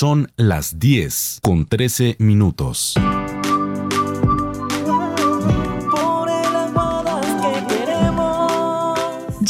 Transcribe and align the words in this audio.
Son 0.00 0.32
las 0.38 0.78
10 0.78 1.40
con 1.42 1.66
13 1.66 2.16
minutos. 2.20 2.94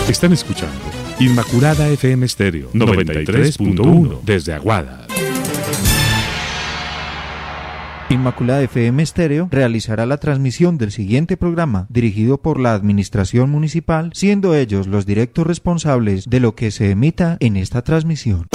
Están 0.08 0.32
escuchando 0.32 0.74
Inmaculada 1.20 1.88
FM 1.88 2.26
Stereo 2.28 2.70
93.1 2.72 4.20
desde 4.22 4.54
Aguadas. 4.54 5.08
Inmaculada 8.10 8.62
FM 8.62 9.04
Stereo 9.04 9.48
realizará 9.50 10.06
la 10.06 10.16
transmisión 10.16 10.78
del 10.78 10.92
siguiente 10.92 11.36
programa 11.36 11.86
dirigido 11.91 12.38
por 12.41 12.58
la 12.58 12.72
Administración 12.72 13.50
Municipal, 13.50 14.12
siendo 14.14 14.54
ellos 14.54 14.86
los 14.86 15.04
directos 15.04 15.46
responsables 15.46 16.24
de 16.24 16.41
lo 16.41 16.54
que 16.54 16.70
se 16.70 16.91
emita 16.91 17.36
en 17.41 17.58
esta 17.58 17.82
transmisión. 17.82 18.46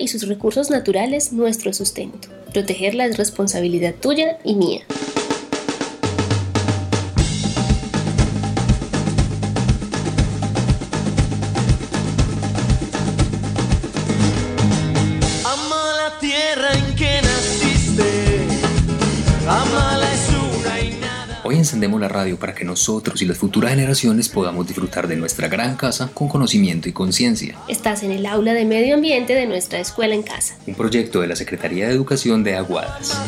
Y 0.00 0.08
sus 0.08 0.26
recursos 0.26 0.70
naturales 0.70 1.32
nuestro 1.32 1.72
sustento. 1.72 2.28
Protegerla 2.52 3.06
es 3.06 3.16
responsabilidad 3.16 3.94
tuya 3.94 4.38
y 4.44 4.54
mía. 4.54 4.80
Encendemos 21.58 22.00
la 22.00 22.08
radio 22.08 22.38
para 22.38 22.54
que 22.54 22.64
nosotros 22.64 23.20
y 23.22 23.26
las 23.26 23.38
futuras 23.38 23.72
generaciones 23.72 24.28
podamos 24.28 24.66
disfrutar 24.66 25.08
de 25.08 25.16
nuestra 25.16 25.48
gran 25.48 25.76
casa 25.76 26.10
con 26.14 26.28
conocimiento 26.28 26.88
y 26.88 26.92
conciencia. 26.92 27.56
Estás 27.68 28.02
en 28.02 28.12
el 28.12 28.26
aula 28.26 28.54
de 28.54 28.64
medio 28.64 28.94
ambiente 28.94 29.34
de 29.34 29.46
nuestra 29.46 29.80
escuela 29.80 30.14
en 30.14 30.22
casa. 30.22 30.56
Un 30.66 30.74
proyecto 30.74 31.20
de 31.20 31.26
la 31.26 31.36
Secretaría 31.36 31.88
de 31.88 31.94
Educación 31.94 32.44
de 32.44 32.56
Aguadas. 32.56 33.18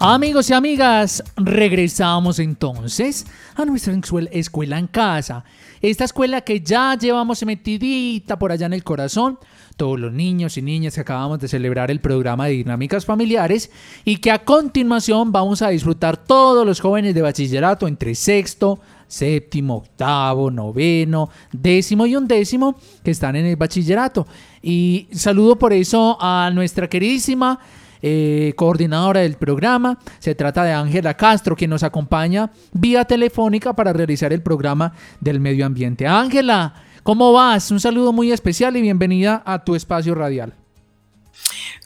Amigos 0.00 0.48
y 0.48 0.52
amigas, 0.52 1.24
regresamos 1.34 2.38
entonces 2.38 3.26
a 3.56 3.64
nuestra 3.64 3.92
escuela 4.30 4.78
en 4.78 4.86
casa. 4.86 5.44
Esta 5.80 6.04
escuela 6.04 6.40
que 6.42 6.60
ya 6.60 6.96
llevamos 6.96 7.44
metidita 7.44 8.38
por 8.38 8.52
allá 8.52 8.66
en 8.66 8.74
el 8.74 8.84
corazón 8.84 9.40
todos 9.76 9.98
los 9.98 10.12
niños 10.12 10.56
y 10.56 10.62
niñas 10.62 10.94
que 10.94 11.00
acabamos 11.00 11.40
de 11.40 11.48
celebrar 11.48 11.90
el 11.90 11.98
programa 11.98 12.46
de 12.46 12.52
dinámicas 12.52 13.04
familiares 13.04 13.72
y 14.04 14.18
que 14.18 14.30
a 14.30 14.44
continuación 14.44 15.32
vamos 15.32 15.62
a 15.62 15.70
disfrutar 15.70 16.16
todos 16.16 16.64
los 16.64 16.78
jóvenes 16.78 17.12
de 17.12 17.22
bachillerato 17.22 17.88
entre 17.88 18.14
sexto, 18.14 18.78
séptimo, 19.08 19.78
octavo, 19.78 20.48
noveno, 20.48 21.28
décimo 21.50 22.06
y 22.06 22.14
undécimo 22.14 22.78
que 23.02 23.10
están 23.10 23.34
en 23.34 23.46
el 23.46 23.56
bachillerato. 23.56 24.28
Y 24.62 25.08
saludo 25.10 25.58
por 25.58 25.72
eso 25.72 26.16
a 26.20 26.52
nuestra 26.54 26.88
queridísima 26.88 27.58
eh, 28.02 28.52
coordinadora 28.56 29.20
del 29.20 29.34
programa. 29.34 29.98
Se 30.18 30.34
trata 30.34 30.64
de 30.64 30.72
Ángela 30.72 31.14
Castro, 31.14 31.56
quien 31.56 31.70
nos 31.70 31.82
acompaña 31.82 32.50
vía 32.72 33.04
telefónica 33.04 33.72
para 33.72 33.92
realizar 33.92 34.32
el 34.32 34.42
programa 34.42 34.92
del 35.20 35.40
medio 35.40 35.66
ambiente. 35.66 36.06
Ángela, 36.06 36.74
¿Cómo 37.08 37.32
vas? 37.32 37.70
Un 37.70 37.80
saludo 37.80 38.12
muy 38.12 38.32
especial 38.32 38.76
y 38.76 38.82
bienvenida 38.82 39.42
a 39.46 39.64
tu 39.64 39.74
espacio 39.74 40.14
radial. 40.14 40.52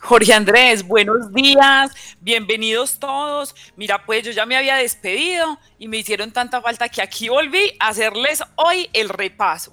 Jorge 0.01 0.33
Andrés, 0.33 0.85
buenos 0.85 1.31
días, 1.31 1.93
bienvenidos 2.19 2.99
todos. 2.99 3.55
Mira, 3.77 4.03
pues 4.05 4.23
yo 4.23 4.31
ya 4.31 4.45
me 4.45 4.57
había 4.57 4.75
despedido 4.75 5.57
y 5.79 5.87
me 5.87 5.95
hicieron 5.95 6.31
tanta 6.31 6.61
falta 6.61 6.89
que 6.89 7.01
aquí 7.01 7.29
volví 7.29 7.71
a 7.79 7.87
hacerles 7.87 8.43
hoy 8.57 8.89
el 8.91 9.07
repaso. 9.07 9.71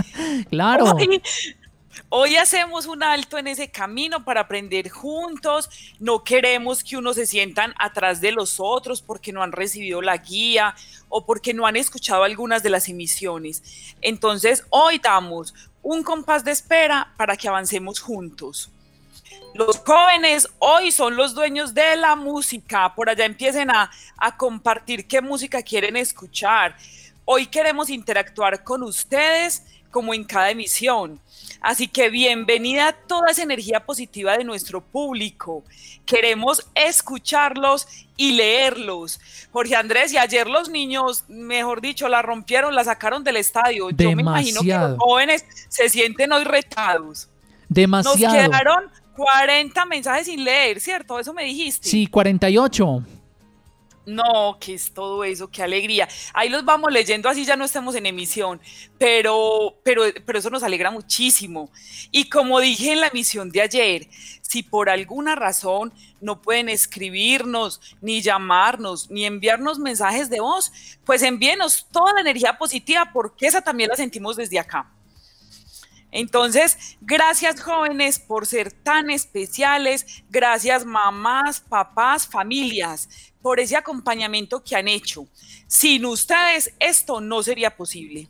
claro. 0.50 0.86
Hoy 0.86 1.22
hacemos 2.40 2.86
un 2.86 3.02
alto 3.02 3.38
en 3.38 3.46
ese 3.46 3.68
camino 3.68 4.24
para 4.24 4.42
aprender 4.42 4.88
juntos. 4.88 5.68
No 5.98 6.24
queremos 6.24 6.82
que 6.82 6.96
unos 6.96 7.16
se 7.16 7.26
sientan 7.26 7.74
atrás 7.78 8.20
de 8.20 8.32
los 8.32 8.58
otros 8.58 9.02
porque 9.02 9.32
no 9.32 9.42
han 9.42 9.52
recibido 9.52 10.00
la 10.02 10.16
guía 10.16 10.74
o 11.08 11.24
porque 11.24 11.54
no 11.54 11.66
han 11.66 11.76
escuchado 11.76 12.24
algunas 12.24 12.62
de 12.62 12.70
las 12.70 12.88
emisiones. 12.88 13.62
Entonces, 14.02 14.64
hoy 14.70 14.98
damos 14.98 15.54
un 15.82 16.02
compás 16.02 16.44
de 16.44 16.52
espera 16.52 17.12
para 17.16 17.36
que 17.36 17.48
avancemos 17.48 18.00
juntos. 18.00 18.70
Los 19.54 19.78
jóvenes 19.78 20.48
hoy 20.58 20.92
son 20.92 21.16
los 21.16 21.34
dueños 21.34 21.74
de 21.74 21.96
la 21.96 22.14
música. 22.14 22.94
Por 22.94 23.08
allá 23.08 23.24
empiecen 23.24 23.70
a, 23.70 23.90
a 24.16 24.36
compartir 24.36 25.06
qué 25.06 25.20
música 25.20 25.62
quieren 25.62 25.96
escuchar. 25.96 26.76
Hoy 27.24 27.46
queremos 27.46 27.90
interactuar 27.90 28.62
con 28.62 28.82
ustedes 28.82 29.62
como 29.90 30.14
en 30.14 30.24
cada 30.24 30.50
emisión. 30.50 31.20
Así 31.60 31.88
que 31.88 32.08
bienvenida 32.08 32.88
a 32.88 32.92
toda 32.92 33.30
esa 33.30 33.42
energía 33.42 33.84
positiva 33.84 34.36
de 34.36 34.44
nuestro 34.44 34.80
público. 34.80 35.64
Queremos 36.06 36.66
escucharlos 36.74 37.88
y 38.16 38.32
leerlos. 38.32 39.20
Jorge 39.50 39.74
Andrés, 39.76 40.12
y 40.12 40.18
ayer 40.18 40.46
los 40.46 40.68
niños, 40.68 41.24
mejor 41.28 41.80
dicho, 41.80 42.08
la 42.08 42.22
rompieron, 42.22 42.74
la 42.74 42.84
sacaron 42.84 43.24
del 43.24 43.36
estadio. 43.36 43.90
Yo 43.90 44.12
me 44.12 44.22
imagino 44.22 44.60
que 44.60 44.68
los 44.68 44.96
jóvenes 44.98 45.44
se 45.68 45.88
sienten 45.88 46.32
hoy 46.32 46.44
retados. 46.44 47.28
Demasiado. 47.68 48.34
Nos 48.34 48.48
quedaron 48.48 48.84
40 49.16 49.84
mensajes 49.86 50.26
sin 50.26 50.44
leer, 50.44 50.80
¿cierto? 50.80 51.18
Eso 51.18 51.34
me 51.34 51.44
dijiste. 51.44 51.88
Sí, 51.88 52.06
48. 52.06 53.02
No, 54.08 54.56
¿qué 54.58 54.72
es 54.72 54.94
todo 54.94 55.22
eso? 55.22 55.50
Qué 55.50 55.62
alegría. 55.62 56.08
Ahí 56.32 56.48
los 56.48 56.64
vamos 56.64 56.90
leyendo, 56.90 57.28
así 57.28 57.44
ya 57.44 57.56
no 57.56 57.66
estemos 57.66 57.94
en 57.94 58.06
emisión, 58.06 58.58
pero, 58.96 59.76
pero, 59.82 60.04
pero 60.24 60.38
eso 60.38 60.48
nos 60.48 60.62
alegra 60.62 60.90
muchísimo. 60.90 61.70
Y 62.10 62.30
como 62.30 62.58
dije 62.58 62.92
en 62.92 63.02
la 63.02 63.08
emisión 63.08 63.50
de 63.50 63.60
ayer, 63.60 64.08
si 64.40 64.62
por 64.62 64.88
alguna 64.88 65.34
razón 65.34 65.92
no 66.22 66.40
pueden 66.40 66.70
escribirnos, 66.70 67.82
ni 68.00 68.22
llamarnos, 68.22 69.10
ni 69.10 69.26
enviarnos 69.26 69.78
mensajes 69.78 70.30
de 70.30 70.40
voz, 70.40 70.72
pues 71.04 71.22
envíenos 71.22 71.86
toda 71.92 72.14
la 72.14 72.22
energía 72.22 72.56
positiva, 72.56 73.10
porque 73.12 73.46
esa 73.46 73.60
también 73.60 73.90
la 73.90 73.96
sentimos 73.96 74.36
desde 74.36 74.58
acá. 74.58 74.90
Entonces, 76.10 76.96
gracias 77.00 77.60
jóvenes 77.60 78.18
por 78.18 78.46
ser 78.46 78.72
tan 78.72 79.10
especiales, 79.10 80.22
gracias 80.30 80.84
mamás, 80.84 81.60
papás, 81.60 82.26
familias, 82.26 83.08
por 83.42 83.60
ese 83.60 83.76
acompañamiento 83.76 84.62
que 84.62 84.76
han 84.76 84.88
hecho. 84.88 85.26
Sin 85.66 86.06
ustedes 86.06 86.72
esto 86.78 87.20
no 87.20 87.42
sería 87.42 87.76
posible. 87.76 88.28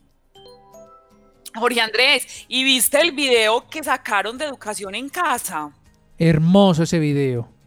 Jorge 1.55 1.81
Andrés, 1.81 2.45
¿y 2.49 2.65
viste 2.65 3.01
el 3.01 3.13
video 3.13 3.69
que 3.69 3.83
sacaron 3.83 4.37
de 4.39 4.45
educación 4.45 4.95
en 4.95 5.09
casa? 5.09 5.73
Hermoso 6.19 6.83
ese 6.83 6.99
video. 6.99 7.58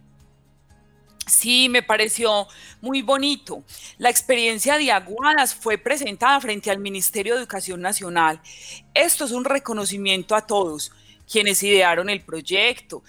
Sí, 1.26 1.68
me 1.68 1.82
pareció 1.82 2.48
muy 2.80 3.02
bonito. 3.02 3.62
La 3.98 4.10
experiencia 4.10 4.76
de 4.76 4.90
Aguadas 4.90 5.54
fue 5.54 5.78
presentada 5.78 6.40
frente 6.40 6.70
al 6.70 6.78
Ministerio 6.78 7.34
de 7.34 7.40
Educación 7.40 7.80
Nacional. 7.80 8.40
Esto 8.92 9.24
es 9.24 9.30
un 9.30 9.44
reconocimiento 9.44 10.34
a 10.34 10.46
todos 10.46 10.92
quienes 11.30 11.62
idearon 11.62 12.10
el 12.10 12.22
proyecto, 12.22 13.02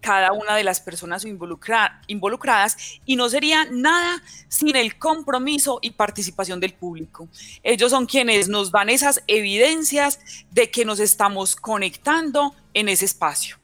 cada 0.00 0.32
una 0.32 0.54
de 0.54 0.64
las 0.64 0.80
personas 0.80 1.24
involucradas 1.24 2.76
y 3.06 3.16
no 3.16 3.28
sería 3.30 3.64
nada 3.70 4.22
sin 4.48 4.76
el 4.76 4.98
compromiso 4.98 5.78
y 5.80 5.92
participación 5.92 6.60
del 6.60 6.74
público. 6.74 7.28
Ellos 7.62 7.90
son 7.90 8.04
quienes 8.04 8.48
nos 8.48 8.70
dan 8.70 8.90
esas 8.90 9.22
evidencias 9.28 10.18
de 10.50 10.70
que 10.70 10.84
nos 10.84 11.00
estamos 11.00 11.56
conectando 11.56 12.54
en 12.74 12.90
ese 12.90 13.06
espacio. 13.06 13.63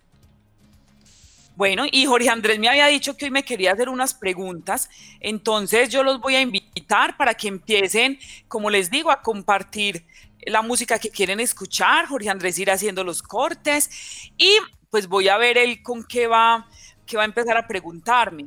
Bueno, 1.61 1.85
y 1.93 2.07
Jorge 2.07 2.31
Andrés 2.31 2.59
me 2.59 2.71
había 2.71 2.87
dicho 2.87 3.19
que 3.19 3.27
hoy 3.27 3.31
me 3.31 3.43
quería 3.43 3.73
hacer 3.73 3.91
unas 3.91 4.15
preguntas, 4.15 4.89
entonces 5.21 5.91
yo 5.91 6.03
los 6.03 6.19
voy 6.19 6.35
a 6.35 6.41
invitar 6.41 7.19
para 7.19 7.35
que 7.35 7.49
empiecen, 7.49 8.19
como 8.49 8.71
les 8.71 8.91
digo, 8.91 9.11
a 9.11 9.21
compartir 9.21 10.07
la 10.47 10.63
música 10.63 10.99
que 10.99 11.11
quieren 11.11 11.39
escuchar. 11.39 12.07
Jorge 12.07 12.31
Andrés 12.31 12.59
irá 12.59 12.73
haciendo 12.73 13.05
los 13.05 13.23
cortes 13.23 13.91
y 14.39 14.51
pues 14.89 15.07
voy 15.07 15.29
a 15.29 15.37
ver 15.37 15.59
él 15.59 15.83
con 15.83 16.03
qué 16.03 16.27
va, 16.27 16.67
qué 17.05 17.19
va 17.19 17.25
a 17.25 17.27
empezar 17.27 17.59
a 17.59 17.67
preguntarme. 17.67 18.47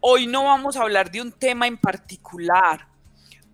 Hoy 0.00 0.26
no 0.26 0.42
vamos 0.42 0.76
a 0.76 0.82
hablar 0.82 1.12
de 1.12 1.20
un 1.20 1.30
tema 1.30 1.68
en 1.68 1.76
particular. 1.76 2.88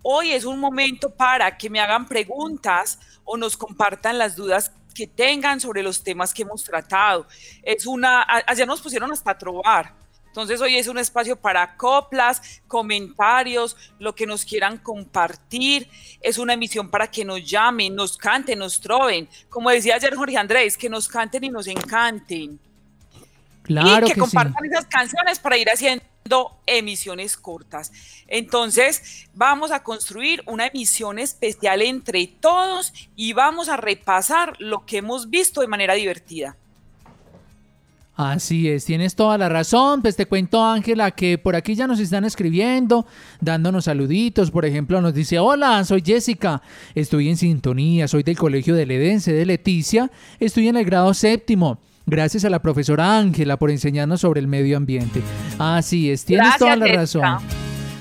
Hoy 0.02 0.32
es 0.32 0.46
un 0.46 0.58
momento 0.58 1.14
para 1.14 1.58
que 1.58 1.68
me 1.68 1.80
hagan 1.80 2.08
preguntas 2.08 2.98
o 3.24 3.36
nos 3.36 3.54
compartan 3.54 4.16
las 4.16 4.34
dudas 4.34 4.72
que 4.98 5.06
tengan 5.06 5.60
sobre 5.60 5.80
los 5.80 6.02
temas 6.02 6.34
que 6.34 6.42
hemos 6.42 6.64
tratado. 6.64 7.24
Es 7.62 7.86
una, 7.86 8.26
allá 8.28 8.66
nos 8.66 8.80
pusieron 8.80 9.12
hasta 9.12 9.38
trobar. 9.38 9.94
Entonces 10.26 10.60
hoy 10.60 10.76
es 10.76 10.88
un 10.88 10.98
espacio 10.98 11.36
para 11.36 11.76
coplas, 11.76 12.60
comentarios, 12.66 13.76
lo 14.00 14.12
que 14.16 14.26
nos 14.26 14.44
quieran 14.44 14.78
compartir. 14.78 15.88
Es 16.20 16.36
una 16.36 16.54
emisión 16.54 16.90
para 16.90 17.08
que 17.08 17.24
nos 17.24 17.48
llamen, 17.48 17.94
nos 17.94 18.16
canten, 18.16 18.58
nos 18.58 18.80
troven. 18.80 19.28
Como 19.48 19.70
decía 19.70 19.94
ayer 19.94 20.16
Jorge 20.16 20.36
Andrés, 20.36 20.76
que 20.76 20.88
nos 20.88 21.06
canten 21.06 21.44
y 21.44 21.48
nos 21.48 21.68
encanten. 21.68 22.58
Claro 23.62 24.08
y 24.08 24.12
que, 24.12 24.18
compartan 24.18 24.64
esas 24.64 24.86
canciones 24.86 25.38
para 25.38 25.58
ir 25.58 25.68
haciendo 25.68 26.04
emisiones 26.66 27.36
cortas. 27.36 27.92
Entonces, 28.26 29.28
vamos 29.34 29.70
a 29.70 29.82
construir 29.82 30.42
una 30.46 30.66
emisión 30.66 31.18
especial 31.18 31.82
entre 31.82 32.26
todos 32.26 32.92
y 33.16 33.32
vamos 33.32 33.68
a 33.68 33.76
repasar 33.76 34.54
lo 34.58 34.84
que 34.86 34.98
hemos 34.98 35.30
visto 35.30 35.60
de 35.60 35.68
manera 35.68 35.94
divertida. 35.94 36.56
Así 38.18 38.68
es, 38.68 38.84
tienes 38.84 39.14
toda 39.14 39.38
la 39.38 39.48
razón. 39.48 40.02
Pues 40.02 40.16
te 40.16 40.26
cuento, 40.26 40.60
Ángela, 40.60 41.12
que 41.12 41.38
por 41.38 41.54
aquí 41.54 41.76
ya 41.76 41.86
nos 41.86 42.00
están 42.00 42.24
escribiendo, 42.24 43.06
dándonos 43.40 43.84
saluditos. 43.84 44.50
Por 44.50 44.64
ejemplo, 44.64 45.00
nos 45.00 45.14
dice: 45.14 45.38
Hola, 45.38 45.84
soy 45.84 46.02
Jessica, 46.04 46.60
estoy 46.96 47.28
en 47.28 47.36
sintonía, 47.36 48.08
soy 48.08 48.24
del 48.24 48.36
colegio 48.36 48.74
de 48.74 48.86
Ledense 48.86 49.32
de 49.32 49.46
Leticia, 49.46 50.10
estoy 50.40 50.66
en 50.66 50.76
el 50.76 50.84
grado 50.84 51.14
séptimo. 51.14 51.78
Gracias 52.10 52.46
a 52.46 52.50
la 52.50 52.62
profesora 52.62 53.18
Ángela 53.18 53.58
por 53.58 53.70
enseñarnos 53.70 54.22
sobre 54.22 54.40
el 54.40 54.46
medio 54.46 54.78
ambiente. 54.78 55.20
Así 55.58 56.10
es, 56.10 56.24
tienes 56.24 56.56
toda 56.56 56.74
la 56.74 56.86
razón. 56.86 57.22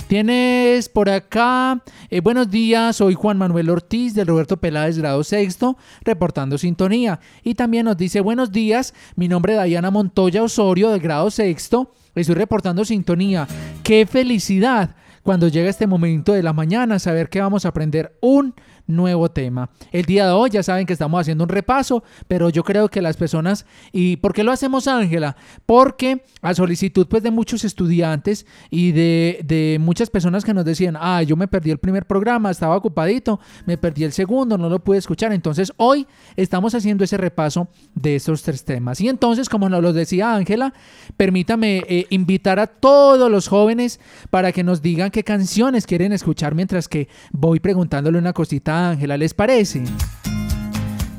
Tienes 0.07 0.88
por 0.88 1.09
acá, 1.09 1.83
eh, 2.09 2.21
buenos 2.21 2.50
días, 2.50 2.95
soy 2.95 3.15
Juan 3.15 3.38
Manuel 3.38 3.69
Ortiz 3.69 4.13
del 4.13 4.27
Roberto 4.27 4.56
Peláez, 4.56 4.98
grado 4.98 5.25
sexto, 5.25 5.77
reportando 6.06 6.57
sintonía. 6.57 7.19
Y 7.44 7.56
también 7.56 7.83
nos 7.83 7.98
dice, 7.98 8.21
buenos 8.21 8.54
días, 8.54 8.94
mi 9.18 9.27
nombre 9.27 9.51
es 9.51 9.57
Dayana 9.57 9.92
Montoya 9.92 10.42
Osorio 10.42 10.89
del 10.89 11.01
grado 11.01 11.30
sexto, 11.30 11.92
estoy 12.15 12.36
reportando 12.36 12.86
sintonía. 12.86 13.45
¡Qué 13.83 14.06
felicidad! 14.06 14.95
Cuando 15.21 15.50
llega 15.50 15.69
este 15.69 15.88
momento 15.88 16.31
de 16.31 16.42
la 16.42 16.54
mañana, 16.54 17.00
saber 17.00 17.27
que 17.27 17.42
vamos 17.42 17.65
a 17.65 17.69
aprender 17.69 18.18
un 18.21 18.56
nuevo 18.87 19.29
tema. 19.29 19.69
El 19.91 20.05
día 20.05 20.25
de 20.25 20.31
hoy 20.31 20.49
ya 20.49 20.63
saben 20.63 20.85
que 20.85 20.93
estamos 20.93 21.19
haciendo 21.19 21.43
un 21.43 21.49
repaso, 21.49 22.03
pero 22.27 22.49
yo 22.49 22.63
creo 22.63 22.87
que 22.89 23.01
las 23.01 23.17
personas, 23.17 23.65
¿y 23.91 24.17
por 24.17 24.33
qué 24.33 24.43
lo 24.43 24.51
hacemos 24.51 24.87
Ángela? 24.87 25.35
Porque 25.65 26.23
a 26.41 26.53
solicitud 26.53 27.07
pues 27.07 27.23
de 27.23 27.31
muchos 27.31 27.63
estudiantes 27.65 28.45
y 28.69 28.91
de, 28.91 29.41
de 29.43 29.77
muchas 29.79 30.09
personas 30.09 30.45
que 30.45 30.53
nos 30.53 30.65
decían, 30.65 30.97
ah, 30.99 31.21
yo 31.23 31.35
me 31.35 31.47
perdí 31.47 31.71
el 31.71 31.77
primer 31.77 32.05
programa, 32.05 32.49
estaba 32.49 32.75
ocupadito, 32.75 33.39
me 33.65 33.77
perdí 33.77 34.03
el 34.03 34.13
segundo, 34.13 34.57
no 34.57 34.69
lo 34.69 34.79
pude 34.79 34.97
escuchar. 34.97 35.33
Entonces 35.33 35.73
hoy 35.77 36.07
estamos 36.35 36.73
haciendo 36.73 37.03
ese 37.03 37.17
repaso 37.17 37.67
de 37.95 38.15
estos 38.15 38.43
tres 38.43 38.63
temas. 38.63 39.01
Y 39.01 39.09
entonces, 39.09 39.49
como 39.49 39.69
nos 39.69 39.81
lo 39.81 39.93
decía 39.93 40.33
Ángela, 40.33 40.73
permítame 41.17 41.83
eh, 41.87 42.07
invitar 42.09 42.59
a 42.59 42.67
todos 42.67 43.29
los 43.29 43.47
jóvenes 43.47 43.99
para 44.29 44.51
que 44.51 44.63
nos 44.63 44.81
digan 44.81 45.11
qué 45.11 45.23
canciones 45.23 45.85
quieren 45.85 46.13
escuchar 46.13 46.55
mientras 46.55 46.87
que 46.87 47.07
voy 47.31 47.59
preguntándole 47.59 48.17
una 48.17 48.33
cosita 48.33 48.76
Ángela, 48.77 49.18
¿les 49.18 49.33
parece? 49.33 49.83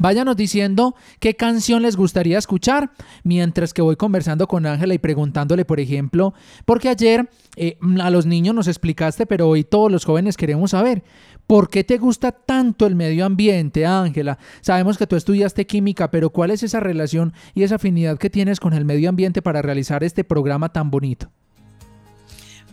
Váyanos 0.00 0.36
diciendo 0.36 0.94
qué 1.18 1.34
canción 1.34 1.82
les 1.82 1.96
gustaría 1.96 2.38
escuchar 2.38 2.92
mientras 3.24 3.74
que 3.74 3.82
voy 3.82 3.96
conversando 3.96 4.46
con 4.46 4.64
Ángela 4.64 4.94
y 4.94 4.98
preguntándole, 4.98 5.64
por 5.64 5.80
ejemplo, 5.80 6.34
porque 6.64 6.88
ayer 6.88 7.28
eh, 7.56 7.78
a 8.00 8.10
los 8.10 8.24
niños 8.24 8.54
nos 8.54 8.68
explicaste, 8.68 9.26
pero 9.26 9.48
hoy 9.48 9.64
todos 9.64 9.90
los 9.90 10.04
jóvenes 10.04 10.36
queremos 10.36 10.70
saber, 10.70 11.02
¿por 11.48 11.68
qué 11.68 11.82
te 11.82 11.98
gusta 11.98 12.30
tanto 12.30 12.86
el 12.86 12.94
medio 12.94 13.26
ambiente, 13.26 13.86
Ángela? 13.86 14.38
Sabemos 14.60 14.98
que 14.98 15.08
tú 15.08 15.16
estudiaste 15.16 15.66
química, 15.66 16.12
pero 16.12 16.30
¿cuál 16.30 16.52
es 16.52 16.62
esa 16.62 16.78
relación 16.78 17.32
y 17.54 17.64
esa 17.64 17.74
afinidad 17.74 18.18
que 18.18 18.30
tienes 18.30 18.60
con 18.60 18.74
el 18.74 18.84
medio 18.84 19.08
ambiente 19.08 19.42
para 19.42 19.62
realizar 19.62 20.04
este 20.04 20.22
programa 20.22 20.72
tan 20.72 20.92
bonito? 20.92 21.32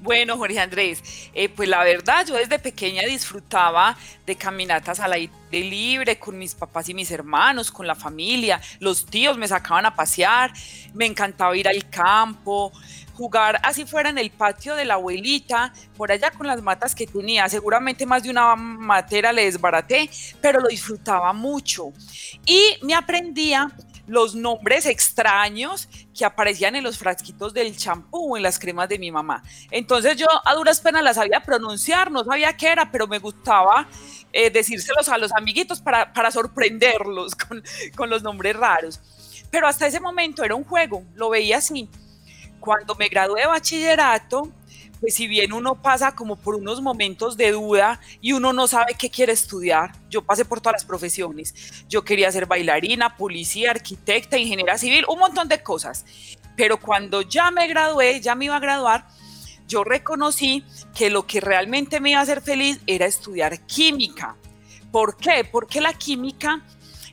Bueno, 0.05 0.37
Jorge 0.37 0.59
Andrés, 0.59 1.01
eh, 1.33 1.49
pues 1.49 1.67
la 1.67 1.83
verdad, 1.83 2.23
yo 2.27 2.35
desde 2.35 2.59
pequeña 2.59 3.01
disfrutaba 3.01 3.97
de 4.23 4.35
caminatas 4.35 4.99
al 4.99 5.13
aire 5.13 5.33
libre 5.51 6.19
con 6.19 6.37
mis 6.37 6.53
papás 6.53 6.87
y 6.89 6.93
mis 6.93 7.09
hermanos, 7.09 7.71
con 7.71 7.87
la 7.87 7.95
familia, 7.95 8.61
los 8.79 9.07
tíos 9.07 9.35
me 9.35 9.47
sacaban 9.47 9.87
a 9.87 9.95
pasear, 9.95 10.53
me 10.93 11.07
encantaba 11.07 11.57
ir 11.57 11.67
al 11.67 11.89
campo, 11.89 12.71
jugar 13.15 13.59
así 13.63 13.83
fuera 13.85 14.11
en 14.11 14.19
el 14.19 14.29
patio 14.29 14.75
de 14.75 14.85
la 14.85 14.93
abuelita, 14.93 15.73
por 15.97 16.11
allá 16.11 16.29
con 16.29 16.45
las 16.45 16.61
matas 16.61 16.93
que 16.93 17.07
tenía. 17.07 17.49
Seguramente 17.49 18.05
más 18.05 18.21
de 18.21 18.29
una 18.29 18.55
matera 18.55 19.33
le 19.33 19.45
desbaraté, 19.45 20.07
pero 20.39 20.59
lo 20.59 20.67
disfrutaba 20.67 21.33
mucho. 21.33 21.93
Y 22.45 22.77
me 22.83 22.93
aprendía 22.93 23.71
los 24.07 24.35
nombres 24.35 24.85
extraños 24.85 25.89
que 26.17 26.25
aparecían 26.25 26.75
en 26.75 26.83
los 26.83 26.97
frasquitos 26.97 27.53
del 27.53 27.75
champú 27.75 28.37
en 28.37 28.43
las 28.43 28.59
cremas 28.59 28.89
de 28.89 28.99
mi 28.99 29.11
mamá. 29.11 29.43
Entonces 29.71 30.17
yo 30.17 30.27
a 30.45 30.53
duras 30.53 30.79
penas 30.79 31.03
las 31.03 31.15
sabía 31.15 31.41
pronunciar, 31.41 32.11
no 32.11 32.23
sabía 32.23 32.55
qué 32.55 32.67
era, 32.67 32.91
pero 32.91 33.07
me 33.07 33.19
gustaba 33.19 33.87
eh, 34.31 34.49
decírselos 34.49 35.09
a 35.09 35.17
los 35.17 35.31
amiguitos 35.33 35.81
para, 35.81 36.31
sorprenderlos 36.31 37.35
con, 37.47 37.63
con 37.95 38.09
los 38.09 38.21
nombres 38.21 38.55
raros. 38.55 39.01
Pero 39.49 39.67
hasta 39.67 39.87
ese 39.87 39.99
momento 39.99 40.43
era 40.43 40.55
un 40.55 40.63
juego, 40.63 41.03
lo 41.15 41.29
veía 41.29 41.57
así. 41.57 41.89
Cuando 42.59 42.95
me 42.95 43.07
gradué 43.07 43.41
de 43.41 43.47
bachillerato, 43.47 44.51
pues 45.05 45.13
si 45.13 45.27
bien 45.27 45.53
uno 45.53 45.75
pasa 45.83 46.15
como 46.15 46.35
por 46.35 46.55
unos 46.55 46.81
momentos 46.81 47.37
de 47.37 47.51
duda 47.51 48.01
y 48.21 48.31
uno 48.31 48.53
no 48.53 48.65
sabe 48.65 48.95
qué 48.97 49.11
quiere 49.11 49.33
estudiar, 49.33 49.91
yo 50.09 50.23
pasé 50.23 50.45
por 50.45 50.61
todas 50.61 50.81
las 50.81 50.85
profesiones. 50.85 51.53
Yo 51.87 52.03
quería 52.03 52.31
ser 52.31 52.47
bailarina, 52.47 53.15
policía, 53.15 53.69
arquitecta, 53.69 54.39
ingeniera 54.39 54.79
civil, 54.79 55.05
un 55.07 55.19
montón 55.19 55.47
de 55.47 55.61
cosas. 55.61 56.05
Pero 56.57 56.79
cuando 56.79 57.21
ya 57.21 57.51
me 57.51 57.67
gradué, 57.67 58.19
ya 58.19 58.33
me 58.33 58.45
iba 58.45 58.55
a 58.55 58.59
graduar, 58.59 59.05
yo 59.67 59.83
reconocí 59.83 60.63
que 60.95 61.11
lo 61.11 61.27
que 61.27 61.39
realmente 61.39 61.99
me 61.99 62.09
iba 62.09 62.19
a 62.19 62.23
hacer 62.23 62.41
feliz 62.41 62.79
era 62.87 63.05
estudiar 63.05 63.63
química. 63.67 64.35
¿Por 64.91 65.17
qué? 65.17 65.43
Porque 65.43 65.81
la 65.81 65.93
química 65.93 66.65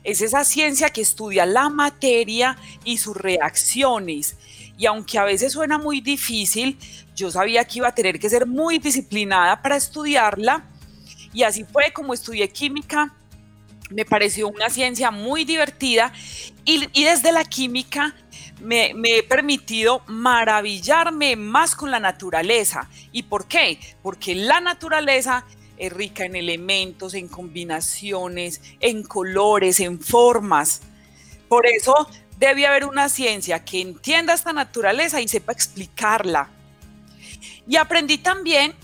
es 0.03 0.21
esa 0.21 0.43
ciencia 0.45 0.89
que 0.89 1.01
estudia 1.01 1.45
la 1.45 1.69
materia 1.69 2.57
y 2.83 2.97
sus 2.97 3.15
reacciones. 3.15 4.35
Y 4.79 4.87
aunque 4.87 5.19
a 5.19 5.25
veces 5.25 5.53
suena 5.53 5.77
muy 5.77 6.01
difícil, 6.01 6.79
yo 7.15 7.31
sabía 7.31 7.65
que 7.65 7.79
iba 7.79 7.87
a 7.87 7.95
tener 7.95 8.19
que 8.19 8.29
ser 8.29 8.45
muy 8.45 8.79
disciplinada 8.79 9.61
para 9.61 9.75
estudiarla. 9.75 10.63
Y 11.33 11.43
así 11.43 11.63
fue 11.63 11.91
como 11.91 12.13
estudié 12.13 12.49
química. 12.49 13.13
Me 13.89 14.05
pareció 14.05 14.47
una 14.47 14.69
ciencia 14.69 15.11
muy 15.11 15.45
divertida 15.45 16.13
y, 16.65 16.87
desde 17.03 17.31
la 17.31 17.43
química 17.43 18.15
me, 18.61 18.93
me, 18.95 19.17
he 19.17 19.23
permitido 19.23 20.01
maravillarme 20.07 21.35
más 21.35 21.75
con 21.75 21.91
la 21.91 21.99
naturaleza. 21.99 22.89
¿Y 23.11 23.23
por 23.23 23.47
qué? 23.47 23.79
Porque 24.01 24.35
la 24.35 24.61
naturaleza 24.61 25.45
es 25.77 25.91
rica 25.91 26.25
en 26.25 26.35
elementos, 26.35 27.13
en 27.13 27.27
combinaciones, 27.27 28.61
en 28.79 29.03
colores, 29.03 29.79
en 29.79 29.99
formas. 29.99 30.81
Por 31.49 31.67
eso 31.67 32.09
debe 32.37 32.65
haber 32.65 32.85
una 32.85 33.09
ciencia 33.09 33.63
que 33.63 33.81
entienda 33.81 34.33
esta 34.33 34.53
naturaleza 34.53 35.21
y 35.21 35.27
sepa 35.27 35.51
explicarla. 35.51 36.49
Y 37.67 37.77
aprendí 37.77 38.17
también 38.17 38.75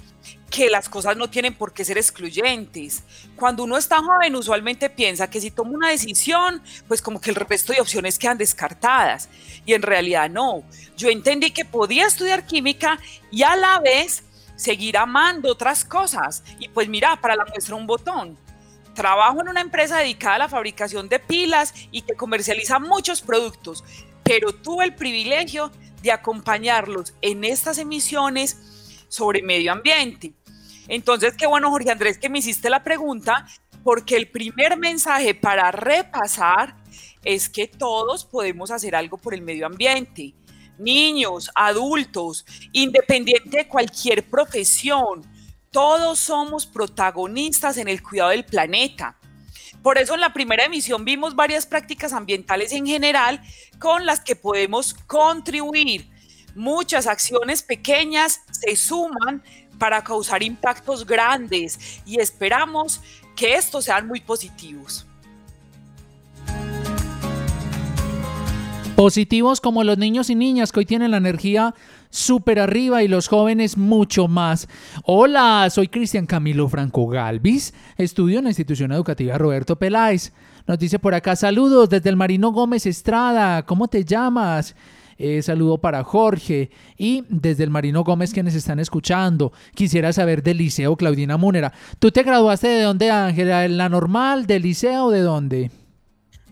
que 0.49 0.69
las 0.69 0.89
cosas 0.89 1.15
no 1.15 1.29
tienen 1.29 1.53
por 1.53 1.73
qué 1.73 1.85
ser 1.85 1.97
excluyentes. 1.97 3.03
Cuando 3.35 3.63
uno 3.63 3.77
está 3.77 3.97
joven, 3.97 4.35
usualmente 4.35 4.89
piensa 4.89 5.29
que 5.29 5.39
si 5.39 5.51
toma 5.51 5.71
una 5.71 5.89
decisión, 5.89 6.61
pues 6.87 7.01
como 7.01 7.21
que 7.21 7.29
el 7.29 7.35
resto 7.35 7.73
de 7.73 7.81
opciones 7.81 8.17
quedan 8.17 8.37
descartadas. 8.37 9.29
Y 9.65 9.73
en 9.73 9.81
realidad 9.81 10.29
no. 10.29 10.63
Yo 10.97 11.09
entendí 11.09 11.51
que 11.51 11.65
podía 11.65 12.07
estudiar 12.07 12.45
química 12.45 12.99
y 13.31 13.43
a 13.43 13.55
la 13.55 13.79
vez 13.79 14.23
seguir 14.55 14.97
amando 14.97 15.51
otras 15.51 15.85
cosas. 15.85 16.43
Y 16.59 16.69
pues 16.69 16.89
mira, 16.89 17.19
para 17.21 17.35
la 17.35 17.45
muestra 17.45 17.75
un 17.75 17.87
botón. 17.87 18.37
Trabajo 18.95 19.41
en 19.41 19.49
una 19.49 19.61
empresa 19.61 19.97
dedicada 19.97 20.35
a 20.35 20.39
la 20.39 20.49
fabricación 20.49 21.07
de 21.07 21.19
pilas 21.19 21.73
y 21.91 22.01
que 22.01 22.15
comercializa 22.15 22.79
muchos 22.79 23.21
productos, 23.21 23.83
pero 24.23 24.51
tuve 24.51 24.83
el 24.83 24.95
privilegio 24.95 25.71
de 26.01 26.11
acompañarlos 26.11 27.13
en 27.21 27.43
estas 27.43 27.77
emisiones 27.77 28.57
sobre 29.09 29.41
medio 29.41 29.73
ambiente. 29.73 30.33
Entonces, 30.87 31.33
qué 31.35 31.45
bueno, 31.45 31.69
Jorge 31.69 31.91
Andrés, 31.91 32.17
que 32.17 32.29
me 32.29 32.39
hiciste 32.39 32.69
la 32.69 32.83
pregunta, 32.83 33.45
porque 33.83 34.15
el 34.15 34.29
primer 34.29 34.77
mensaje 34.77 35.35
para 35.35 35.71
repasar 35.71 36.75
es 37.25 37.49
que 37.49 37.67
todos 37.67 38.23
podemos 38.23 38.71
hacer 38.71 38.95
algo 38.95 39.17
por 39.17 39.33
el 39.33 39.41
medio 39.41 39.65
ambiente 39.65 40.33
niños, 40.79 41.51
adultos, 41.53 42.45
independiente 42.71 43.57
de 43.57 43.67
cualquier 43.67 44.27
profesión, 44.27 45.21
todos 45.71 46.17
somos 46.19 46.65
protagonistas 46.65 47.77
en 47.77 47.87
el 47.87 48.01
cuidado 48.01 48.31
del 48.31 48.45
planeta. 48.45 49.17
Por 49.83 49.97
eso 49.97 50.15
en 50.15 50.21
la 50.21 50.33
primera 50.33 50.65
emisión 50.65 51.05
vimos 51.05 51.35
varias 51.35 51.65
prácticas 51.65 52.11
ambientales 52.11 52.71
en 52.73 52.87
general 52.87 53.41
con 53.77 54.05
las 54.05 54.19
que 54.19 54.35
podemos 54.35 54.93
contribuir. 54.93 56.09
Muchas 56.59 57.07
acciones 57.07 57.63
pequeñas 57.63 58.41
se 58.51 58.75
suman 58.75 59.41
para 59.77 60.03
causar 60.03 60.43
impactos 60.43 61.05
grandes 61.05 62.01
y 62.05 62.19
esperamos 62.19 62.99
que 63.33 63.53
estos 63.53 63.85
sean 63.85 64.09
muy 64.09 64.19
positivos. 64.19 65.07
Positivos 68.97 69.61
como 69.61 69.85
los 69.85 69.97
niños 69.97 70.29
y 70.29 70.35
niñas 70.35 70.73
que 70.73 70.81
hoy 70.81 70.85
tienen 70.85 71.11
la 71.11 71.17
energía 71.17 71.73
súper 72.09 72.59
arriba 72.59 73.03
y 73.03 73.07
los 73.07 73.29
jóvenes 73.29 73.77
mucho 73.77 74.27
más. 74.27 74.67
Hola, 75.05 75.69
soy 75.71 75.87
Cristian 75.87 76.25
Camilo 76.25 76.67
Franco 76.67 77.07
Galvis, 77.07 77.73
estudio 77.95 78.39
en 78.39 78.43
la 78.43 78.49
institución 78.49 78.91
educativa 78.91 79.37
Roberto 79.37 79.77
Peláez. 79.79 80.33
Nos 80.67 80.77
dice 80.77 80.99
por 80.99 81.15
acá 81.15 81.37
saludos 81.37 81.87
desde 81.87 82.09
el 82.09 82.17
Marino 82.17 82.51
Gómez 82.51 82.85
Estrada, 82.85 83.65
¿cómo 83.65 83.87
te 83.87 84.03
llamas? 84.03 84.75
Eh, 85.21 85.41
saludo 85.41 85.77
para 85.79 86.05
Jorge 86.05 86.69
y 86.97 87.25
desde 87.27 87.65
el 87.65 87.69
Marino 87.69 88.05
Gómez 88.05 88.33
quienes 88.33 88.55
están 88.55 88.79
escuchando. 88.79 89.51
Quisiera 89.75 90.13
saber 90.13 90.41
del 90.41 90.57
liceo 90.57 90.95
Claudina 90.95 91.35
Múnera. 91.35 91.73
¿Tú 91.99 92.09
te 92.09 92.23
graduaste 92.23 92.69
de 92.69 92.83
dónde, 92.83 93.11
Ángela? 93.11 93.65
¿En 93.65 93.77
la 93.77 93.89
normal, 93.89 94.47
del 94.47 94.63
liceo, 94.63 95.11
de 95.11 95.19
dónde? 95.19 95.71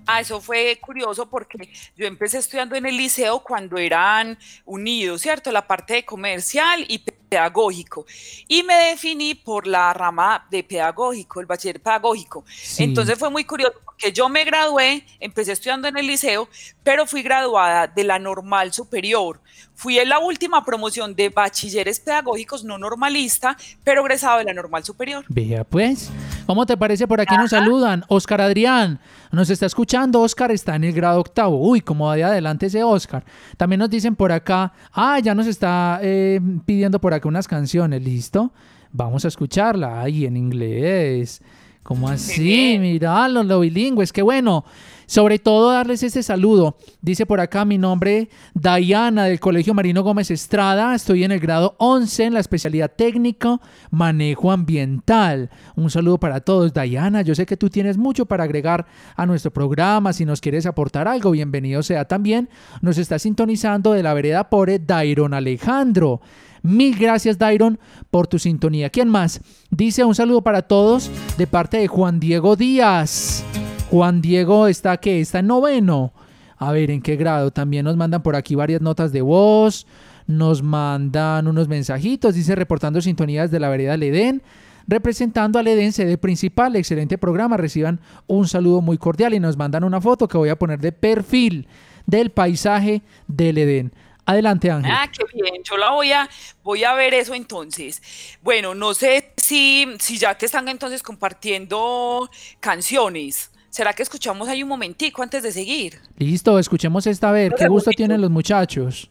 Ah, 0.08 0.22
eso 0.22 0.40
fue 0.40 0.80
curioso 0.80 1.30
porque 1.30 1.70
yo 1.96 2.08
empecé 2.08 2.38
estudiando 2.38 2.76
en 2.76 2.86
el 2.86 2.96
liceo 2.96 3.40
cuando 3.40 3.78
eran 3.78 4.38
unidos, 4.66 5.22
¿cierto? 5.22 5.52
La 5.52 5.68
parte 5.68 5.96
de 5.96 6.06
comercial 6.06 6.86
y 6.88 7.00
pedagógico. 7.00 8.06
Y 8.48 8.64
me 8.64 8.74
definí 8.90 9.36
por 9.36 9.68
la 9.68 9.94
rama 9.94 10.48
de 10.50 10.64
pedagógico, 10.64 11.42
el 11.42 11.46
bachiller 11.46 11.82
pedagógico. 11.82 12.46
Entonces 12.78 13.20
fue 13.20 13.30
muy 13.30 13.44
curioso 13.44 13.74
porque 13.84 14.12
yo 14.12 14.30
me 14.30 14.44
gradué, 14.44 15.06
empecé 15.20 15.52
estudiando 15.52 15.88
en 15.88 15.98
el 15.98 16.08
liceo, 16.08 16.48
pero 16.84 17.06
fui 17.06 17.22
graduada 17.22 17.88
de 17.88 18.04
la 18.04 18.18
normal 18.18 18.72
superior. 18.74 19.42
Fui 19.76 20.00
en 20.00 20.10
la 20.10 20.20
última 20.20 20.64
promoción 20.66 21.16
de 21.16 21.30
bachilleres 21.30 22.00
pedagógicos 22.00 22.64
no 22.64 22.78
normalista, 22.78 23.58
pero 23.84 24.02
egresado 24.02 24.40
de 24.40 24.46
la 24.46 24.54
normal 24.54 24.84
superior. 24.84 25.26
Vea 25.28 25.64
pues, 25.64 26.10
¿cómo 26.48 26.66
te 26.66 26.76
parece? 26.78 27.08
Por 27.08 27.22
aquí 27.22 27.36
nos 27.38 27.52
saludan. 27.52 28.04
Oscar 28.08 28.42
Adrián, 28.42 29.00
nos 29.32 29.50
está 29.52 29.68
escuchando. 29.68 30.22
Oscar 30.22 30.50
está 30.52 30.76
en 30.76 30.86
el 30.86 30.94
grado 30.94 31.20
octavo. 31.20 31.60
Uy, 31.60 31.82
cómo 31.82 32.08
va 32.08 32.16
de 32.16 32.24
adelante 32.24 32.66
ese 32.66 32.84
Oscar. 32.84 33.24
También 33.58 33.80
nos 33.80 33.90
dicen 33.90 34.16
por 34.16 34.32
acá, 34.32 34.74
ah, 34.94 35.20
ya 35.20 35.36
nos 35.36 35.46
está 35.46 36.00
eh, 36.02 36.42
pidiendo 36.66 37.00
por 37.00 37.14
acá 37.14 37.28
unas 37.28 37.48
canciones, 37.48 38.02
¿listo? 38.02 38.52
Vamos 38.92 39.26
a 39.26 39.28
escucharla. 39.28 40.02
Ay, 40.02 40.26
en 40.26 40.38
inglés. 40.38 41.42
¿Cómo 41.88 42.10
así? 42.10 42.76
Mira, 42.82 43.30
los 43.30 43.46
lo 43.46 43.62
bilingües, 43.62 44.12
qué 44.12 44.22
bueno. 44.22 44.66
Sobre 45.06 45.40
todo 45.40 45.72
darles 45.72 46.04
ese 46.04 46.22
saludo. 46.22 46.76
Dice 47.02 47.26
por 47.26 47.40
acá 47.40 47.64
mi 47.64 47.78
nombre, 47.78 48.28
Diana 48.54 49.24
del 49.24 49.40
Colegio 49.40 49.74
Marino 49.74 50.04
Gómez 50.04 50.30
Estrada. 50.30 50.94
Estoy 50.94 51.24
en 51.24 51.32
el 51.32 51.40
grado 51.40 51.78
11 51.80 52.26
en 52.26 52.34
la 52.34 52.42
especialidad 52.42 52.92
técnico 52.94 53.62
manejo 53.90 54.52
ambiental. 54.52 55.50
Un 55.78 55.90
saludo 55.90 56.20
para 56.20 56.42
todos. 56.42 56.74
Diana, 56.74 57.22
yo 57.22 57.34
sé 57.36 57.46
que 57.46 57.56
tú 57.56 57.70
tienes 57.70 57.98
mucho 57.98 58.26
para 58.26 58.44
agregar 58.44 58.86
a 59.16 59.26
nuestro 59.26 59.54
programa. 59.54 60.12
Si 60.12 60.26
nos 60.26 60.42
quieres 60.42 60.66
aportar 60.66 61.08
algo, 61.08 61.32
bienvenido 61.32 61.84
sea 61.84 62.04
también. 62.04 62.50
Nos 62.82 62.98
está 62.98 63.18
sintonizando 63.18 63.94
de 63.94 64.04
la 64.04 64.14
vereda 64.14 64.50
Pore 64.50 64.80
Dairon 64.80 65.34
Alejandro. 65.34 66.20
Mil 66.68 66.98
gracias, 66.98 67.38
Dairon, 67.38 67.80
por 68.12 68.28
tu 68.28 68.40
sintonía. 68.40 68.90
¿Quién 68.90 69.08
más? 69.08 69.40
Dice 69.72 70.04
un 70.04 70.14
saludo 70.14 70.42
para 70.42 70.62
todos 70.62 71.10
de 71.38 71.48
parte 71.48 71.78
de 71.78 71.88
Juan 71.88 72.20
Diego 72.20 72.58
Díaz. 72.58 73.44
Juan 73.90 74.22
Diego 74.22 74.68
está 74.68 74.98
que 74.98 75.22
está 75.22 75.40
en 75.40 75.48
noveno. 75.48 76.12
A 76.58 76.74
ver, 76.74 76.92
¿en 76.92 77.02
qué 77.02 77.16
grado? 77.16 77.52
También 77.52 77.86
nos 77.86 77.96
mandan 77.96 78.22
por 78.22 78.36
aquí 78.36 78.54
varias 78.56 78.82
notas 78.82 79.14
de 79.14 79.22
voz. 79.22 79.88
Nos 80.26 80.62
mandan 80.62 81.48
unos 81.48 81.70
mensajitos. 81.70 82.36
Dice 82.36 82.54
reportando 82.54 83.00
sintonías 83.00 83.50
de 83.50 83.62
la 83.62 83.70
vereda 83.70 83.96
Ledén. 83.96 84.42
Representando 84.88 85.60
al 85.60 85.68
Edén, 85.68 85.94
sede 85.94 86.18
principal. 86.18 86.76
Excelente 86.76 87.18
programa. 87.18 87.56
Reciban 87.56 88.02
un 88.28 88.48
saludo 88.48 88.82
muy 88.82 88.98
cordial 88.98 89.34
y 89.34 89.40
nos 89.40 89.56
mandan 89.56 89.86
una 89.86 90.02
foto 90.02 90.28
que 90.28 90.38
voy 90.38 90.50
a 90.50 90.60
poner 90.60 90.80
de 90.80 90.92
perfil 90.92 91.68
del 92.06 92.32
paisaje 92.32 93.04
del 93.28 93.58
Edén. 93.58 93.94
Adelante, 94.28 94.70
Ángel. 94.70 94.92
Ah, 94.94 95.10
qué 95.10 95.24
bien. 95.34 95.64
Yo 95.64 95.78
la 95.78 95.92
voy 95.92 96.12
a, 96.12 96.30
voy 96.62 96.84
a 96.84 96.94
ver 96.96 97.14
eso 97.14 97.34
entonces. 97.34 98.02
Bueno, 98.42 98.76
no 98.76 98.94
sé 98.94 99.32
si, 99.38 99.88
si 100.00 100.18
ya 100.18 100.38
te 100.38 100.46
están 100.46 100.68
entonces 100.68 101.02
compartiendo 101.02 102.30
canciones. 102.60 103.52
¿Será 103.70 103.94
que 103.94 104.04
escuchamos 104.04 104.50
ahí 104.50 104.64
un 104.64 104.70
momentico 104.70 105.24
antes 105.24 105.44
de 105.44 105.54
seguir? 105.54 106.02
Listo, 106.18 106.60
escuchemos 106.60 107.08
esta 107.08 107.32
vez. 107.32 107.54
¿Qué 107.58 107.70
gusto 107.70 107.90
tienen 107.92 108.20
los 108.20 108.30
muchachos? 108.30 109.10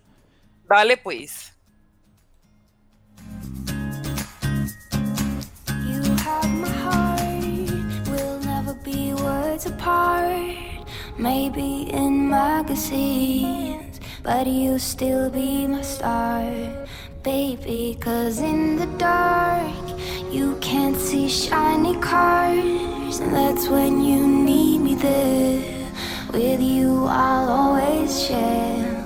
Dale 0.69 0.99
pues. 0.99 1.55
Maybe 11.19 11.89
in 11.95 12.29
magazines 12.29 13.86
But 14.27 14.49
you'll 14.49 14.81
still 14.81 15.31
be 15.31 15.69
my 15.69 15.83
star, 15.83 16.51
baby. 17.23 17.97
Cause 18.01 18.41
in 18.41 18.75
the 18.75 18.87
dark, 18.99 19.87
you 20.33 20.59
can't 20.61 20.97
see 20.97 21.29
shiny 21.29 21.95
cars. 22.01 23.21
And 23.21 23.33
that's 23.33 23.69
when 23.69 24.03
you 24.03 24.27
need 24.27 24.79
me 24.81 24.97
there. 24.97 25.63
With 26.33 26.61
you, 26.61 27.07
I'll 27.09 27.49
always 27.49 28.27
share. 28.27 29.05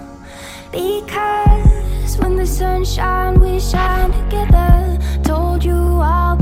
Because 0.73 2.17
when 2.17 2.37
the 2.37 2.47
sun 2.47 2.87
shines, 2.87 3.39
we 3.41 3.61
shine 3.61 4.13
together. 4.13 4.99
Told 5.23 5.63
you 5.63 6.01
I'll 6.01 6.40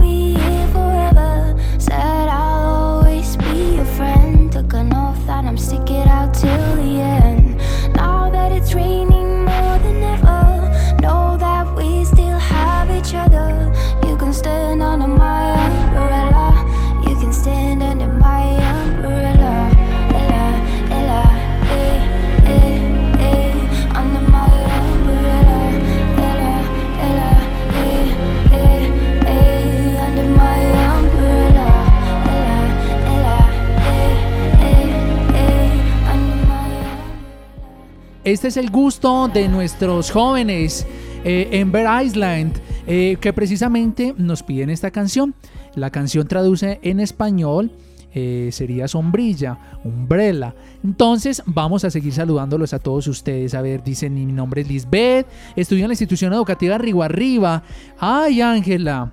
Este 38.39 38.47
es 38.47 38.57
el 38.57 38.71
gusto 38.71 39.27
de 39.27 39.49
nuestros 39.49 40.13
jóvenes 40.13 40.87
eh, 41.25 41.49
en 41.51 41.73
Bear 41.73 42.05
Island, 42.05 42.57
eh, 42.87 43.17
que 43.21 43.33
precisamente 43.33 44.15
nos 44.17 44.45
piden 44.45 44.71
esta 44.71 44.93
canción. 44.93 45.35
La 45.75 45.91
canción 45.91 46.29
traduce 46.29 46.79
en 46.85 47.01
español. 47.01 47.73
eh, 48.15 48.51
sería 48.53 48.87
sombrilla, 48.87 49.59
umbrella. 49.83 50.55
Entonces 50.85 51.43
vamos 51.47 51.85
a 51.85 51.91
seguir 51.91 52.13
saludándolos 52.13 52.73
a 52.75 52.79
todos 52.79 53.09
ustedes. 53.09 53.55
A 53.55 53.61
ver, 53.61 53.83
dicen 53.83 54.15
mi 54.15 54.25
nombre 54.25 54.61
es 54.61 54.69
Lisbeth, 54.69 55.27
estudio 55.57 55.83
en 55.83 55.89
la 55.89 55.95
institución 55.95 56.33
educativa 56.33 56.79
Río 56.79 57.03
Arriba. 57.03 57.65
Ay, 57.99 58.41
Ángela, 58.41 59.11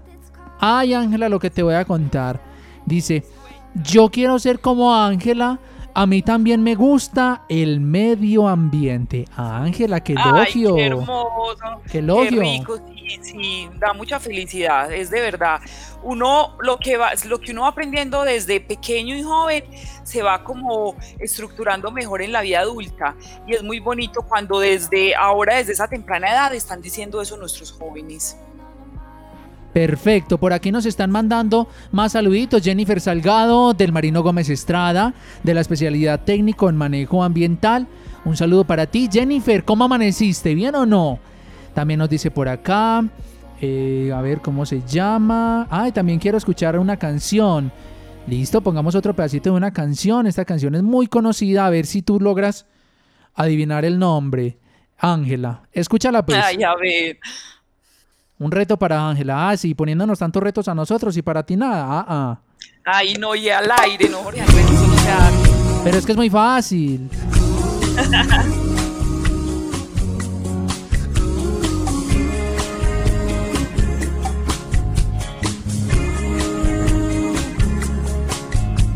ay, 0.60 0.94
Ángela, 0.94 1.29
lo 1.29 1.39
que 1.39 1.50
te 1.50 1.63
voy 1.63 1.74
a 1.74 1.86
contar. 1.86 2.44
Dice, 2.86 3.24
yo 3.84 4.10
quiero 4.10 4.38
ser 4.38 4.60
como 4.60 4.94
Ángela. 4.94 5.60
A 5.98 6.06
mí 6.06 6.22
también 6.22 6.62
me 6.62 6.75
gusta 6.75 7.46
el 7.48 7.80
medio 7.80 8.50
ambiente. 8.50 9.24
A 9.38 9.64
Ángela, 9.64 10.02
qué 10.02 10.12
elogio. 10.12 10.75
Ay, 10.75 10.82
qué 10.82 10.86
hermoso. 10.88 11.82
Qué 11.90 12.00
elogio. 12.00 12.42
rico, 12.42 12.82
sí, 12.86 13.20
sí, 13.22 13.70
da 13.80 13.94
mucha 13.94 14.20
felicidad, 14.20 14.92
es 14.92 15.10
de 15.10 15.22
verdad. 15.22 15.62
Uno, 16.04 16.58
lo 16.60 16.80
que 16.80 16.98
va, 16.98 17.12
lo 17.30 17.40
que 17.40 17.54
uno 17.54 17.62
va 17.62 17.70
aprendiendo 17.70 18.24
desde 18.24 18.60
pequeño 18.60 19.16
y 19.16 19.24
joven, 19.24 19.64
se 20.04 20.22
va 20.22 20.44
como 20.44 20.98
estructurando 21.18 21.90
mejor 21.92 22.22
en 22.22 22.34
la 22.34 22.42
vida 22.42 22.60
adulta. 22.60 23.16
Y 23.48 23.54
es 23.54 23.64
muy 23.64 23.80
bonito 23.80 24.22
cuando 24.22 24.60
desde 24.60 25.16
ahora, 25.16 25.56
desde 25.56 25.72
esa 25.72 25.88
temprana 25.88 26.30
edad, 26.30 26.54
están 26.54 26.82
diciendo 26.82 27.22
eso 27.22 27.38
nuestros 27.38 27.72
jóvenes. 27.72 28.38
Perfecto, 29.75 30.38
por 30.38 30.53
aquí 30.53 30.72
nos 30.72 30.86
están 30.86 31.12
mandando 31.12 31.67
más 31.91 32.13
saluditos. 32.13 32.63
Jennifer 32.63 33.01
Salgado 33.01 33.74
del 33.74 33.91
Marino 33.91 34.24
Gómez 34.24 34.48
Estrada, 34.48 35.13
de 35.44 35.53
la 35.53 35.60
especialidad 35.60 36.22
técnico 36.22 36.70
en 36.70 36.77
manejo 36.77 37.22
ambiental. 37.22 37.86
Un 38.24 38.38
saludo 38.38 38.63
para 38.63 38.86
ti, 38.86 39.10
Jennifer. 39.12 39.65
¿Cómo 39.65 39.84
amaneciste? 39.84 40.55
¿Bien 40.55 40.75
o 40.75 40.86
no? 40.86 41.20
También 41.74 41.98
nos 41.98 42.10
dice 42.10 42.32
por 42.32 42.48
acá. 42.48 43.03
eh, 43.60 44.13
a 44.15 44.22
ver 44.22 44.39
cómo 44.39 44.65
se 44.65 44.82
llama. 44.88 45.67
Ay, 45.70 45.91
también 45.91 46.20
quiero 46.20 46.38
escuchar 46.38 46.79
una 46.79 46.96
canción. 46.96 47.70
Listo, 48.27 48.62
pongamos 48.62 48.96
otro 48.96 49.13
pedacito 49.13 49.50
de 49.50 49.58
una 49.58 49.72
canción. 49.72 50.25
Esta 50.25 50.46
canción 50.46 50.75
es 50.75 50.84
muy 50.84 51.08
conocida. 51.08 51.65
A 51.65 51.70
ver 51.70 51.86
si 51.86 52.01
tú 52.01 52.17
logras 52.22 52.65
adivinar 53.34 53.84
el 53.84 54.00
nombre. 54.00 54.58
Ángela, 54.98 55.63
escúchala 55.74 56.25
pues. 56.25 56.39
Ay, 56.41 56.63
a 56.63 56.75
ver. 56.77 57.20
Un 58.38 58.51
reto 58.51 58.77
para 58.77 59.08
Ángela. 59.10 59.50
Ah, 59.50 59.56
sí, 59.58 59.74
poniéndonos 59.74 60.20
tantos 60.20 60.44
retos 60.44 60.68
a 60.68 60.75
nosotros 60.75 61.15
y 61.15 61.22
para 61.22 61.44
ti 61.44 61.56
nada. 61.56 61.86
Ah, 61.88 62.06
ah. 62.08 62.39
Ay, 62.84 63.13
no, 63.15 63.34
y 63.34 63.50
al 63.50 63.72
aire, 63.84 64.10
no, 64.10 64.18
Jorge 64.24 64.42
Alfredo, 64.42 64.68
eso 64.68 64.88
no 64.88 64.98
se 64.98 65.10
hace. 65.12 65.51
Pero 65.84 65.98
es 65.98 66.06
que 66.06 66.12
es 66.12 66.18
muy 66.18 66.30
fácil. 66.30 67.10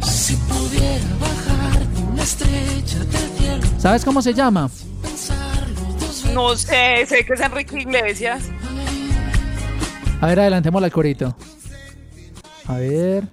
Si 0.02 0.36
pudiera 0.36 1.16
bajar 1.20 1.88
de 1.88 2.04
una 2.04 2.24
estrella 2.24 3.00
del 3.00 3.38
cielo, 3.38 3.68
¿Sabes 3.80 4.04
cómo 4.04 4.22
se 4.22 4.34
llama? 4.34 4.70
No 6.34 6.56
sé, 6.56 7.06
sé 7.08 7.26
que 7.26 7.34
es 7.34 7.40
Enrique 7.40 7.80
Iglesias. 7.80 8.44
A 10.22 10.28
ver, 10.28 10.40
adelantemos 10.40 10.84
al 10.84 10.92
corito. 10.92 11.36
A 12.68 12.74
ver. 12.76 13.24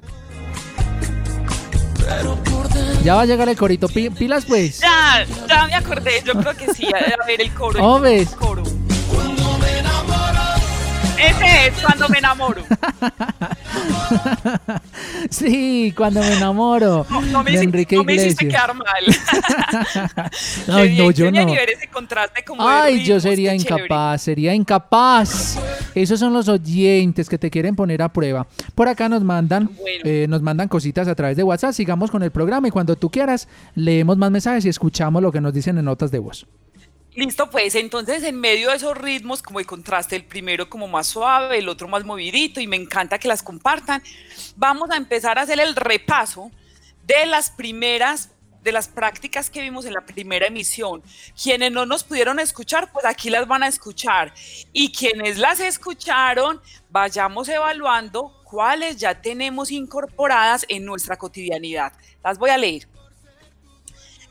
Ya 3.03 3.15
va 3.15 3.23
a 3.23 3.27
llegar 3.27 3.49
el 3.49 3.57
corito. 3.57 3.89
Pi- 3.89 4.11
pilas 4.11 4.45
pues. 4.47 4.79
Ya, 4.81 5.25
ya 5.49 5.67
me 5.67 5.75
acordé, 5.75 6.23
yo 6.25 6.35
creo 6.35 6.55
que 6.57 6.73
sí. 6.75 6.87
A 6.87 7.25
ver, 7.27 7.41
el 7.41 7.53
coro. 7.55 7.85
Oh, 7.85 7.97
el 7.99 8.03
ves. 8.03 8.31
coro. 8.31 8.63
Ese 11.19 11.69
es 11.69 11.83
cuando 11.83 12.09
me 12.09 12.19
enamoro. 12.19 12.63
sí, 15.31 15.93
cuando 15.97 16.21
me 16.21 16.37
enamoro 16.37 17.07
No, 17.11 17.21
no 17.23 17.43
me, 17.43 17.53
de 17.53 17.63
Enrique 17.63 17.97
no 17.97 18.05
me 18.05 18.15
hiciste 18.15 18.49
quedar 18.49 18.75
mal. 18.75 18.87
No, 20.67 20.77
Qué 20.77 20.83
bien, 20.85 20.99
no, 20.99 21.09
qué 21.09 21.15
yo 21.15 21.31
no. 21.31 21.43
y 21.53 21.57
ver 21.57 21.71
ese 21.71 21.89
contraste 21.89 22.45
como 22.45 22.67
de 22.67 22.75
Ay, 22.75 23.05
yo 23.05 23.21
sería 23.21 23.57
chévere. 23.57 23.83
incapaz, 23.85 24.23
sería 24.23 24.55
incapaz. 24.55 25.59
Esos 25.95 26.21
son 26.21 26.33
los 26.33 26.49
oyentes 26.49 27.29
que 27.29 27.39
te 27.39 27.51
quieren 27.51 27.75
poner 27.75 28.03
a 28.03 28.13
prueba. 28.13 28.47
Por 28.75 28.89
acá 28.89 29.09
nos 29.09 29.25
mandan, 29.25 29.67
Bueno. 29.77 30.03
eh, 30.05 30.27
nos 30.29 30.43
mandan 30.43 30.69
cositas 30.69 31.09
a 31.09 31.15
través 31.15 31.37
de 31.37 31.43
WhatsApp. 31.43 31.73
Sigamos 31.73 32.11
con 32.11 32.23
el 32.23 32.31
programa 32.31 32.69
y 32.69 32.71
cuando 32.71 32.97
tú 32.97 33.11
quieras 33.11 33.49
leemos 33.75 34.17
más 34.17 34.31
mensajes 34.31 34.65
y 34.65 34.69
escuchamos 34.69 35.23
lo 35.23 35.33
que 35.33 35.41
nos 35.41 35.53
dicen 35.55 35.79
en 35.79 35.85
notas 35.87 36.11
de 36.11 36.19
voz. 36.19 36.47
Listo, 37.17 37.49
pues 37.49 37.75
entonces 37.75 38.23
en 38.25 38.39
medio 38.39 38.69
de 38.69 38.77
esos 38.77 38.95
ritmos, 38.95 39.41
como 39.41 39.59
el 39.59 39.65
contraste, 39.65 40.17
el 40.17 40.25
primero 40.25 40.69
como 40.69 40.87
más 40.87 41.07
suave, 41.07 41.57
el 41.57 41.69
otro 41.71 41.89
más 41.89 42.05
movidito, 42.05 42.61
y 42.61 42.67
me 42.67 42.77
encanta 42.77 43.19
que 43.19 43.27
las 43.27 43.43
compartan, 43.43 44.03
vamos 44.55 44.91
a 44.91 44.97
empezar 44.97 45.39
a 45.39 45.43
hacer 45.43 45.59
el 45.59 45.75
repaso 45.75 46.51
de 47.07 47.25
las 47.25 47.49
primeras, 47.49 48.29
de 48.63 48.71
las 48.71 48.89
prácticas 48.89 49.49
que 49.49 49.63
vimos 49.63 49.87
en 49.87 49.95
la 49.95 50.03
primera 50.03 50.47
emisión. 50.47 51.03
Quienes 51.43 51.73
no 51.73 51.87
nos 51.87 52.05
pudieron 52.05 52.39
escuchar, 52.39 52.93
pues 52.93 53.07
aquí 53.07 53.31
las 53.31 53.49
van 53.49 53.63
a 53.63 53.69
escuchar. 53.69 54.35
Y 54.75 54.93
quienes 54.93 55.39
las 55.39 55.61
escucharon, 55.61 56.61
vayamos 56.91 57.49
evaluando 57.49 58.43
cuáles 58.45 58.99
ya 58.99 59.23
tenemos 59.23 59.71
incorporadas 59.71 60.67
en 60.69 60.85
nuestra 60.85 61.17
cotidianidad. 61.17 61.95
Las 62.23 62.37
voy 62.37 62.51
a 62.51 62.59
leer 62.59 62.87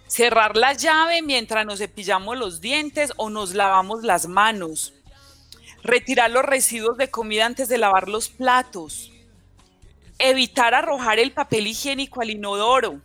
cerrar 0.07 0.55
la 0.55 0.73
llave 0.73 1.21
mientras 1.21 1.65
nos 1.65 1.79
cepillamos 1.79 2.37
los 2.37 2.61
dientes 2.61 3.11
o 3.17 3.29
nos 3.29 3.53
lavamos 3.53 4.03
las 4.03 4.27
manos, 4.27 4.93
retirar 5.83 6.31
los 6.31 6.43
residuos 6.43 6.97
de 6.97 7.09
comida 7.09 7.45
antes 7.45 7.67
de 7.69 7.77
lavar 7.77 8.07
los 8.07 8.29
platos, 8.29 9.11
evitar 10.19 10.73
arrojar 10.73 11.19
el 11.19 11.31
papel 11.31 11.67
higiénico 11.67 12.21
al 12.21 12.29
inodoro. 12.29 13.01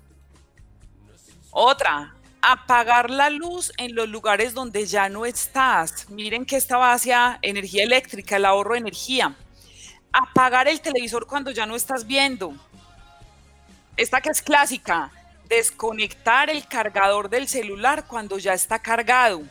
Otra, 1.51 2.15
apagar 2.41 3.11
la 3.11 3.29
luz 3.31 3.73
en 3.77 3.95
los 3.95 4.09
lugares 4.09 4.55
donde 4.55 4.87
ya 4.87 5.09
no 5.09 5.27
estás. 5.27 6.09
Miren 6.11 6.47
que 6.47 6.57
esta 6.57 6.77
va 6.77 6.93
hacia 6.93 7.39
energía 7.43 7.85
eléctrica, 7.85 8.37
el 8.37 8.45
ahorro 8.45 8.75
de 8.75 8.81
energía. 8.81 9.35
Apagar 10.13 10.69
el 10.69 10.81
televisor 10.81 11.27
cuando 11.27 11.51
ya 11.51 11.67
no 11.67 11.75
estás 11.75 12.07
viendo. 12.07 12.55
Esta 13.97 14.21
que 14.21 14.31
es 14.31 14.41
clásica, 14.41 15.11
desconectar 15.51 16.49
el 16.49 16.67
cargador 16.67 17.29
del 17.29 17.49
celular 17.49 18.07
cuando 18.07 18.39
ya 18.39 18.55
está 18.55 18.79
cargado. 18.79 19.43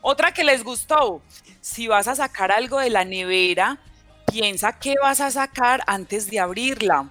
Otra 0.00 0.32
que 0.32 0.42
les 0.42 0.64
gustó, 0.64 1.22
si 1.60 1.86
vas 1.86 2.08
a 2.08 2.16
sacar 2.16 2.50
algo 2.50 2.80
de 2.80 2.90
la 2.90 3.04
nevera, 3.04 3.78
piensa 4.26 4.78
qué 4.78 4.94
vas 5.00 5.20
a 5.20 5.30
sacar 5.30 5.82
antes 5.86 6.28
de 6.28 6.40
abrirla. 6.40 7.08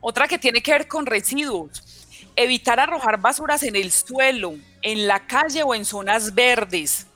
Otra 0.00 0.26
que 0.26 0.38
tiene 0.38 0.62
que 0.62 0.72
ver 0.72 0.88
con 0.88 1.06
residuos, 1.06 2.06
evitar 2.36 2.80
arrojar 2.80 3.18
basuras 3.18 3.62
en 3.62 3.76
el 3.76 3.90
suelo, 3.92 4.56
en 4.82 5.06
la 5.06 5.26
calle 5.26 5.62
o 5.62 5.74
en 5.74 5.84
zonas 5.84 6.34
verdes. 6.34 7.06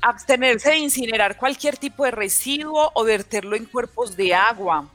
Abstenerse 0.00 0.70
de 0.70 0.78
incinerar 0.78 1.36
cualquier 1.36 1.76
tipo 1.76 2.04
de 2.04 2.12
residuo 2.12 2.92
o 2.94 3.04
verterlo 3.04 3.56
en 3.56 3.64
cuerpos 3.64 4.16
de 4.16 4.32
agua. 4.32 4.88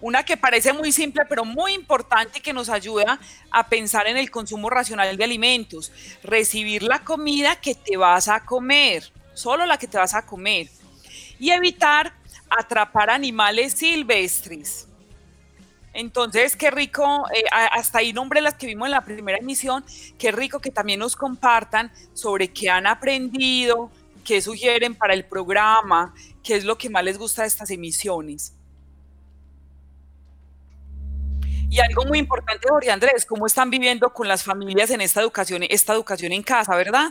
Una 0.00 0.22
que 0.22 0.36
parece 0.36 0.72
muy 0.72 0.92
simple, 0.92 1.24
pero 1.28 1.44
muy 1.44 1.72
importante 1.72 2.38
y 2.38 2.42
que 2.42 2.52
nos 2.52 2.68
ayuda 2.68 3.18
a 3.50 3.68
pensar 3.68 4.06
en 4.06 4.16
el 4.16 4.30
consumo 4.30 4.70
racional 4.70 5.16
de 5.16 5.24
alimentos. 5.24 5.90
Recibir 6.22 6.82
la 6.84 7.00
comida 7.00 7.56
que 7.56 7.74
te 7.74 7.96
vas 7.96 8.28
a 8.28 8.44
comer, 8.44 9.10
solo 9.34 9.66
la 9.66 9.76
que 9.76 9.88
te 9.88 9.98
vas 9.98 10.14
a 10.14 10.24
comer. 10.24 10.68
Y 11.40 11.50
evitar 11.50 12.12
atrapar 12.48 13.10
animales 13.10 13.72
silvestres. 13.72 14.86
Entonces, 15.92 16.54
qué 16.54 16.70
rico, 16.70 17.24
eh, 17.34 17.42
hasta 17.50 17.98
ahí 17.98 18.12
nombre 18.12 18.40
las 18.40 18.54
que 18.54 18.68
vimos 18.68 18.86
en 18.86 18.92
la 18.92 19.00
primera 19.00 19.38
emisión, 19.38 19.84
qué 20.16 20.30
rico 20.30 20.60
que 20.60 20.70
también 20.70 21.00
nos 21.00 21.16
compartan 21.16 21.90
sobre 22.14 22.48
qué 22.48 22.70
han 22.70 22.86
aprendido, 22.86 23.90
qué 24.24 24.40
sugieren 24.40 24.94
para 24.94 25.14
el 25.14 25.24
programa, 25.24 26.14
qué 26.44 26.54
es 26.54 26.64
lo 26.64 26.78
que 26.78 26.88
más 26.88 27.02
les 27.02 27.18
gusta 27.18 27.42
de 27.42 27.48
estas 27.48 27.70
emisiones. 27.70 28.52
Y 31.70 31.80
algo 31.80 32.04
muy 32.06 32.18
importante, 32.18 32.66
Jorge 32.68 32.90
Andrés, 32.90 33.26
cómo 33.26 33.46
están 33.46 33.70
viviendo 33.70 34.10
con 34.10 34.26
las 34.26 34.42
familias 34.42 34.90
en 34.90 35.00
esta 35.00 35.20
educación, 35.20 35.62
esta 35.68 35.92
educación 35.92 36.32
en 36.32 36.42
casa, 36.42 36.74
¿verdad? 36.76 37.10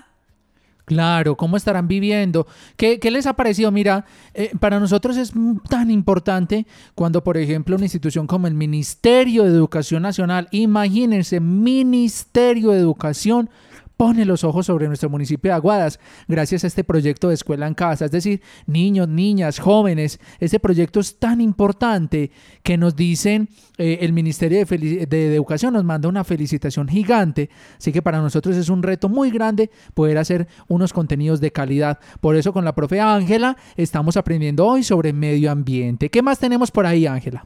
Claro, 0.88 1.36
¿cómo 1.36 1.58
estarán 1.58 1.88
viviendo? 1.88 2.48
¿Qué, 2.78 2.98
les 3.12 3.28
ha 3.28 3.34
parecido? 3.34 3.72
Mira, 3.72 4.06
eh, 4.34 4.52
para 4.58 4.80
nosotros 4.80 5.18
es 5.18 5.34
tan 5.70 5.92
importante 5.92 6.66
cuando, 6.96 7.26
por 7.26 7.36
ejemplo, 7.38 7.76
una 7.76 7.84
institución 7.84 8.26
como 8.26 8.48
el 8.48 8.54
Ministerio 8.54 9.44
de 9.44 9.50
Educación 9.50 10.02
Nacional, 10.02 10.48
imagínense, 10.52 11.42
Ministerio 11.42 12.72
de 12.72 12.80
Educación, 12.80 13.50
pone 13.98 14.26
los 14.26 14.44
ojos 14.44 14.68
sobre 14.68 14.88
nuestro 14.88 15.10
municipio 15.10 15.50
de 15.50 15.56
Aguadas 15.56 16.00
gracias 16.28 16.64
a 16.64 16.68
este 16.68 16.84
proyecto 16.84 17.30
de 17.30 17.34
escuela 17.34 17.68
en 17.68 17.74
casa. 17.74 18.06
Es 18.06 18.12
decir, 18.12 18.42
niños, 18.68 19.08
niñas, 19.10 19.60
jóvenes, 19.60 20.20
este 20.40 20.60
proyecto 20.60 21.00
es 21.00 21.18
tan 21.18 21.42
importante 21.42 22.32
que 22.64 22.78
nos 22.78 22.96
dicen 22.96 23.50
eh, 23.78 24.00
el 24.02 24.14
Ministerio 24.14 24.64
de, 24.64 25.06
de, 25.08 25.36
Educación 25.36 25.74
nos 25.74 25.84
manda 25.84 26.08
una 26.08 26.24
felicitación 26.24 26.88
gigante. 26.88 27.50
Así 27.78 27.92
que 27.92 28.02
para 28.02 28.22
nosotros 28.22 28.56
es 28.56 28.70
un 28.70 28.84
reto 28.84 29.10
muy 29.10 29.32
grande 29.32 29.70
poder 29.94 30.18
hacer 30.20 30.48
unos 30.68 30.94
contenidos 30.94 31.42
de 31.42 31.52
calidad. 31.52 32.00
Por 32.22 32.36
eso 32.36 32.54
con 32.54 32.64
la 32.64 32.76
profe 32.76 33.02
Ángela 33.02 33.58
estamos 33.76 34.16
aprendiendo 34.16 34.66
hoy 34.66 34.84
sobre 34.84 35.12
medio 35.12 35.52
ambiente. 35.52 36.10
¿Qué 36.10 36.22
más 36.22 36.40
tenemos 36.40 36.72
por 36.72 36.86
ahí, 36.86 37.08
Ángela? 37.08 37.46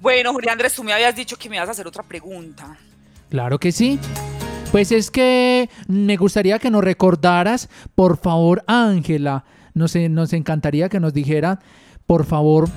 Bueno, 0.00 0.32
Julián 0.32 0.52
Andrés, 0.52 0.74
tú 0.74 0.84
me 0.84 0.92
habías 0.92 1.16
dicho 1.16 1.36
que 1.36 1.48
me 1.48 1.56
ibas 1.56 1.68
a 1.68 1.72
hacer 1.72 1.86
otra 1.86 2.02
pregunta. 2.02 2.76
Claro 3.30 3.58
que 3.58 3.72
sí. 3.72 3.98
Pues 4.74 4.90
es 4.90 5.12
que 5.12 5.70
me 5.86 6.16
gustaría 6.16 6.58
que 6.58 6.68
nos 6.68 6.82
recordaras, 6.82 7.68
por 7.94 8.16
favor, 8.16 8.64
Ángela, 8.66 9.44
nos, 9.72 9.94
nos 9.94 10.32
encantaría 10.32 10.88
que 10.88 10.98
nos 10.98 11.14
dijera, 11.14 11.60
por 12.08 12.24
favor, 12.24 12.68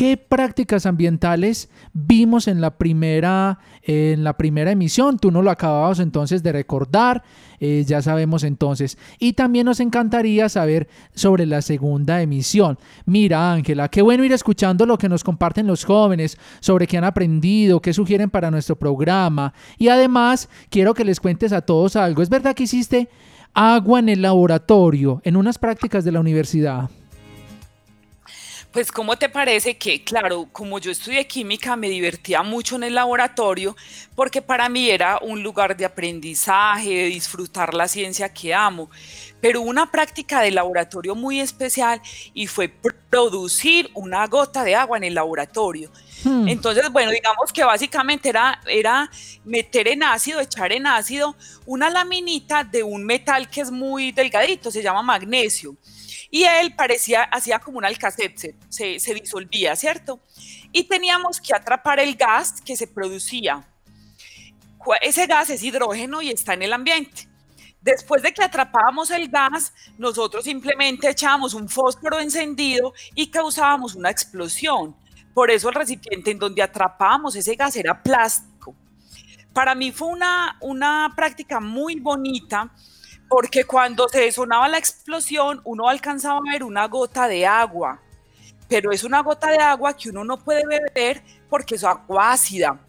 ¿Qué 0.00 0.16
prácticas 0.16 0.86
ambientales 0.86 1.68
vimos 1.92 2.48
en 2.48 2.62
la 2.62 2.78
primera, 2.78 3.58
en 3.82 4.24
la 4.24 4.34
primera 4.38 4.70
emisión? 4.70 5.18
Tú 5.18 5.30
no 5.30 5.42
lo 5.42 5.50
acababas 5.50 5.98
entonces 5.98 6.42
de 6.42 6.52
recordar, 6.52 7.22
eh, 7.58 7.84
ya 7.86 8.00
sabemos 8.00 8.42
entonces. 8.42 8.96
Y 9.18 9.34
también 9.34 9.66
nos 9.66 9.78
encantaría 9.78 10.48
saber 10.48 10.88
sobre 11.14 11.44
la 11.44 11.60
segunda 11.60 12.22
emisión. 12.22 12.78
Mira, 13.04 13.52
Ángela, 13.52 13.90
qué 13.90 14.00
bueno 14.00 14.24
ir 14.24 14.32
escuchando 14.32 14.86
lo 14.86 14.96
que 14.96 15.10
nos 15.10 15.22
comparten 15.22 15.66
los 15.66 15.84
jóvenes 15.84 16.38
sobre 16.60 16.86
qué 16.86 16.96
han 16.96 17.04
aprendido, 17.04 17.82
qué 17.82 17.92
sugieren 17.92 18.30
para 18.30 18.50
nuestro 18.50 18.76
programa. 18.76 19.52
Y 19.76 19.88
además, 19.88 20.48
quiero 20.70 20.94
que 20.94 21.04
les 21.04 21.20
cuentes 21.20 21.52
a 21.52 21.60
todos 21.60 21.94
algo. 21.96 22.22
¿Es 22.22 22.30
verdad 22.30 22.54
que 22.54 22.62
hiciste 22.62 23.10
agua 23.52 23.98
en 23.98 24.08
el 24.08 24.22
laboratorio, 24.22 25.20
en 25.24 25.36
unas 25.36 25.58
prácticas 25.58 26.06
de 26.06 26.12
la 26.12 26.20
universidad? 26.20 26.88
Pues, 28.72 28.92
¿cómo 28.92 29.16
te 29.16 29.28
parece 29.28 29.76
que, 29.76 30.04
claro, 30.04 30.48
como 30.52 30.78
yo 30.78 30.92
estudié 30.92 31.26
química, 31.26 31.74
me 31.74 31.88
divertía 31.88 32.44
mucho 32.44 32.76
en 32.76 32.84
el 32.84 32.94
laboratorio 32.94 33.76
porque 34.14 34.42
para 34.42 34.68
mí 34.68 34.88
era 34.88 35.18
un 35.22 35.42
lugar 35.42 35.76
de 35.76 35.84
aprendizaje, 35.84 36.88
de 36.88 37.04
disfrutar 37.06 37.74
la 37.74 37.88
ciencia 37.88 38.32
que 38.32 38.54
amo, 38.54 38.88
pero 39.40 39.60
una 39.60 39.90
práctica 39.90 40.40
de 40.40 40.52
laboratorio 40.52 41.16
muy 41.16 41.40
especial 41.40 42.00
y 42.32 42.46
fue 42.46 42.68
producir 42.68 43.90
una 43.94 44.24
gota 44.28 44.62
de 44.62 44.76
agua 44.76 44.98
en 44.98 45.04
el 45.04 45.14
laboratorio. 45.14 45.90
Hmm. 46.22 46.46
Entonces, 46.46 46.88
bueno, 46.92 47.10
digamos 47.10 47.52
que 47.52 47.64
básicamente 47.64 48.28
era, 48.28 48.60
era 48.68 49.10
meter 49.44 49.88
en 49.88 50.04
ácido, 50.04 50.38
echar 50.38 50.70
en 50.70 50.86
ácido 50.86 51.34
una 51.66 51.90
laminita 51.90 52.62
de 52.62 52.84
un 52.84 53.04
metal 53.04 53.50
que 53.50 53.62
es 53.62 53.72
muy 53.72 54.12
delgadito, 54.12 54.70
se 54.70 54.82
llama 54.82 55.02
magnesio 55.02 55.74
y 56.30 56.44
él 56.44 56.74
parecía, 56.76 57.24
hacía 57.24 57.58
como 57.58 57.78
un 57.78 57.84
alcacet, 57.84 58.36
se, 58.68 59.00
se, 59.00 59.14
disolvía, 59.14 59.74
¿cierto? 59.74 60.20
Y 60.72 60.84
teníamos 60.84 61.40
que 61.40 61.54
atrapar 61.54 61.98
el 61.98 62.14
gas 62.14 62.62
que 62.62 62.76
se 62.76 62.86
producía. 62.86 63.66
Ese 65.02 65.26
gas 65.26 65.50
es 65.50 65.62
hidrógeno 65.62 66.22
y 66.22 66.30
está 66.30 66.54
en 66.54 66.62
el 66.62 66.72
ambiente. 66.72 67.28
Después 67.80 68.22
de 68.22 68.32
que 68.32 68.44
atrapábamos 68.44 69.10
el 69.10 69.28
gas, 69.28 69.72
nosotros 69.98 70.44
simplemente 70.44 71.08
echábamos 71.08 71.54
un 71.54 71.68
fósforo 71.68 72.20
encendido 72.20 72.92
y 73.14 73.30
causábamos 73.30 73.94
una 73.94 74.10
explosión. 74.10 74.94
Por 75.34 75.50
eso 75.50 75.68
el 75.68 75.74
recipiente 75.74 76.30
en 76.30 76.38
donde 76.38 76.62
atrapábamos 76.62 77.34
ese 77.34 77.56
gas 77.56 77.74
era 77.76 78.02
plástico. 78.02 78.76
Para 79.52 79.74
mí 79.74 79.90
fue 79.90 80.08
una, 80.08 80.56
una 80.60 81.12
práctica 81.16 81.58
muy 81.58 81.98
bonita 81.98 82.70
porque 83.30 83.62
cuando 83.62 84.08
se 84.08 84.32
sonaba 84.32 84.68
la 84.68 84.76
explosión 84.76 85.60
uno 85.62 85.88
alcanzaba 85.88 86.38
a 86.38 86.52
ver 86.52 86.64
una 86.64 86.88
gota 86.88 87.28
de 87.28 87.46
agua, 87.46 88.02
pero 88.68 88.90
es 88.90 89.04
una 89.04 89.22
gota 89.22 89.52
de 89.52 89.58
agua 89.58 89.96
que 89.96 90.10
uno 90.10 90.24
no 90.24 90.36
puede 90.36 90.66
beber 90.66 91.22
porque 91.48 91.76
es 91.76 91.84
agua 91.84 92.32
ácida. 92.32 92.80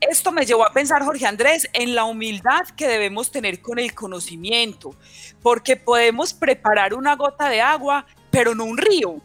Esto 0.00 0.32
me 0.32 0.46
llevó 0.46 0.64
a 0.64 0.72
pensar, 0.72 1.04
Jorge 1.04 1.26
Andrés, 1.26 1.68
en 1.74 1.94
la 1.94 2.04
humildad 2.04 2.68
que 2.74 2.88
debemos 2.88 3.30
tener 3.30 3.60
con 3.60 3.78
el 3.78 3.94
conocimiento, 3.94 4.94
porque 5.42 5.76
podemos 5.76 6.32
preparar 6.32 6.94
una 6.94 7.14
gota 7.14 7.50
de 7.50 7.60
agua, 7.60 8.06
pero 8.30 8.54
no 8.54 8.64
un 8.64 8.78
río. 8.78 9.20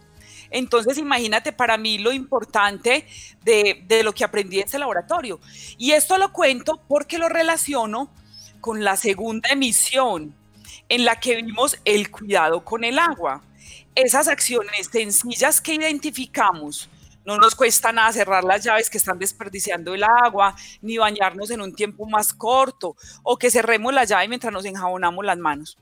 Entonces, 0.51 0.97
imagínate 0.97 1.53
para 1.53 1.77
mí 1.77 1.97
lo 1.97 2.11
importante 2.11 3.07
de, 3.41 3.85
de 3.87 4.03
lo 4.03 4.13
que 4.13 4.25
aprendí 4.25 4.59
en 4.59 4.67
ese 4.67 4.79
laboratorio. 4.79 5.39
Y 5.77 5.93
esto 5.93 6.17
lo 6.17 6.33
cuento 6.33 6.81
porque 6.89 7.17
lo 7.17 7.29
relaciono 7.29 8.11
con 8.65 8.83
la 8.83 8.97
segunda 8.97 9.49
emisión, 9.49 10.33
en 10.89 11.05
la 11.05 11.19
que 11.19 11.35
vimos 11.35 11.77
el 11.85 12.09
cuidado 12.09 12.65
con 12.65 12.83
el 12.83 12.97
agua. 12.97 13.43
Esas 13.93 14.27
acciones 14.27 14.89
sencillas 14.91 15.61
que 15.61 15.75
identificamos, 15.75 16.89
no 17.25 17.37
nos 17.37 17.53
cuesta 17.53 17.91
nada 17.91 18.11
cerrar 18.11 18.43
las 18.43 18.63
llaves 18.63 18.89
que 18.89 18.97
están 18.97 19.19
desperdiciando 19.19 19.93
el 19.93 20.03
agua, 20.03 20.55
ni 20.81 20.97
bañarnos 20.97 21.51
en 21.51 21.61
un 21.61 21.75
tiempo 21.75 22.07
más 22.07 22.33
corto, 22.33 22.95
o 23.21 23.37
que 23.37 23.51
cerremos 23.51 23.93
la 23.93 24.05
llave 24.05 24.27
mientras 24.29 24.51
nos 24.51 24.65
enjabonamos 24.65 25.23
las 25.23 25.37
manos. 25.37 25.77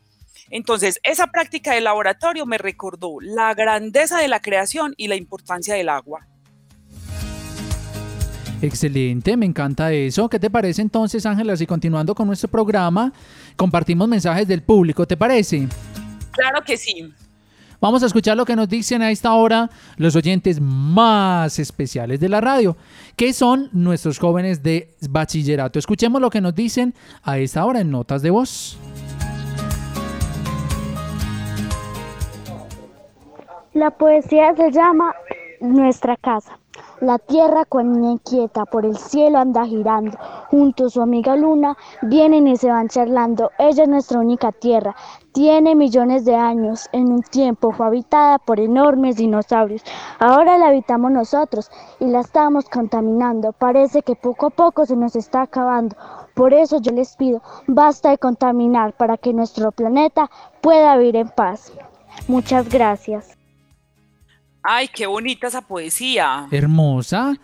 Entonces, 0.50 1.00
esa 1.04 1.28
práctica 1.28 1.74
de 1.74 1.80
laboratorio 1.80 2.46
me 2.46 2.58
recordó 2.58 3.16
la 3.22 3.54
grandeza 3.54 4.18
de 4.18 4.28
la 4.28 4.42
creación 4.42 4.94
y 4.98 5.08
la 5.08 5.16
importancia 5.16 5.76
del 5.76 5.88
agua. 5.88 6.28
Excelente, 8.64 9.36
me 9.36 9.46
encanta 9.46 9.92
eso. 9.92 10.30
¿Qué 10.30 10.40
te 10.40 10.50
parece 10.50 10.82
entonces, 10.82 11.26
Ángela? 11.26 11.58
Si 11.58 11.68
continuando 11.68 12.16
con 12.16 12.28
nuestro 12.28 12.50
programa, 12.50 13.12
compartimos 13.58 14.08
mensajes 14.08 14.48
del 14.48 14.64
público, 14.64 15.06
¿te 15.06 15.18
parece? 15.18 15.68
Claro 16.32 16.62
que 16.66 16.78
sí. 16.78 17.14
Vamos 17.82 18.04
a 18.04 18.06
escuchar 18.06 18.38
lo 18.38 18.46
que 18.46 18.56
nos 18.56 18.70
dicen 18.70 19.02
a 19.02 19.12
esta 19.12 19.34
hora 19.34 19.70
los 19.98 20.16
oyentes 20.16 20.62
más 20.62 21.60
especiales 21.60 22.22
de 22.22 22.30
la 22.30 22.40
radio, 22.40 22.78
que 23.18 23.34
son 23.34 23.68
nuestros 23.74 24.18
jóvenes 24.18 24.64
de 24.64 24.96
bachillerato. 25.10 25.78
Escuchemos 25.78 26.22
lo 26.22 26.30
que 26.30 26.40
nos 26.40 26.56
dicen 26.56 26.94
a 27.22 27.40
esta 27.40 27.66
hora 27.66 27.82
en 27.82 27.92
Notas 27.92 28.22
de 28.22 28.30
Voz. 28.30 28.78
La 33.74 33.92
poesía 33.92 34.56
se 34.56 34.72
llama 34.72 35.14
Nuestra 35.60 36.16
casa. 36.16 36.63
La 37.04 37.20
tierra 37.20 37.66
cuando 37.66 38.12
inquieta 38.12 38.64
por 38.64 38.86
el 38.86 38.96
cielo 38.96 39.38
anda 39.38 39.66
girando, 39.66 40.18
junto 40.50 40.86
a 40.86 40.90
su 40.90 41.02
amiga 41.02 41.36
luna 41.36 41.76
vienen 42.02 42.48
y 42.48 42.56
se 42.56 42.70
van 42.70 42.88
charlando. 42.88 43.52
Ella 43.60 43.84
es 43.84 43.90
nuestra 43.90 44.22
única 44.22 44.54
tierra, 44.54 44.96
tiene 45.34 45.76
millones 45.76 46.24
de 46.24 46.36
años, 46.36 46.88
en 46.94 47.12
un 47.12 47.22
tiempo 47.22 47.74
fue 47.74 47.88
habitada 47.88 48.40
por 48.40 48.62
enormes 48.62 49.18
dinosaurios. 49.18 49.84
Ahora 50.20 50.58
la 50.58 50.68
habitamos 50.68 51.12
nosotros 51.12 51.70
y 52.00 52.06
la 52.06 52.22
estamos 52.22 52.70
contaminando. 52.70 53.52
Parece 53.52 54.02
que 54.02 54.16
poco 54.16 54.46
a 54.46 54.52
poco 54.52 54.86
se 54.86 54.96
nos 54.96 55.18
está 55.18 55.42
acabando. 55.42 55.98
Por 56.34 56.54
eso 56.54 56.80
yo 56.80 56.94
les 56.94 57.18
pido, 57.18 57.42
basta 57.68 58.12
de 58.12 58.18
contaminar 58.18 58.94
para 58.94 59.18
que 59.18 59.34
nuestro 59.34 59.74
planeta 59.74 60.32
pueda 60.62 60.96
vivir 60.96 61.18
en 61.18 61.28
paz. 61.28 61.74
Muchas 62.30 62.70
gracias. 62.70 63.33
Ay, 64.64 64.88
qué 64.88 65.06
bonita 65.06 65.48
esa 65.48 65.62
poesía. 65.62 66.48
Hermosa. 66.50 67.36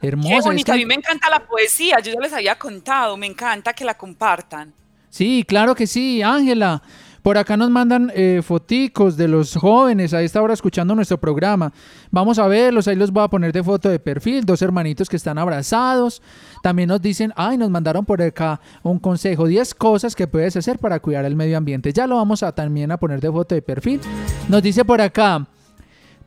Hermosa. 0.00 0.34
Qué 0.34 0.40
bonita. 0.40 0.72
A 0.72 0.76
mí 0.76 0.86
me 0.86 0.94
encanta 0.94 1.28
la 1.28 1.44
poesía. 1.44 1.98
Yo 2.00 2.12
ya 2.12 2.20
les 2.20 2.32
había 2.32 2.56
contado. 2.56 3.16
Me 3.16 3.26
encanta 3.26 3.72
que 3.72 3.84
la 3.84 3.94
compartan. 3.94 4.72
Sí, 5.08 5.44
claro 5.46 5.74
que 5.74 5.86
sí, 5.86 6.22
Ángela. 6.22 6.80
Por 7.22 7.36
acá 7.36 7.56
nos 7.56 7.68
mandan 7.68 8.10
eh, 8.14 8.40
foticos 8.42 9.16
de 9.16 9.28
los 9.28 9.54
jóvenes 9.54 10.14
a 10.14 10.22
esta 10.22 10.40
hora 10.40 10.54
escuchando 10.54 10.94
nuestro 10.94 11.18
programa. 11.18 11.70
Vamos 12.10 12.38
a 12.38 12.46
verlos, 12.46 12.88
ahí 12.88 12.96
los 12.96 13.10
voy 13.10 13.24
a 13.24 13.28
poner 13.28 13.52
de 13.52 13.62
foto 13.62 13.90
de 13.90 13.98
perfil, 13.98 14.46
dos 14.46 14.62
hermanitos 14.62 15.06
que 15.06 15.16
están 15.16 15.36
abrazados. 15.36 16.22
También 16.62 16.88
nos 16.88 17.02
dicen, 17.02 17.34
ay, 17.36 17.58
nos 17.58 17.68
mandaron 17.68 18.06
por 18.06 18.22
acá 18.22 18.58
un 18.82 18.98
consejo, 18.98 19.46
10 19.46 19.74
cosas 19.74 20.16
que 20.16 20.26
puedes 20.28 20.56
hacer 20.56 20.78
para 20.78 20.98
cuidar 21.00 21.26
el 21.26 21.36
medio 21.36 21.58
ambiente. 21.58 21.92
Ya 21.92 22.06
lo 22.06 22.16
vamos 22.16 22.42
a 22.42 22.52
también 22.52 22.90
a 22.90 22.96
poner 22.96 23.20
de 23.20 23.30
foto 23.30 23.54
de 23.54 23.60
perfil. 23.60 24.00
Nos 24.48 24.62
dice 24.62 24.82
por 24.86 25.02
acá, 25.02 25.46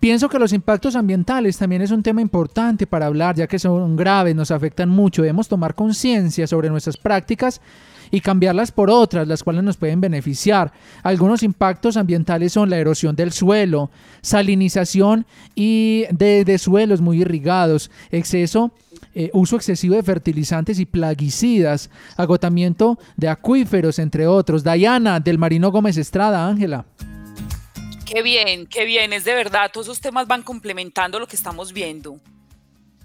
Pienso 0.04 0.28
que 0.28 0.38
los 0.38 0.52
impactos 0.52 0.98
ambientales 0.98 1.58
también 1.58 1.82
es 1.82 1.90
un 1.90 2.04
tema 2.04 2.20
importante 2.20 2.86
para 2.86 3.06
hablar, 3.06 3.38
ya 3.38 3.48
que 3.48 3.58
son 3.58 3.96
graves, 3.96 4.36
nos 4.36 4.52
afectan 4.52 4.90
mucho. 4.90 5.22
Debemos 5.22 5.48
tomar 5.48 5.76
conciencia 5.76 6.46
sobre 6.46 6.70
nuestras 6.70 6.98
prácticas 6.98 7.62
y 8.12 8.20
cambiarlas 8.20 8.74
por 8.74 8.90
otras, 8.90 9.30
las 9.30 9.44
cuales 9.44 9.64
nos 9.64 9.78
pueden 9.78 10.02
beneficiar. 10.02 10.74
Algunos 11.04 11.42
impactos 11.42 11.96
ambientales 11.96 12.52
son 12.52 12.70
la 12.70 12.80
erosión 12.80 13.16
del 13.16 13.32
suelo, 13.32 13.92
salinización 14.20 15.26
y 15.56 16.04
de, 16.12 16.58
suelos 16.58 17.00
muy 17.00 17.22
irrigados, 17.22 17.90
exceso 18.12 18.74
eh, 19.16 19.30
uso 19.32 19.56
excesivo 19.56 19.96
de 19.96 20.04
fertilizantes 20.04 20.80
y 20.80 20.86
plaguicidas, 20.86 21.90
agotamiento 22.18 23.00
de 23.16 23.30
acuíferos, 23.30 24.00
entre 24.00 24.28
otros. 24.28 24.66
Diana, 24.66 25.22
del 25.22 25.38
Marino 25.38 25.72
Gómez 25.72 25.96
Estrada, 25.96 26.46
Ángela. 26.46 26.84
Qué 28.14 28.22
bien, 28.22 28.68
qué 28.68 28.86
bien, 28.86 29.12
es 29.12 29.24
de 29.24 29.34
verdad, 29.34 29.72
todos 29.74 29.88
esos 29.88 30.00
temas 30.00 30.28
van 30.28 30.44
complementando 30.44 31.20
lo 31.20 31.26
que 31.26 31.36
estamos 31.36 31.74
viendo. 31.74 32.20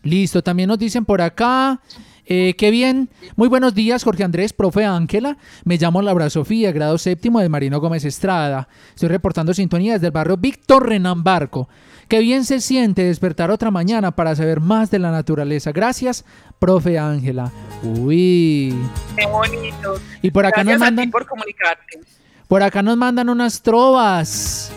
Listo, 0.02 0.42
también 0.42 0.68
nos 0.68 0.78
dicen 0.78 1.06
por 1.06 1.22
acá, 1.22 1.80
eh, 2.26 2.54
qué 2.58 2.70
bien. 2.70 3.08
Muy 3.34 3.48
buenos 3.48 3.74
días, 3.74 4.04
Jorge 4.04 4.22
Andrés, 4.22 4.52
profe 4.52 4.84
Ángela. 4.84 5.38
Me 5.64 5.78
llamo 5.78 6.02
Laura 6.02 6.28
Sofía, 6.28 6.72
grado 6.72 6.98
séptimo 6.98 7.40
de 7.40 7.48
Marino 7.48 7.80
Gómez 7.80 8.04
Estrada. 8.04 8.68
Estoy 8.90 9.08
reportando 9.08 9.54
sintonía 9.54 9.94
desde 9.94 10.08
el 10.08 10.12
barrio 10.12 10.36
Víctor 10.36 10.86
Renan 10.86 11.24
Barco. 11.24 11.70
Qué 12.06 12.18
bien 12.20 12.44
se 12.44 12.60
siente 12.60 13.02
despertar 13.04 13.50
otra 13.50 13.70
mañana 13.70 14.12
para 14.14 14.36
saber 14.36 14.60
más 14.60 14.90
de 14.90 14.98
la 14.98 15.10
naturaleza. 15.10 15.72
Gracias, 15.72 16.26
profe 16.58 16.98
Ángela. 16.98 17.50
Uy. 17.82 18.74
Qué 19.16 19.26
bonito. 19.26 19.94
Y 20.20 20.30
por 20.30 20.44
acá 20.44 20.62
Gracias 20.64 20.80
nos 20.80 20.86
a 20.86 20.90
ti 20.90 20.96
mandan, 20.96 21.10
por 21.10 21.26
comunicarte. 21.26 22.00
por 22.46 22.62
acá 22.62 22.82
nos 22.82 22.96
mandan 22.98 23.30
unas 23.30 23.62
trovas. 23.62 24.70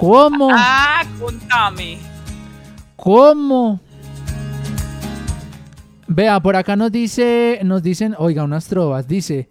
¿Cómo? 0.00 0.48
Ah, 0.50 1.02
contame. 1.20 1.98
¿Cómo? 2.96 3.78
Vea, 6.08 6.40
por 6.40 6.56
acá 6.56 6.74
nos 6.74 6.90
dice, 6.90 7.60
nos 7.64 7.82
dicen, 7.82 8.14
oiga, 8.18 8.42
unas 8.44 8.66
trovas, 8.66 9.06
dice, 9.06 9.48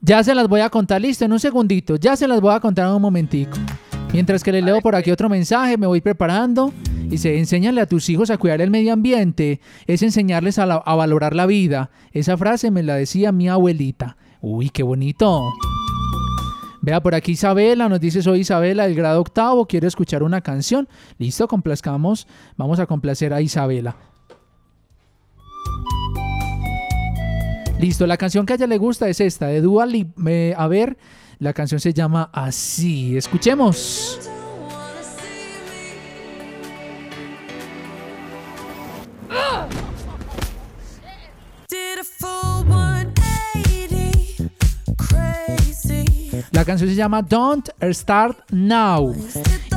ya 0.00 0.24
se 0.24 0.34
las 0.34 0.48
voy 0.48 0.60
a 0.60 0.70
contar, 0.70 1.00
listo, 1.00 1.24
en 1.24 1.32
un 1.32 1.38
segundito, 1.38 1.94
ya 1.96 2.16
se 2.16 2.26
las 2.26 2.40
voy 2.40 2.52
a 2.52 2.58
contar 2.58 2.88
en 2.88 2.94
un 2.94 3.02
momentico. 3.02 3.56
Mientras 4.12 4.42
que 4.42 4.50
le 4.50 4.60
leo 4.60 4.80
por 4.80 4.96
aquí 4.96 5.12
otro 5.12 5.28
mensaje, 5.28 5.78
me 5.78 5.86
voy 5.86 6.00
preparando. 6.00 6.72
Dice, 7.06 7.38
enséñale 7.38 7.80
a 7.80 7.86
tus 7.86 8.08
hijos 8.08 8.28
a 8.30 8.38
cuidar 8.38 8.60
el 8.60 8.70
medio 8.70 8.92
ambiente, 8.92 9.60
es 9.86 10.02
enseñarles 10.02 10.58
a, 10.58 10.66
la- 10.66 10.82
a 10.84 10.94
valorar 10.96 11.34
la 11.36 11.46
vida. 11.46 11.90
Esa 12.12 12.36
frase 12.36 12.72
me 12.72 12.82
la 12.82 12.96
decía 12.96 13.30
mi 13.30 13.48
abuelita. 13.48 14.16
Uy, 14.40 14.68
qué 14.70 14.82
bonito. 14.82 15.40
Vea 16.82 17.02
por 17.02 17.14
aquí 17.14 17.32
Isabela, 17.32 17.88
nos 17.88 18.00
dice 18.00 18.22
soy 18.22 18.40
Isabela 18.40 18.84
del 18.84 18.94
grado 18.94 19.20
octavo, 19.20 19.66
quiero 19.66 19.86
escuchar 19.86 20.22
una 20.22 20.40
canción. 20.40 20.88
Listo, 21.18 21.46
complazcamos, 21.46 22.26
vamos 22.56 22.80
a 22.80 22.86
complacer 22.86 23.34
a 23.34 23.40
Isabela. 23.42 23.96
Listo, 27.78 28.06
la 28.06 28.16
canción 28.16 28.44
que 28.46 28.52
a 28.54 28.56
ella 28.56 28.66
le 28.66 28.78
gusta 28.78 29.08
es 29.08 29.20
esta, 29.20 29.46
de 29.46 29.60
Dua 29.60 29.86
Lip- 29.86 30.12
eh, 30.26 30.54
a 30.56 30.68
ver, 30.68 30.98
la 31.38 31.52
canción 31.54 31.80
se 31.80 31.94
llama 31.94 32.28
Así. 32.32 33.16
Escuchemos. 33.16 34.18
La 46.60 46.66
canción 46.66 46.90
se 46.90 46.94
llama 46.94 47.22
Don't 47.22 47.70
Start 47.90 48.50
Now. 48.50 49.16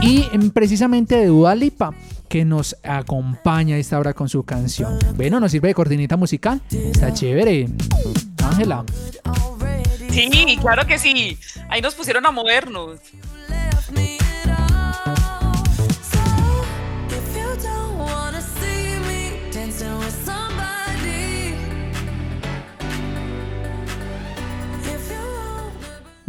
Y 0.02 0.24
precisamente 0.50 1.16
de 1.16 1.28
Dua 1.28 1.56
Lipa, 1.56 1.94
que 2.28 2.44
nos 2.44 2.76
acompaña 2.84 3.78
esta 3.78 3.98
hora 3.98 4.14
con 4.14 4.28
su 4.28 4.44
canción. 4.44 5.00
Bueno, 5.16 5.40
nos 5.40 5.54
sirve 5.54 5.70
de 5.70 5.76
cortinita 5.76 6.18
musical. 6.18 6.62
Está 6.70 7.14
chévere. 7.14 7.70
Ángela. 8.44 8.84
Sí, 10.10 10.58
claro 10.60 10.86
que 10.86 11.00
sí. 11.00 11.38
Ahí 11.70 11.80
nos 11.82 11.96
pusieron 11.96 12.26
a 12.26 12.32
movernos. 12.32 13.00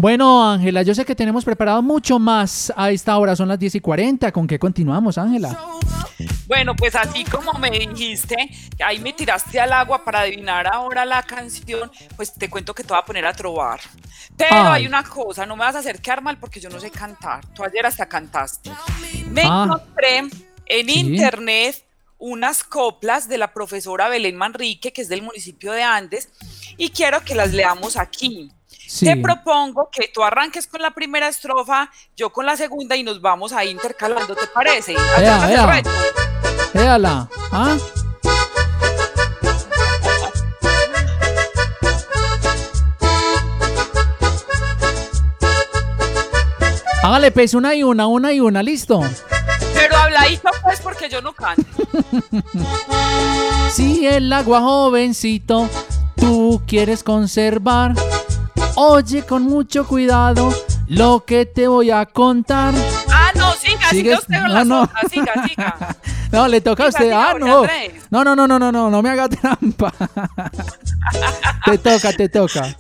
Bueno, 0.05 0.47
Ángela, 0.47 0.83
yo 0.83 0.95
sé 0.95 1.07
que 1.07 1.15
tenemos 1.15 1.47
preparado 1.47 1.81
mucho 1.81 2.19
más 2.19 2.71
a 2.77 2.91
esta 2.91 3.17
hora. 3.17 3.35
Son 3.35 3.49
las 3.49 3.59
10 3.59 3.77
y 3.77 3.81
40. 3.81 4.33
¿Con 4.33 4.47
qué 4.47 4.59
continuamos, 4.59 5.17
Ángela? 5.17 5.59
Bueno, 6.47 6.77
pues 6.77 6.95
así 6.95 7.25
como 7.25 7.55
me 7.55 7.71
dijiste, 7.71 8.37
ahí 8.85 8.99
me 9.01 9.15
tiraste 9.15 9.59
al 9.59 9.73
agua 9.73 10.05
para 10.05 10.21
adivinar 10.21 10.67
ahora 10.67 11.07
la 11.07 11.23
canción, 11.23 11.91
pues 12.17 12.35
te 12.35 12.51
cuento 12.51 12.75
que 12.75 12.83
te 12.83 12.91
voy 12.91 12.99
a 12.99 13.05
poner 13.05 13.25
a 13.25 13.33
trobar. 13.33 13.81
Pero 14.37 14.55
Ay. 14.55 14.83
hay 14.83 14.87
una 14.87 15.03
cosa, 15.03 15.47
no 15.47 15.57
me 15.57 15.65
vas 15.65 15.75
a 15.75 15.79
hacer 15.79 16.01
quedar 16.03 16.23
mal 16.23 16.37
porque 16.39 16.61
yo 16.61 16.69
no 16.69 16.79
sé 16.79 16.91
cantar. 16.91 17.45
Tú 17.55 17.65
ayer 17.65 17.87
hasta 17.87 18.07
cantaste. 18.07 18.71
Me 19.31 19.43
Ah. 19.43 19.65
encontré 19.65 20.19
en 20.67 20.87
Sí. 20.87 20.99
internet 21.01 21.83
unas 22.19 22.63
coplas 22.63 23.27
de 23.29 23.39
la 23.39 23.53
profesora 23.53 24.09
Belén 24.09 24.37
Manrique, 24.37 24.93
que 24.93 25.01
es 25.03 25.09
del 25.09 25.23
municipio 25.23 25.73
de 25.73 25.83
Andes, 25.83 26.29
y 26.77 26.91
quiero 26.91 27.25
que 27.25 27.35
las 27.35 27.53
leamos 27.53 27.97
aquí. 27.97 28.53
Sí. 28.95 29.07
Te 29.07 29.17
propongo 29.17 29.89
que 29.91 30.07
tú 30.15 30.23
arranques 30.23 30.69
con 30.69 30.81
la 30.81 30.93
primera 30.93 31.27
estrofa, 31.27 31.91
yo 32.17 32.31
con 32.31 32.47
la 32.47 32.57
segunda 32.57 32.95
y 32.95 33.03
nos 33.03 33.21
vamos 33.21 33.53
ahí 33.53 33.71
intercalando, 33.71 34.37
¿te 34.37 34.47
parece? 34.47 34.95
Vea, 34.95 35.35
¿Aceptas 35.35 35.51
el 35.51 35.57
vea. 35.57 35.67
reto? 35.67 35.91
Véala. 36.75 37.29
¿Ah? 37.51 37.77
Hágale, 47.03 47.33
pues, 47.33 47.55
una 47.55 47.75
y 47.75 47.83
una, 47.83 48.07
una 48.07 48.33
y 48.33 48.39
una, 48.39 48.63
listo. 48.63 49.01
Pero 49.75 49.97
habladito 49.97 50.51
pues 50.63 50.81
porque 50.81 51.09
yo 51.09 51.21
no 51.21 51.33
canto. 51.33 51.65
Si 53.73 54.07
el 54.07 54.33
agua 54.33 54.61
jovencito 54.61 55.69
tú 56.15 56.63
quieres 56.65 57.03
conservar, 57.03 57.95
oye 58.77 59.25
con 59.25 59.43
mucho 59.43 59.87
cuidado 59.87 60.53
lo 60.89 61.25
que 61.25 61.47
te 61.47 61.69
voy 61.69 61.91
a 61.91 62.07
contar. 62.07 62.75
Ah, 63.11 63.31
no, 63.35 63.53
siga, 63.55 63.91
siga 63.91 64.19
usted 64.19 64.41
con 64.41 64.53
no, 64.53 64.65
no. 64.65 64.91
siga, 65.11 65.33
siga. 65.49 65.97
No, 66.31 66.49
le 66.49 66.61
toca 66.61 66.87
a 66.87 66.89
usted. 66.89 67.13
Ah, 67.13 67.35
no. 67.39 67.67
No, 68.11 68.25
no, 68.25 68.37
no, 68.37 68.47
no, 68.47 68.59
no, 68.59 68.73
no, 68.73 68.91
no 68.91 69.03
me 69.03 69.11
haga 69.11 69.29
trampa. 69.29 69.93
te 71.65 71.79
toca, 71.79 72.13
te 72.13 72.29
toca. 72.29 72.77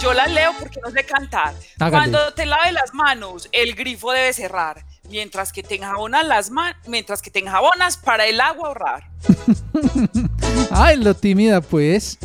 Yo 0.00 0.14
la 0.14 0.26
leo 0.28 0.52
porque 0.58 0.80
no 0.82 0.90
sé 0.90 1.04
cantar. 1.04 1.54
Cuando 1.90 2.32
te 2.32 2.46
lave 2.46 2.72
las 2.72 2.94
manos, 2.94 3.48
el 3.52 3.74
grifo 3.74 4.12
debe 4.12 4.32
cerrar. 4.32 4.84
Mientras 5.10 5.52
que 5.52 5.62
te 5.62 5.76
enjabonas 5.76 6.26
las 6.26 6.50
manos, 6.50 6.76
mientras 6.86 7.22
que 7.22 7.30
te 7.30 7.38
enjabonas 7.38 7.96
para 7.96 8.26
el 8.26 8.40
agua 8.40 8.68
ahorrar. 8.68 9.10
Ay, 10.70 10.98
lo 10.98 11.14
tímida, 11.14 11.60
pues. 11.60 12.18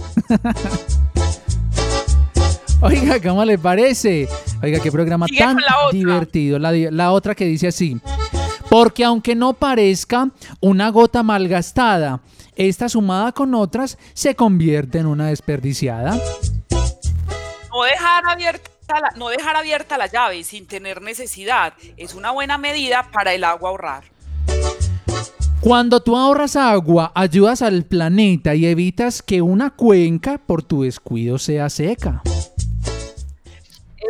Oiga, 2.86 3.22
¿cómo 3.22 3.46
le 3.46 3.58
parece? 3.58 4.28
Oiga, 4.62 4.78
qué 4.82 4.92
programa 4.92 5.26
Sigue 5.28 5.40
tan 5.40 5.56
la 5.56 5.74
divertido. 5.90 6.60
La, 6.60 7.12
otra 7.14 7.34
que 7.34 7.46
dice 7.46 7.68
así. 7.68 7.98
Porque 8.70 9.06
aunque 9.06 9.36
no 9.36 9.54
parezca 9.54 10.30
una 10.60 10.90
gota 10.90 11.24
malgastada, 11.24 12.20
esta 12.58 12.90
sumada 12.90 13.32
con 13.32 13.56
otras 13.56 13.98
se 14.14 14.36
convierte 14.36 14.98
en 14.98 15.06
una 15.06 15.28
desperdiciada. 15.28 16.20
No 17.72 17.84
dejar 17.84 18.26
abierta 18.28 18.70
la, 18.90 19.14
no 19.16 19.30
dejar 19.30 19.56
abierta 19.56 19.98
la 19.98 20.08
llave 20.08 20.44
sin 20.44 20.68
tener 20.68 21.02
necesidad 21.02 21.74
es 21.96 22.14
una 22.14 22.32
buena 22.32 22.58
medida 22.58 23.08
para 23.14 23.34
el 23.34 23.46
agua 23.46 23.70
ahorrar. 23.70 24.04
Cuando 25.62 26.02
tú 26.02 26.18
ahorras 26.18 26.58
agua, 26.58 27.14
ayudas 27.16 27.62
al 27.62 27.84
planeta 27.86 28.54
y 28.56 28.66
evitas 28.66 29.22
que 29.22 29.42
una 29.42 29.70
cuenca 29.70 30.38
por 30.38 30.64
tu 30.64 30.84
descuido 30.84 31.38
sea 31.38 31.70
seca. 31.70 32.22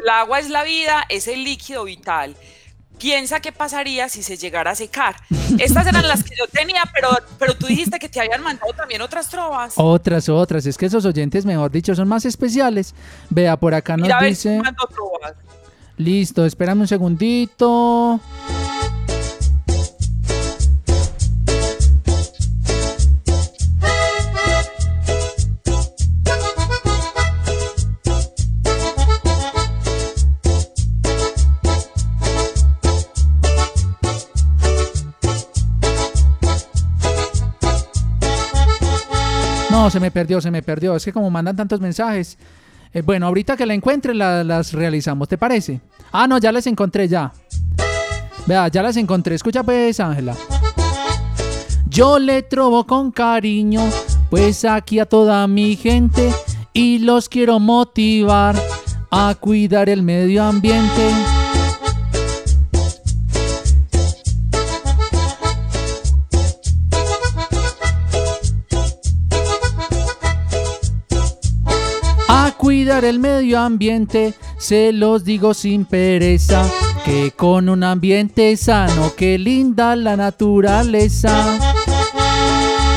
El 0.04 0.10
agua 0.10 0.40
es 0.40 0.50
la 0.50 0.64
vida, 0.64 1.06
es 1.08 1.28
el 1.28 1.44
líquido 1.46 1.86
vital. 1.86 2.36
Piensa 3.00 3.40
qué 3.40 3.52
pasaría 3.52 4.10
si 4.10 4.22
se 4.22 4.38
llegara 4.38 4.72
a 4.72 4.76
secar. 4.76 5.16
Estas 5.58 5.88
eran 5.88 6.08
las 6.08 6.24
que 6.24 6.36
yo 6.38 6.46
tenía, 6.48 6.84
pero, 6.94 7.10
pero 7.40 7.56
tú 7.56 7.68
dijiste 7.68 8.00
que 8.00 8.10
te 8.10 8.20
habían 8.20 8.42
mandado 8.44 8.72
también 8.74 9.02
otras 9.02 9.30
trovas. 9.30 9.74
Otras, 9.78 10.28
otras. 10.30 10.66
Es 10.66 10.78
que 10.78 10.86
esos 10.88 11.06
oyentes, 11.06 11.46
mejor 11.46 11.72
dicho, 11.72 11.96
son 11.96 12.08
más 12.08 12.26
especiales. 12.26 12.94
Vea, 13.30 13.58
por 13.58 13.74
acá 13.74 13.98
nos 13.98 14.08
Mira 14.08 14.22
dice... 14.22 14.62
Listo, 15.98 16.46
espérame 16.46 16.82
un 16.82 16.88
segundito. 16.88 18.20
No, 39.84 39.90
se 39.90 40.00
me 40.00 40.12
perdió, 40.12 40.40
se 40.40 40.50
me 40.50 40.62
perdió. 40.64 40.96
Es 40.96 41.04
que 41.04 41.12
como 41.12 41.30
mandan 41.30 41.58
tantos 41.58 41.82
mensajes. 41.82 42.38
Eh, 42.94 43.02
bueno, 43.02 43.26
ahorita 43.28 43.58
que 43.58 43.66
la 43.66 43.74
encuentre 43.74 44.14
la- 44.16 44.42
las 44.42 44.72
realizamos, 44.72 45.28
¿te 45.28 45.38
parece? 45.38 45.82
Ah, 46.10 46.26
no, 46.26 46.38
ya 46.38 46.54
las 46.54 46.66
encontré 46.68 47.10
ya. 47.10 47.34
Vea, 48.46 48.70
ya 48.70 48.82
las 48.82 48.96
encontré. 48.96 49.36
Escucha 49.36 49.62
pues, 49.62 50.00
Ángela. 50.00 50.36
Yo 51.90 52.18
le 52.18 52.44
trobo 52.44 52.88
con 52.88 53.12
cariño, 53.12 53.82
pues 54.30 54.64
aquí 54.64 55.00
a 55.00 55.06
toda 55.06 55.46
mi 55.48 55.76
gente 55.76 56.32
y 56.72 57.00
los 57.00 57.28
quiero 57.28 57.60
motivar 57.60 58.56
a 59.12 59.36
cuidar 59.38 59.90
el 59.90 60.02
medio 60.02 60.46
ambiente. 60.46 61.12
El 73.00 73.18
medio 73.18 73.60
ambiente, 73.60 74.36
se 74.58 74.94
los 74.94 75.24
digo 75.24 75.56
sin 75.56 75.86
pereza, 75.86 76.64
que 77.04 77.32
con 77.32 77.68
un 77.68 77.84
ambiente 77.84 78.56
sano, 78.56 79.14
que 79.16 79.40
linda 79.40 79.96
la 79.96 80.16
naturaleza. 80.16 81.58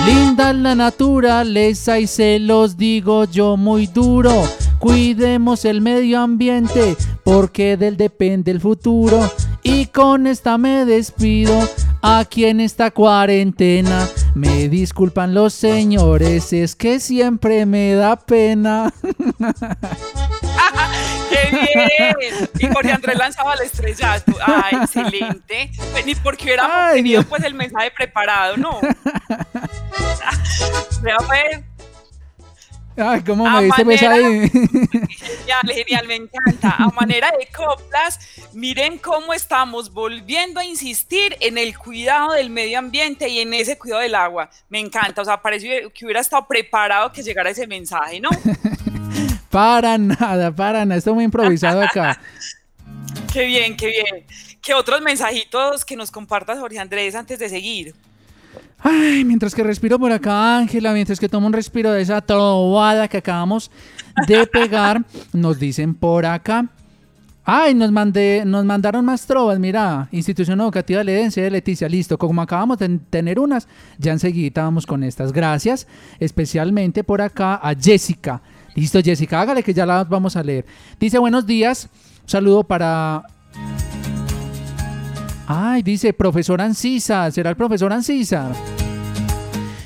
Linda 0.07 0.53
la 0.53 0.75
naturaleza 0.75 1.99
y 1.99 2.07
se 2.07 2.39
los 2.39 2.77
digo 2.77 3.25
yo 3.25 3.57
muy 3.57 3.87
duro. 3.87 4.33
Cuidemos 4.79 5.65
el 5.65 5.81
medio 5.81 6.21
ambiente 6.21 6.97
porque 7.25 7.77
del 7.77 7.97
depende 7.97 8.51
el 8.51 8.61
futuro. 8.61 9.19
Y 9.68 9.87
con 9.87 10.29
esta 10.29 10.59
me 10.59 10.85
despido 10.85 11.68
aquí 12.00 12.44
en 12.44 12.61
esta 12.61 12.92
cuarentena. 12.92 14.07
Me 14.37 14.68
disculpan 14.68 15.35
los 15.35 15.55
señores, 15.55 16.52
es 16.52 16.76
que 16.76 17.00
siempre 17.00 17.66
me 17.66 17.94
da 17.94 18.14
pena. 18.14 18.94
¡Qué 21.29 21.50
bien! 21.50 22.14
Y 22.61 22.66
Jorge 22.72 22.92
Andrés 22.92 23.18
lanzaba 23.18 23.55
el 23.55 23.62
estrellato. 23.62 24.35
¡Ay, 24.46 24.79
excelente! 24.83 25.72
Pues 25.90 26.07
Ni 26.07 26.14
porque 26.14 26.44
hubiéramos 26.44 26.72
Ay, 26.72 26.98
tenido 26.98 27.22
Dios. 27.22 27.26
pues 27.29 27.42
el 27.42 27.55
mensaje 27.55 27.90
preparado, 27.90 28.57
¿no? 28.57 28.79
Ay, 32.97 33.21
¿cómo 33.23 33.47
A 33.47 33.61
me 33.61 33.65
viste 33.67 33.85
pues 33.85 34.03
manera- 34.03 34.27
ahí? 34.29 34.49
Genial, 34.51 35.73
genial, 35.75 36.07
me 36.09 36.15
encanta. 36.17 36.77
A 36.79 36.89
manera 36.89 37.31
de 37.39 37.47
coplas, 37.55 38.19
miren 38.53 38.99
cómo 38.99 39.33
estamos 39.35 39.93
volviendo 39.93 40.61
a 40.61 40.65
insistir 40.65 41.37
en 41.41 41.59
el 41.59 41.77
cuidado 41.77 42.33
del 42.33 42.51
medio 42.51 42.79
ambiente 42.79 43.29
y 43.29 43.41
en 43.41 43.53
ese 43.55 43.77
cuidado 43.79 44.03
del 44.03 44.15
agua. 44.15 44.49
Me 44.69 44.81
encanta, 44.81 45.23
o 45.23 45.25
sea, 45.25 45.41
parece 45.43 45.89
que 45.95 46.05
hubiera 46.05 46.21
estado 46.21 46.47
preparado 46.47 47.13
que 47.13 47.23
llegara 47.23 47.51
ese 47.51 47.67
mensaje, 47.67 48.21
¿no? 48.21 48.31
Para 49.51 49.97
nada, 49.97 50.55
para 50.55 50.85
nada. 50.85 50.99
Estoy 50.99 51.15
muy 51.15 51.25
improvisado 51.25 51.81
acá. 51.81 52.21
Qué 53.33 53.45
bien, 53.45 53.77
qué 53.77 53.87
bien. 53.89 54.27
¿Qué 54.63 54.73
otros 54.75 55.01
mensajitos 55.03 55.85
que 55.85 55.95
nos 55.97 56.11
compartas, 56.11 56.59
Jorge 56.59 56.79
Andrés, 56.79 57.15
antes 57.15 57.39
de 57.39 57.49
seguir? 57.49 57.95
Ay, 58.79 59.25
mientras 59.25 59.55
que 59.55 59.62
respiro 59.62 59.99
por 59.99 60.12
acá, 60.12 60.59
Ángela, 60.59 60.93
mientras 60.93 61.19
que 61.19 61.29
tomo 61.29 61.47
un 61.47 61.53
respiro 61.53 61.93
de 61.93 62.03
esa 62.03 62.21
trovada 62.21 63.09
que 63.09 63.19
acabamos 63.19 63.71
de 64.27 64.47
pegar, 64.47 65.05
nos 65.33 65.59
dicen 65.59 65.95
por 65.95 66.27
acá. 66.27 66.69
Ay, 67.49 67.75
nos, 67.75 67.93
mandé, 67.93 68.43
nos 68.45 68.65
mandaron 68.65 69.05
más 69.05 69.25
trovas, 69.25 69.61
mira, 69.61 70.09
Institución 70.11 70.61
Educativa 70.61 71.05
Ledense 71.05 71.41
de 71.41 71.51
Leticia, 71.51 71.89
listo, 71.89 72.19
como 72.19 72.43
acabamos 72.43 72.77
de 72.79 72.99
tener 73.09 73.39
unas, 73.39 73.69
ya 73.99 74.11
enseguida 74.11 74.65
vamos 74.65 74.85
con 74.85 75.05
estas. 75.05 75.33
Gracias, 75.33 75.87
especialmente 76.19 77.05
por 77.05 77.23
acá 77.23 77.55
a 77.62 77.73
Jessica. 77.73 78.43
Listo, 78.75 79.01
Jessica, 79.01 79.41
hágale 79.41 79.62
que 79.62 79.73
ya 79.73 79.87
las 79.87 80.09
vamos 80.09 80.35
a 80.35 80.43
leer. 80.43 80.67
Dice, 80.99 81.19
buenos 81.21 81.47
días, 81.47 81.89
un 82.25 82.29
saludo 82.29 82.65
para 82.65 83.23
Ay, 85.47 85.83
dice 85.83 86.13
profesor 86.13 86.61
Ancísar. 86.61 87.31
¿Será 87.33 87.51
el 87.51 87.57
profesor 87.57 87.93
Ancísar? 87.93 88.53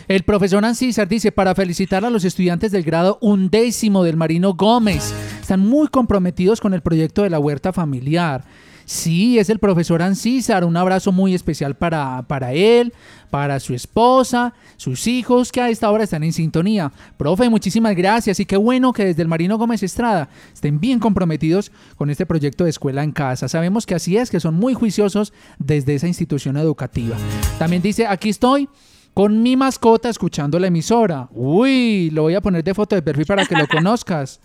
El 0.09 0.23
profesor 0.25 0.65
Ancísar 0.65 1.07
dice 1.07 1.31
para 1.31 1.55
felicitar 1.55 2.05
a 2.05 2.11
los 2.11 2.25
estudiantes 2.25 2.73
del 2.73 2.83
grado 2.83 3.19
undécimo 3.21 4.03
del 4.03 4.17
Marino 4.17 4.55
Gómez. 4.55 5.15
Están 5.41 5.61
muy 5.61 5.89
comprometidos 5.89 6.61
con 6.61 6.75
el 6.75 6.81
proyecto 6.81 7.23
de 7.23 7.31
la 7.31 7.39
huerta 7.39 7.73
familiar. 7.73 8.45
Sí, 8.91 9.39
es 9.39 9.49
el 9.51 9.61
profesor 9.61 10.03
Ancísar. 10.03 10.65
Un 10.65 10.77
abrazo 10.77 11.13
muy 11.13 11.33
especial 11.33 11.77
para, 11.77 12.23
para 12.23 12.55
él, 12.55 12.93
para 13.31 13.61
su 13.61 13.73
esposa, 13.73 14.53
sus 14.77 15.07
hijos 15.07 15.53
que 15.53 15.61
a 15.61 15.71
esta 15.71 15.89
hora 15.93 16.03
están 16.03 16.25
en 16.25 16.33
sintonía. 16.33 16.91
Profe, 17.17 17.49
muchísimas 17.49 17.95
gracias 17.95 18.41
y 18.41 18.47
qué 18.47 18.57
bueno 18.57 18.93
que 18.93 19.05
desde 19.05 19.23
el 19.23 19.29
Marino 19.29 19.59
Gómez 19.59 19.85
Estrada 19.85 20.29
estén 20.53 20.81
bien 20.81 20.99
comprometidos 20.99 21.71
con 21.95 22.11
este 22.11 22.27
proyecto 22.27 22.65
de 22.65 22.71
escuela 22.71 23.05
en 23.05 23.13
casa. 23.13 23.47
Sabemos 23.47 23.87
que 23.87 23.95
así 23.95 24.17
es, 24.17 24.29
que 24.29 24.41
son 24.41 24.57
muy 24.57 24.75
juiciosos 24.75 25.33
desde 25.61 25.95
esa 25.95 26.09
institución 26.09 26.57
educativa. 26.57 27.17
También 27.61 27.83
dice, 27.83 28.09
aquí 28.09 28.31
estoy 28.31 28.69
con 29.15 29.41
mi 29.41 29.57
mascota 29.57 30.09
escuchando 30.09 30.59
la 30.59 30.67
emisora. 30.67 31.29
Uy, 31.31 32.11
lo 32.11 32.23
voy 32.23 32.35
a 32.35 32.41
poner 32.41 32.65
de 32.65 32.75
foto 32.75 32.97
de 32.97 33.03
perfil 33.03 33.27
para 33.27 33.47
que 33.47 33.55
lo 33.55 33.69
conozcas. 33.73 34.41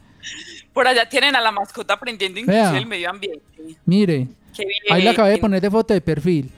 Por 0.75 0.85
allá 0.89 1.07
tienen 1.07 1.37
a 1.37 1.41
la 1.41 1.53
mascota 1.53 1.93
aprendiendo 1.93 2.41
Vea. 2.45 2.57
inclusive 2.57 2.79
el 2.79 2.85
medio 2.85 3.09
ambiente. 3.09 3.41
Mire, 3.85 4.27
ahí 4.91 5.03
la 5.03 5.11
acabé 5.11 5.29
de 5.31 5.37
poner 5.37 5.61
de 5.61 5.71
foto 5.71 5.93
de 5.93 6.01
perfil. 6.01 6.51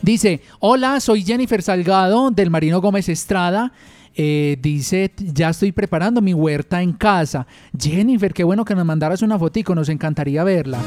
Dice, 0.00 0.40
hola, 0.60 0.98
soy 0.98 1.22
Jennifer 1.22 1.62
Salgado 1.62 2.30
del 2.30 2.48
Marino 2.48 2.80
Gómez 2.80 3.10
Estrada. 3.10 3.70
Eh, 4.16 4.56
dice, 4.62 5.12
ya 5.18 5.50
estoy 5.50 5.72
preparando 5.72 6.22
mi 6.22 6.32
huerta 6.32 6.80
en 6.80 6.94
casa. 6.94 7.46
Jennifer, 7.78 8.32
qué 8.32 8.44
bueno 8.44 8.64
que 8.64 8.74
nos 8.74 8.86
mandaras 8.86 9.20
una 9.20 9.38
fotico, 9.38 9.74
nos 9.74 9.90
encantaría 9.90 10.42
verla. 10.42 10.78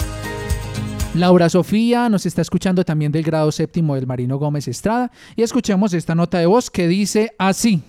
Laura 1.13 1.47
Sofía 1.47 2.09
nos 2.09 2.25
está 2.25 2.41
escuchando 2.41 2.83
también 2.85 3.11
del 3.11 3.21
grado 3.21 3.51
séptimo 3.51 3.93
del 3.93 4.07
Marino 4.07 4.39
Gómez 4.39 4.67
Estrada. 4.67 5.11
Y 5.35 5.43
escuchemos 5.43 5.93
esta 5.93 6.15
nota 6.15 6.39
de 6.39 6.47
voz 6.47 6.71
que 6.71 6.87
dice 6.87 7.35
así. 7.37 7.83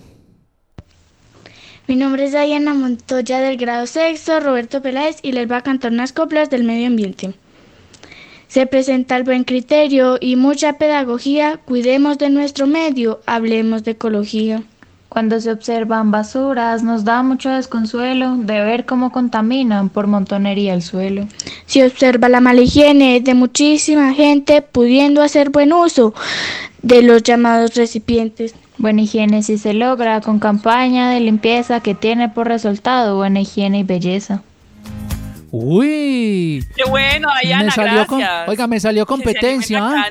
Mi 1.89 1.97
nombre 1.97 2.25
es 2.27 2.33
Diana 2.33 2.75
Montoya 2.75 3.41
del 3.41 3.57
grado 3.57 3.87
sexto, 3.87 4.41
Roberto 4.41 4.83
Peláez 4.83 5.21
y 5.23 5.33
les 5.33 5.51
va 5.51 5.57
a 5.57 5.63
cantar 5.63 5.91
unas 5.91 6.13
coplas 6.13 6.51
del 6.51 6.63
medio 6.63 6.87
ambiente. 6.87 7.33
Se 8.47 8.67
presenta 8.67 9.17
el 9.17 9.23
buen 9.23 9.45
criterio 9.45 10.19
y 10.21 10.37
mucha 10.37 10.75
pedagogía, 10.75 11.59
cuidemos 11.65 12.19
de 12.19 12.29
nuestro 12.29 12.67
medio, 12.67 13.21
hablemos 13.25 13.85
de 13.85 13.93
ecología. 13.93 14.63
Cuando 15.09 15.41
se 15.41 15.51
observan 15.51 16.11
basuras 16.11 16.83
nos 16.83 17.05
da 17.05 17.23
mucho 17.23 17.49
desconsuelo 17.49 18.37
de 18.37 18.61
ver 18.61 18.85
cómo 18.85 19.11
contaminan 19.11 19.89
por 19.89 20.09
montonería 20.09 20.75
el 20.75 20.83
suelo. 20.83 21.27
Se 21.65 21.87
observa 21.87 22.29
la 22.29 22.43
mala 22.43 22.61
higiene 22.61 23.23
de 23.23 23.33
muchísima 23.33 24.13
gente 24.13 24.61
pudiendo 24.61 25.23
hacer 25.23 25.49
buen 25.49 25.73
uso 25.73 26.13
de 26.83 27.01
los 27.01 27.23
llamados 27.23 27.77
recipientes. 27.77 28.55
Buena 28.79 29.03
higiene 29.03 29.43
si 29.43 29.59
se 29.59 29.75
logra 29.75 30.21
con 30.21 30.39
campaña 30.39 31.11
de 31.11 31.21
limpieza 31.21 31.81
que 31.81 31.95
tiene 31.95 32.29
por 32.29 32.47
resultado 32.47 33.17
buena 33.17 33.41
higiene 33.41 33.81
y 33.81 33.83
belleza. 33.83 34.43
Uy, 35.51 36.63
Qué 36.77 36.85
bueno, 36.89 37.29
Diana, 37.43 37.65
me 37.65 37.71
salió 37.71 38.07
con- 38.07 38.23
oiga, 38.47 38.67
me 38.67 38.79
salió 38.79 39.07
competencia. 39.07 39.83
a 39.83 40.03
¿ah? 40.03 40.07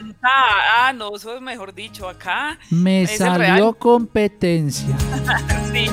Ah, 0.88 0.94
no, 0.94 1.16
eso 1.16 1.36
es 1.36 1.42
mejor 1.42 1.76
dicho 1.76 2.10
acá. 2.10 2.58
Me 2.72 3.06
salió 3.06 3.38
real. 3.38 3.78
competencia. 3.78 4.96
Sí, 5.72 5.86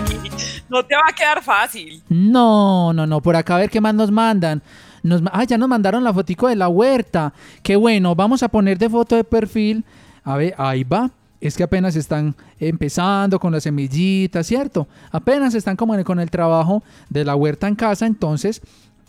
no 0.71 0.83
te 0.85 0.95
va 0.95 1.03
a 1.11 1.13
quedar 1.13 1.43
fácil. 1.43 2.03
No, 2.09 2.93
no, 2.95 3.07
no, 3.07 3.21
por 3.21 3.37
acá 3.37 3.57
a 3.57 3.59
ver 3.59 3.71
qué 3.71 3.81
más 3.83 3.93
nos 3.95 4.11
mandan. 4.11 4.63
Nos, 5.03 5.21
ah, 5.31 5.45
ya 5.45 5.59
nos 5.59 5.69
mandaron 5.69 6.03
la 6.05 6.15
fotico 6.15 6.49
de 6.49 6.57
la 6.57 6.69
huerta. 6.69 7.35
Qué 7.63 7.77
bueno, 7.77 8.15
vamos 8.15 8.43
a 8.43 8.49
poner 8.49 8.79
de 8.79 8.89
foto 8.89 9.15
de 9.17 9.25
perfil. 9.25 9.85
A 10.23 10.37
ver, 10.37 10.55
ahí 10.57 10.85
va. 10.85 11.11
Es 11.47 11.57
que 11.59 11.63
apenas 11.63 11.95
están 11.95 12.35
empezando 12.59 13.39
con 13.39 13.53
las 13.53 13.65
semillitas, 13.65 14.47
¿cierto? 14.47 14.89
Apenas 15.11 15.55
están 15.55 15.77
como 15.77 16.03
con 16.03 16.19
el 16.19 16.31
trabajo 16.31 16.83
de 17.11 17.23
la 17.25 17.37
huerta 17.37 17.69
en 17.69 17.75
casa, 17.75 18.07
entonces 18.07 18.63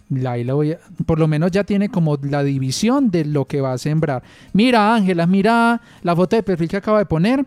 la- 0.10 0.36
la 0.38 0.54
voy 0.54 0.74
a- 0.74 0.80
por 1.06 1.18
lo 1.18 1.28
menos 1.30 1.52
ya 1.52 1.64
tiene 1.64 1.88
como 1.88 2.18
la 2.22 2.44
división 2.44 3.10
de 3.10 3.24
lo 3.24 3.46
que 3.46 3.62
va 3.62 3.72
a 3.72 3.78
sembrar. 3.78 4.22
Mira, 4.52 4.94
Ángela, 4.94 5.26
mira 5.28 5.82
la 6.04 6.14
foto 6.14 6.36
de 6.36 6.44
perfil 6.44 6.68
que 6.68 6.78
acaba 6.78 7.00
de 7.00 7.06
poner. 7.06 7.46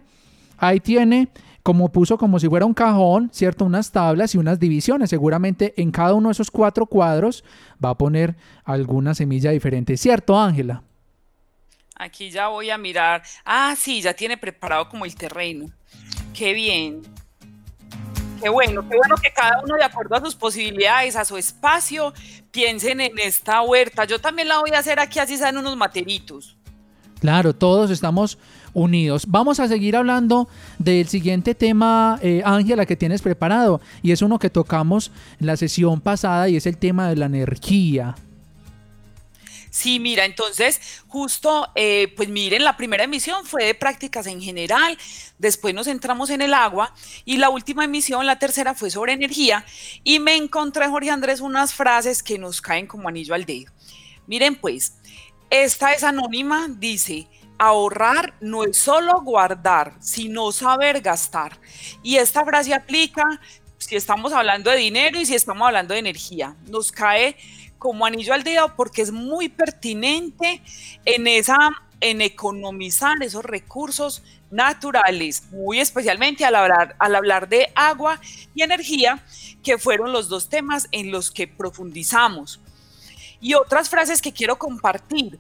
Ahí 0.57 0.81
tiene 0.81 1.29
como 1.63 1.91
puso 1.93 2.17
como 2.17 2.39
si 2.41 2.49
fuera 2.49 2.65
un 2.65 2.73
cajón, 2.73 3.29
¿cierto? 3.31 3.67
Unas 3.67 3.93
tablas 3.93 4.35
y 4.35 4.39
unas 4.39 4.59
divisiones. 4.59 5.11
Seguramente 5.11 5.75
en 5.77 5.91
cada 5.91 6.15
uno 6.15 6.31
de 6.31 6.33
esos 6.33 6.51
cuatro 6.51 6.87
cuadros 6.87 7.45
va 7.85 7.91
a 7.91 7.99
poner 7.99 8.37
alguna 8.65 9.15
semilla 9.15 9.51
diferente, 9.51 9.99
¿cierto, 9.99 10.41
Ángela? 10.41 10.83
Aquí 11.99 12.31
ya 12.31 12.47
voy 12.49 12.71
a 12.71 12.79
mirar. 12.79 13.23
Ah, 13.45 13.75
sí, 13.77 14.01
ya 14.01 14.15
tiene 14.15 14.37
preparado 14.37 14.89
como 14.89 15.05
el 15.05 15.17
terreno. 15.17 15.67
Qué 16.33 16.53
bien. 16.53 17.03
Qué 18.41 18.49
bueno, 18.49 18.89
qué 18.89 18.97
bueno 18.97 19.17
que 19.17 19.33
cada 19.33 19.61
uno 19.65 19.75
de 19.75 19.83
acuerdo 19.83 20.15
a 20.15 20.21
sus 20.21 20.37
posibilidades, 20.37 21.17
a 21.17 21.25
su 21.25 21.37
espacio, 21.37 22.15
piensen 22.53 23.01
en 23.01 23.19
esta 23.19 23.63
huerta. 23.63 24.05
Yo 24.05 24.21
también 24.21 24.47
la 24.47 24.61
voy 24.61 24.71
a 24.71 24.79
hacer 24.79 25.01
aquí, 25.01 25.19
así 25.19 25.37
sean 25.37 25.57
unos 25.57 25.77
materitos. 25.77 26.57
Claro, 27.21 27.53
todos 27.53 27.91
estamos 27.91 28.39
unidos. 28.75 29.25
Vamos 29.27 29.59
a 29.59 29.67
seguir 29.67 29.97
hablando 29.97 30.49
del 30.79 31.09
siguiente 31.09 31.57
tema, 31.57 32.21
eh, 32.23 32.43
Ángela, 32.45 32.87
que 32.87 32.95
tienes 32.95 33.23
preparado. 33.23 33.81
Y 34.03 34.13
es 34.13 34.23
uno 34.23 34.39
que 34.39 34.51
tocamos 34.51 35.11
en 35.41 35.49
la 35.49 35.57
sesión 35.57 36.01
pasada 36.01 36.49
y 36.49 36.55
es 36.55 36.67
el 36.67 36.79
tema 36.79 37.09
de 37.09 37.17
la 37.17 37.27
energía. 37.27 38.15
Sí, 39.71 40.01
mira, 40.01 40.25
entonces 40.25 40.81
justo, 41.09 41.69
eh, 41.75 42.13
pues 42.17 42.29
miren, 42.29 42.65
la 42.65 42.77
primera 42.77 43.05
emisión 43.05 43.45
fue 43.45 43.65
de 43.65 43.75
prácticas 43.75 44.27
en 44.27 44.41
general, 44.41 44.97
después 45.39 45.75
nos 45.75 45.87
centramos 45.87 46.31
en 46.31 46.43
el 46.43 46.55
agua 46.55 46.95
y 47.25 47.37
la 47.37 47.51
última 47.51 47.85
emisión, 47.85 48.27
la 48.27 48.39
tercera, 48.39 48.75
fue 48.75 48.91
sobre 48.91 49.13
energía 49.13 49.65
y 50.05 50.19
me 50.19 50.37
encontré, 50.37 50.89
Jorge 50.89 51.11
Andrés, 51.11 51.41
unas 51.41 51.75
frases 51.75 52.23
que 52.23 52.39
nos 52.39 52.61
caen 52.61 52.87
como 52.87 53.09
anillo 53.09 53.35
al 53.35 53.45
dedo. 53.45 53.73
Miren 54.27 54.57
pues, 54.57 54.95
esta 55.51 55.93
es 55.93 56.05
anónima, 56.05 56.67
dice, 56.69 57.29
ahorrar 57.59 58.35
no 58.41 58.65
es 58.65 58.79
solo 58.79 59.21
guardar, 59.23 59.95
sino 60.01 60.53
saber 60.53 61.01
gastar. 61.01 61.59
Y 62.03 62.17
esta 62.17 62.45
frase 62.45 62.75
aplica 62.75 63.25
si 63.79 63.97
estamos 63.97 64.33
hablando 64.33 64.71
de 64.71 64.77
dinero 64.77 65.19
y 65.21 65.27
si 65.27 65.35
estamos 65.35 65.67
hablando 65.67 65.95
de 65.95 66.01
energía. 66.01 66.57
Nos 66.67 66.93
cae 66.93 67.37
como 67.79 68.07
anillo 68.07 68.35
al 68.35 68.43
dedo 68.43 68.75
porque 68.77 69.03
es 69.03 69.13
muy 69.13 69.49
pertinente 69.49 70.63
en 71.05 71.27
esa 71.27 71.57
en 72.01 72.21
economizar 72.21 73.21
esos 73.23 73.45
recursos 73.45 74.23
naturales, 74.51 75.45
muy 75.51 75.81
especialmente 75.81 76.45
al 76.45 76.55
hablar, 76.55 76.97
al 76.99 77.15
hablar 77.15 77.49
de 77.49 77.71
agua 77.75 78.21
y 78.55 78.63
energía, 78.63 79.23
que 79.63 79.79
fueron 79.79 80.13
los 80.13 80.29
dos 80.29 80.49
temas 80.49 80.89
en 80.93 81.11
los 81.11 81.31
que 81.31 81.49
profundizamos. 81.49 82.61
Y 83.41 83.55
otras 83.55 83.89
frases 83.89 84.23
que 84.23 84.33
quiero 84.33 84.59
compartir. 84.59 85.39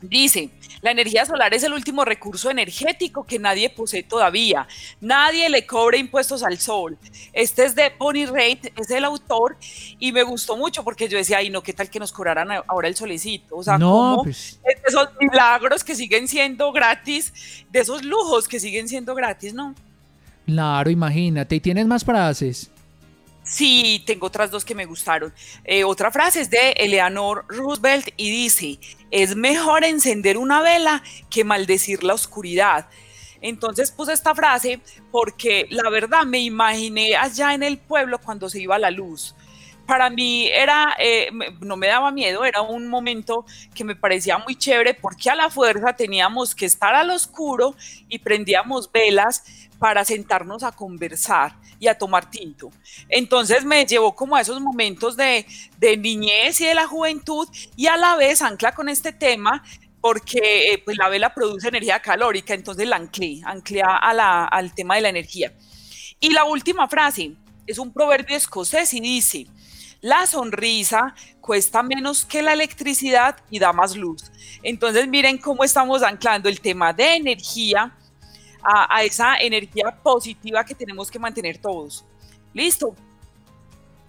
Dice, 0.00 0.50
la 0.80 0.92
energía 0.92 1.26
solar 1.26 1.52
es 1.54 1.64
el 1.64 1.72
último 1.72 2.04
recurso 2.04 2.50
energético 2.50 3.24
que 3.24 3.38
nadie 3.38 3.68
posee 3.68 4.04
todavía. 4.04 4.66
Nadie 5.00 5.48
le 5.48 5.66
cobre 5.66 5.98
impuestos 5.98 6.44
al 6.44 6.58
sol. 6.58 6.96
Este 7.32 7.64
es 7.64 7.74
de 7.74 7.92
Bonnie 7.98 8.26
Raitt, 8.26 8.66
es 8.78 8.90
el 8.90 9.04
autor, 9.04 9.56
y 9.98 10.12
me 10.12 10.22
gustó 10.22 10.56
mucho 10.56 10.84
porque 10.84 11.08
yo 11.08 11.18
decía, 11.18 11.38
ay, 11.38 11.50
no, 11.50 11.62
¿qué 11.62 11.72
tal 11.72 11.90
que 11.90 11.98
nos 11.98 12.12
cobraran 12.12 12.48
ahora 12.68 12.86
el 12.86 12.94
solecito? 12.94 13.56
O 13.56 13.62
sea, 13.64 13.76
No, 13.76 13.90
como 13.90 14.22
pues- 14.24 14.60
esos 14.86 15.08
milagros 15.20 15.82
que 15.82 15.96
siguen 15.96 16.28
siendo 16.28 16.70
gratis, 16.70 17.32
de 17.70 17.80
esos 17.80 18.04
lujos 18.04 18.46
que 18.46 18.60
siguen 18.60 18.88
siendo 18.88 19.14
gratis, 19.16 19.52
¿no? 19.52 19.74
Claro, 20.46 20.90
imagínate. 20.90 21.56
¿Y 21.56 21.60
tienes 21.60 21.86
más 21.86 22.04
frases? 22.04 22.70
Sí, 23.48 24.02
tengo 24.06 24.26
otras 24.26 24.50
dos 24.50 24.62
que 24.62 24.74
me 24.74 24.84
gustaron. 24.84 25.32
Eh, 25.64 25.82
otra 25.82 26.10
frase 26.10 26.42
es 26.42 26.50
de 26.50 26.72
Eleanor 26.72 27.46
Roosevelt 27.48 28.10
y 28.18 28.30
dice, 28.30 28.78
es 29.10 29.34
mejor 29.36 29.84
encender 29.84 30.36
una 30.36 30.60
vela 30.60 31.02
que 31.30 31.44
maldecir 31.44 32.04
la 32.04 32.12
oscuridad. 32.12 32.88
Entonces 33.40 33.90
puse 33.90 34.12
esta 34.12 34.34
frase 34.34 34.80
porque 35.10 35.66
la 35.70 35.88
verdad 35.88 36.24
me 36.24 36.40
imaginé 36.40 37.16
allá 37.16 37.54
en 37.54 37.62
el 37.62 37.78
pueblo 37.78 38.18
cuando 38.18 38.50
se 38.50 38.60
iba 38.60 38.78
la 38.78 38.90
luz. 38.90 39.34
Para 39.86 40.10
mí 40.10 40.48
era, 40.48 40.94
eh, 40.98 41.30
no 41.60 41.78
me 41.78 41.86
daba 41.86 42.10
miedo, 42.10 42.44
era 42.44 42.60
un 42.60 42.86
momento 42.88 43.46
que 43.74 43.84
me 43.84 43.96
parecía 43.96 44.36
muy 44.36 44.56
chévere 44.56 44.92
porque 44.92 45.30
a 45.30 45.34
la 45.34 45.48
fuerza 45.48 45.94
teníamos 45.94 46.54
que 46.54 46.66
estar 46.66 46.94
al 46.94 47.08
oscuro 47.08 47.74
y 48.10 48.18
prendíamos 48.18 48.92
velas 48.92 49.44
para 49.78 50.04
sentarnos 50.04 50.62
a 50.62 50.72
conversar 50.72 51.54
y 51.78 51.86
a 51.88 51.96
tomar 51.96 52.30
tinto. 52.30 52.70
Entonces 53.08 53.64
me 53.64 53.84
llevó 53.86 54.14
como 54.14 54.36
a 54.36 54.40
esos 54.40 54.60
momentos 54.60 55.16
de, 55.16 55.46
niñez 55.98 56.60
y 56.60 56.66
de 56.66 56.74
la 56.74 56.86
juventud 56.86 57.48
y 57.76 57.86
a 57.86 57.96
la 57.96 58.16
vez 58.16 58.42
ancla 58.42 58.72
con 58.74 58.88
este 58.88 59.12
tema 59.12 59.62
porque 60.00 60.72
eh, 60.72 60.82
pues 60.84 60.96
la 60.96 61.08
vela 61.08 61.34
produce 61.34 61.68
energía 61.68 62.00
calórica, 62.00 62.54
entonces 62.54 62.86
la 62.86 62.96
anclé, 62.96 63.40
anclé 63.44 63.82
a 63.82 64.12
la- 64.14 64.44
al 64.46 64.72
tema 64.74 64.94
de 64.94 65.00
la 65.02 65.08
energía. 65.08 65.52
Y 66.20 66.30
la 66.30 66.44
última 66.44 66.88
frase 66.88 67.32
es 67.66 67.78
un 67.78 67.92
proverbio 67.92 68.36
escocés 68.36 68.92
y 68.94 69.00
dice, 69.00 69.46
la 70.00 70.26
sonrisa 70.26 71.14
cuesta 71.40 71.82
menos 71.82 72.24
que 72.24 72.42
la 72.42 72.52
electricidad 72.52 73.36
y 73.50 73.58
da 73.58 73.72
más 73.72 73.96
luz. 73.96 74.30
Entonces 74.62 75.08
miren 75.08 75.38
cómo 75.38 75.64
estamos 75.64 76.02
anclando 76.02 76.48
el 76.48 76.60
tema 76.60 76.92
de 76.92 77.16
energía 77.16 77.96
a, 78.68 78.96
a 78.96 79.02
esa 79.02 79.36
energía 79.38 79.96
positiva 80.02 80.64
que 80.64 80.74
tenemos 80.74 81.10
que 81.10 81.18
mantener 81.18 81.58
todos. 81.58 82.04
Listo. 82.52 82.94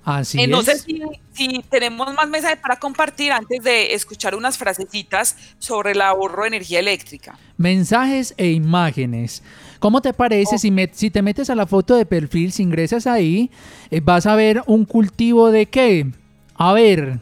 Así 0.03 0.37
sé 0.63 0.71
es. 0.71 0.81
si, 0.81 1.01
si 1.33 1.63
tenemos 1.69 2.11
más 2.15 2.27
mensajes 2.27 2.57
para 2.59 2.77
compartir 2.79 3.31
antes 3.31 3.61
de 3.63 3.93
escuchar 3.93 4.33
unas 4.33 4.57
frasecitas 4.57 5.35
sobre 5.59 5.91
el 5.91 6.01
ahorro 6.01 6.43
de 6.43 6.47
energía 6.47 6.79
eléctrica. 6.79 7.37
Mensajes 7.57 8.33
e 8.37 8.51
imágenes. 8.51 9.43
¿Cómo 9.79 10.01
te 10.01 10.13
parece 10.13 10.57
si, 10.57 10.71
met- 10.71 10.93
si 10.93 11.11
te 11.11 11.21
metes 11.21 11.49
a 11.49 11.55
la 11.55 11.67
foto 11.67 11.95
de 11.95 12.05
perfil, 12.05 12.51
si 12.51 12.63
ingresas 12.63 13.07
ahí, 13.07 13.51
eh, 13.91 13.99
vas 14.01 14.25
a 14.25 14.35
ver 14.35 14.63
un 14.67 14.85
cultivo 14.85 15.51
de 15.51 15.67
qué? 15.67 16.07
A 16.55 16.73
ver, 16.73 17.19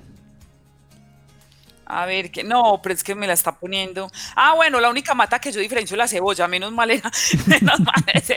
A 1.89 2.05
ver, 2.05 2.31
que 2.31 2.43
no, 2.43 2.81
pero 2.83 2.93
es 2.93 3.03
que 3.03 3.15
me 3.15 3.27
la 3.27 3.33
está 3.33 3.53
poniendo. 3.53 4.09
Ah, 4.35 4.55
bueno, 4.55 4.81
la 4.81 4.89
única 4.89 5.13
mata 5.13 5.39
que 5.39 5.53
yo 5.53 5.61
diferencio 5.61 5.95
es 5.95 5.97
la 5.97 6.07
cebolla, 6.07 6.45
menos 6.47 6.73
mal 6.73 6.91
era, 6.91 7.09
menos 7.47 7.79
mal 7.79 8.03
ves, 8.05 8.33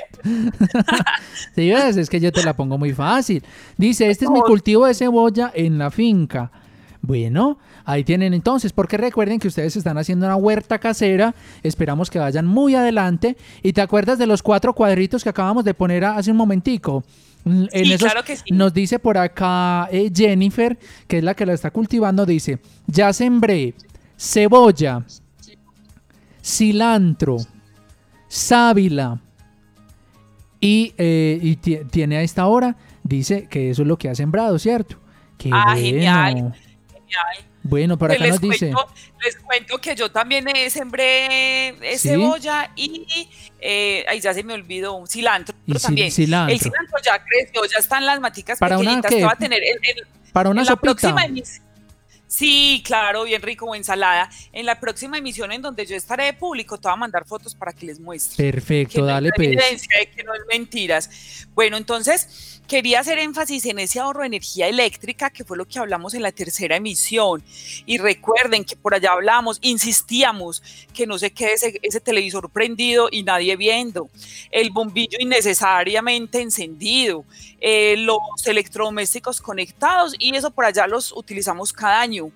es 1.97 2.09
que 2.09 2.21
yo 2.21 2.31
te 2.31 2.45
la 2.45 2.55
pongo 2.55 2.79
muy 2.79 2.93
fácil. 2.93 3.43
Dice, 3.77 4.09
este 4.09 4.27
es 4.27 4.31
mi 4.31 4.41
cultivo 4.41 4.87
de 4.87 4.95
cebolla 4.95 5.51
en 5.53 5.79
la 5.79 5.91
finca. 5.91 6.53
Bueno, 7.03 7.59
ahí 7.85 8.05
tienen 8.05 8.35
entonces, 8.35 8.73
porque 8.73 8.97
recuerden 8.97 9.41
que 9.41 9.49
ustedes 9.49 9.75
están 9.75 9.99
haciendo 9.99 10.27
una 10.27 10.37
huerta 10.37 10.79
casera, 10.79 11.35
esperamos 11.63 12.09
que 12.09 12.21
vayan 12.21 12.47
muy 12.47 12.77
adelante. 12.77 13.37
¿Y 13.63 13.73
te 13.73 13.81
acuerdas 13.81 14.19
de 14.19 14.27
los 14.27 14.43
cuatro 14.43 14.75
cuadritos 14.75 15.25
que 15.25 15.31
acabamos 15.31 15.65
de 15.65 15.75
poner 15.75 16.05
hace 16.05 16.31
un 16.31 16.37
momentico? 16.37 17.03
Mm, 17.45 17.65
En 17.73 17.85
Sí, 17.87 17.93
esos- 17.93 18.11
claro 18.11 18.25
que 18.25 18.37
sí. 18.37 18.45
Nos 18.53 18.73
dice 18.75 18.99
por 18.99 19.17
acá 19.19 19.89
eh, 19.91 20.11
Jennifer, 20.15 20.79
que 21.09 21.19
es 21.19 21.25
la 21.25 21.35
que 21.35 21.47
la 21.47 21.55
está 21.55 21.71
cultivando, 21.71 22.27
dice, 22.27 22.59
ya 22.87 23.13
sembré 23.13 23.75
cebolla, 24.17 25.05
cilantro, 26.43 27.37
sábila 28.29 29.21
y, 30.61 30.93
eh, 30.99 31.39
y 31.43 31.57
ti- 31.57 31.81
tiene 31.91 32.17
a 32.19 32.23
esta 32.23 32.47
hora, 32.47 32.77
dice 33.03 33.47
que 33.49 33.71
eso 33.71 33.83
es 33.83 33.89
lo 33.89 33.97
que 33.97 34.09
ha 34.09 34.15
sembrado, 34.15 34.59
¿cierto? 34.59 34.97
Qué 35.39 35.51
Ah, 35.53 35.73
bueno. 35.73 35.81
genial. 35.81 36.35
Genial. 36.35 37.50
Bueno, 37.71 37.97
Pues 37.97 38.11
acá 38.13 38.23
les, 38.25 38.33
nos 38.33 38.41
dice. 38.41 38.73
cuento, 38.73 38.95
les 39.25 39.37
cuento 39.37 39.79
que 39.79 39.95
yo 39.97 40.11
también 40.11 40.45
sembré 40.71 41.75
¿Sí? 41.97 42.09
cebolla 42.11 42.71
y 42.77 43.29
eh, 43.61 44.05
ahí 44.09 44.21
ya 44.21 44.35
se 44.35 44.43
me 44.43 44.55
olvidó 44.55 45.03
cilantro 45.07 45.55
Y 45.67 45.75
también. 45.75 46.11
cilantro. 46.11 46.53
El 46.53 46.61
cilantro 46.61 46.99
ya 47.05 47.23
creció, 47.25 47.65
ya 47.65 47.79
están 47.79 48.05
las 48.05 48.21
maticas 48.21 48.59
¿Para 48.59 48.77
pequeñitas 48.77 49.11
que 49.15 49.25
va 49.25 49.33
a 49.33 49.37
tener 49.37 49.63
el- 49.63 49.79
el- 49.83 50.07
Para 50.33 50.51
una 50.51 50.61
en 50.63 50.67
la 50.67 50.77
próxima 50.77 51.25
emisión. 51.25 51.65
Sí, 52.27 52.81
claro, 52.87 53.25
bien 53.25 53.43
rico 53.43 53.67
o 53.67 53.75
ensalada. 53.75 54.31
En 54.53 54.65
la 54.65 54.79
próxima 54.79 55.19
emisión 55.19 55.51
en 55.51 55.63
donde 55.63 55.85
yo 55.85 55.97
estaré 55.97 56.27
de 56.27 56.33
público, 56.33 56.79
te 56.79 56.87
voy 56.87 56.93
a 56.93 56.97
mandar 56.97 57.25
fotos 57.27 57.57
para 57.57 57.73
que 57.73 57.87
les 57.87 57.99
muestre. 57.99 58.53
Perfecto, 58.53 58.95
que 58.95 59.01
no 59.01 59.07
dale 59.07 59.29
hay 59.29 59.33
pues. 59.35 59.49
evidencia 59.49 59.99
de 59.99 60.11
que 60.11 60.23
no 60.23 60.33
es 60.35 60.41
mentiras. 60.49 61.11
Bueno, 61.55 61.77
entonces 61.77 62.60
quería 62.71 63.01
hacer 63.01 63.19
énfasis 63.19 63.67
en 63.67 63.81
ese 63.81 63.99
ahorro 63.99 64.21
de 64.21 64.29
energía 64.29 64.69
eléctrica, 64.69 65.29
que 65.31 65.43
fue 65.43 65.57
lo 65.57 65.67
que 65.67 65.81
hablamos 65.81 66.15
en 66.15 66.23
la 66.23 66.31
tercera 66.31 66.77
emisión. 66.77 67.43
Y 67.85 67.99
recuerden 67.99 68.65
que 68.65 68.77
por 68.77 68.95
allá 68.95 69.11
hablamos, 69.11 69.59
insistíamos 69.61 70.63
que 70.95 71.05
no 71.05 71.19
se 71.19 71.33
quede 71.33 71.55
ese, 71.55 71.81
ese 71.83 72.01
televisor 72.01 72.49
prendido 72.49 73.09
y 73.11 73.25
nadie 73.25 73.57
viendo, 73.57 74.09
el 74.53 74.71
bombillo 74.71 75.19
innecesariamente 75.19 76.41
encendido, 76.41 77.25
eh, 77.61 77.97
los 77.97 78.21
electrodomésticos 78.47 79.41
conectados 79.41 80.15
y 80.17 80.37
eso 80.37 80.53
por 80.53 80.65
allá 80.65 80.87
los 80.87 81.11
utilizamos 81.11 81.73
cada 81.73 82.01
año. 82.01 82.31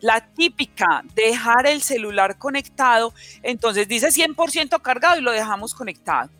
La 0.00 0.24
típica, 0.24 1.02
dejar 1.16 1.66
el 1.66 1.82
celular 1.82 2.38
conectado, 2.38 3.12
entonces 3.42 3.88
dice 3.88 4.06
100% 4.06 4.80
cargado 4.82 5.18
y 5.18 5.22
lo 5.22 5.32
dejamos 5.32 5.74
conectado. 5.74 6.30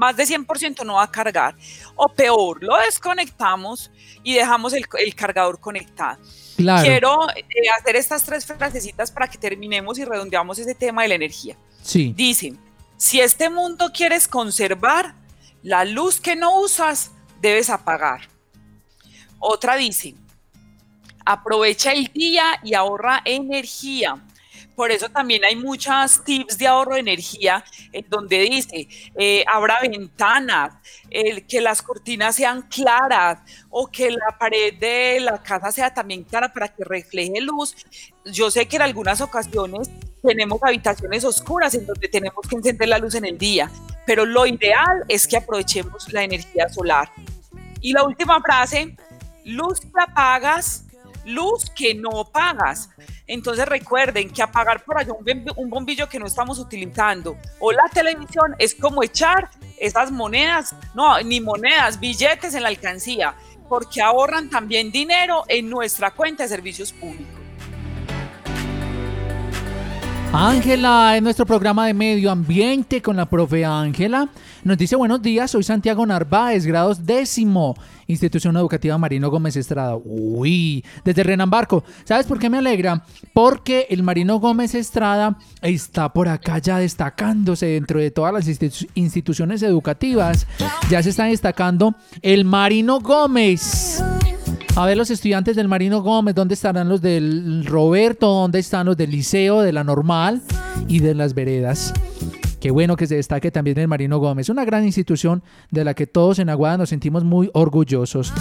Más 0.00 0.16
de 0.16 0.24
100% 0.24 0.82
no 0.86 0.94
va 0.94 1.02
a 1.02 1.10
cargar. 1.10 1.54
O 1.94 2.08
peor, 2.08 2.62
lo 2.62 2.74
desconectamos 2.78 3.90
y 4.22 4.32
dejamos 4.32 4.72
el, 4.72 4.86
el 4.98 5.14
cargador 5.14 5.60
conectado. 5.60 6.18
Claro. 6.56 6.82
Quiero 6.82 7.28
eh, 7.36 7.68
hacer 7.78 7.96
estas 7.96 8.24
tres 8.24 8.46
frasecitas 8.46 9.10
para 9.10 9.28
que 9.28 9.36
terminemos 9.36 9.98
y 9.98 10.06
redondeamos 10.06 10.58
ese 10.58 10.74
tema 10.74 11.02
de 11.02 11.08
la 11.08 11.16
energía. 11.16 11.54
Sí. 11.82 12.14
Dicen, 12.16 12.58
si 12.96 13.20
este 13.20 13.50
mundo 13.50 13.90
quieres 13.92 14.26
conservar, 14.26 15.14
la 15.62 15.84
luz 15.84 16.18
que 16.18 16.34
no 16.34 16.60
usas 16.60 17.10
debes 17.42 17.68
apagar. 17.68 18.22
Otra 19.38 19.76
dice, 19.76 20.14
aprovecha 21.26 21.92
el 21.92 22.06
día 22.06 22.58
y 22.64 22.72
ahorra 22.72 23.20
energía. 23.26 24.16
Por 24.80 24.90
eso 24.90 25.10
también 25.10 25.44
hay 25.44 25.56
muchas 25.56 26.24
tips 26.24 26.56
de 26.56 26.66
ahorro 26.66 26.94
de 26.94 27.00
energía 27.00 27.62
en 27.92 28.02
donde 28.08 28.38
dice, 28.38 28.88
eh, 29.14 29.44
abra 29.46 29.78
ventanas, 29.82 30.72
el- 31.10 31.46
que 31.46 31.60
las 31.60 31.82
cortinas 31.82 32.36
sean 32.36 32.62
claras 32.62 33.40
o 33.68 33.88
que 33.88 34.10
la 34.10 34.38
pared 34.38 34.72
de 34.78 35.20
la 35.20 35.42
casa 35.42 35.70
sea 35.70 35.92
también 35.92 36.24
clara 36.24 36.50
para 36.50 36.68
que 36.68 36.82
refleje 36.82 37.42
luz. 37.42 37.76
Yo 38.24 38.50
sé 38.50 38.66
que 38.66 38.76
en 38.76 38.82
algunas 38.82 39.20
ocasiones 39.20 39.90
tenemos 40.26 40.58
habitaciones 40.62 41.24
oscuras 41.24 41.74
en 41.74 41.84
donde 41.84 42.08
tenemos 42.08 42.40
que 42.48 42.56
encender 42.56 42.88
la 42.88 42.96
luz 42.96 43.14
en 43.16 43.26
el 43.26 43.36
día, 43.36 43.70
pero 44.06 44.24
lo 44.24 44.46
ideal 44.46 45.04
es 45.08 45.26
que 45.26 45.36
aprovechemos 45.36 46.10
la 46.10 46.24
energía 46.24 46.70
solar. 46.70 47.12
Y 47.82 47.92
la 47.92 48.02
última 48.02 48.40
frase, 48.40 48.96
luz 49.44 49.80
que 49.80 49.88
apagas, 50.00 50.84
luz 51.26 51.68
que 51.76 51.94
no 51.94 52.24
pagas. 52.32 52.88
Entonces 53.32 53.64
recuerden 53.64 54.28
que 54.28 54.42
apagar 54.42 54.82
por 54.84 54.98
allá 54.98 55.12
un, 55.56 55.70
bombillo 55.70 56.08
que 56.08 56.18
no 56.18 56.26
estamos 56.26 56.58
utilizando 56.58 57.36
o 57.60 57.70
la 57.70 57.84
televisión 57.94 58.56
es 58.58 58.74
como 58.74 59.04
echar 59.04 59.50
esas 59.78 60.10
monedas, 60.10 60.74
no, 60.96 61.20
ni 61.20 61.40
monedas, 61.40 62.00
billetes 62.00 62.54
en 62.54 62.64
la 62.64 62.70
alcancía, 62.70 63.36
porque 63.68 64.02
ahorran 64.02 64.50
también 64.50 64.90
dinero 64.90 65.44
en 65.46 65.70
nuestra 65.70 66.10
cuenta 66.10 66.42
de 66.42 66.48
servicios 66.48 66.92
públicos. 66.92 67.40
Ángela, 70.32 71.16
en 71.16 71.22
nuestro 71.22 71.46
programa 71.46 71.86
de 71.86 71.94
medio 71.94 72.32
ambiente 72.32 73.00
con 73.00 73.16
la 73.16 73.26
profe 73.26 73.64
Ángela, 73.64 74.28
nos 74.64 74.76
dice 74.76 74.96
buenos 74.96 75.22
días, 75.22 75.52
soy 75.52 75.62
Santiago 75.62 76.04
Narváez, 76.04 76.66
grados 76.66 77.06
décimo, 77.06 77.76
institución 78.10 78.56
educativa 78.56 78.98
Marino 78.98 79.30
Gómez 79.30 79.56
Estrada. 79.56 79.96
Uy, 79.96 80.84
desde 81.04 81.22
Renambarco. 81.22 81.84
¿Sabes 82.04 82.26
por 82.26 82.38
qué 82.38 82.50
me 82.50 82.58
alegra? 82.58 83.04
Porque 83.32 83.86
el 83.90 84.02
Marino 84.02 84.38
Gómez 84.40 84.74
Estrada 84.74 85.38
está 85.62 86.12
por 86.12 86.28
acá 86.28 86.58
ya 86.58 86.78
destacándose 86.78 87.66
dentro 87.66 88.00
de 88.00 88.10
todas 88.10 88.32
las 88.34 88.48
institu- 88.48 88.88
instituciones 88.94 89.62
educativas. 89.62 90.46
Ya 90.90 91.02
se 91.02 91.10
está 91.10 91.24
destacando 91.24 91.94
el 92.22 92.44
Marino 92.44 93.00
Gómez. 93.00 94.02
A 94.76 94.86
ver 94.86 94.96
los 94.96 95.10
estudiantes 95.10 95.56
del 95.56 95.66
Marino 95.68 96.00
Gómez, 96.00 96.34
¿dónde 96.34 96.54
estarán 96.54 96.88
los 96.88 97.02
del 97.02 97.66
Roberto? 97.66 98.28
¿Dónde 98.28 98.60
están 98.60 98.86
los 98.86 98.96
del 98.96 99.10
Liceo, 99.10 99.62
de 99.62 99.72
la 99.72 99.82
Normal 99.84 100.42
y 100.86 101.00
de 101.00 101.14
las 101.14 101.34
Veredas? 101.34 101.92
Qué 102.60 102.70
bueno 102.70 102.96
que 102.96 103.06
se 103.06 103.16
destaque 103.16 103.50
también 103.50 103.78
el 103.78 103.88
Marino 103.88 104.18
Gómez, 104.18 104.50
una 104.50 104.66
gran 104.66 104.84
institución 104.84 105.42
de 105.70 105.82
la 105.82 105.94
que 105.94 106.06
todos 106.06 106.38
en 106.38 106.50
Aguada 106.50 106.76
nos 106.76 106.90
sentimos 106.90 107.24
muy 107.24 107.50
orgullosos. 107.54 108.32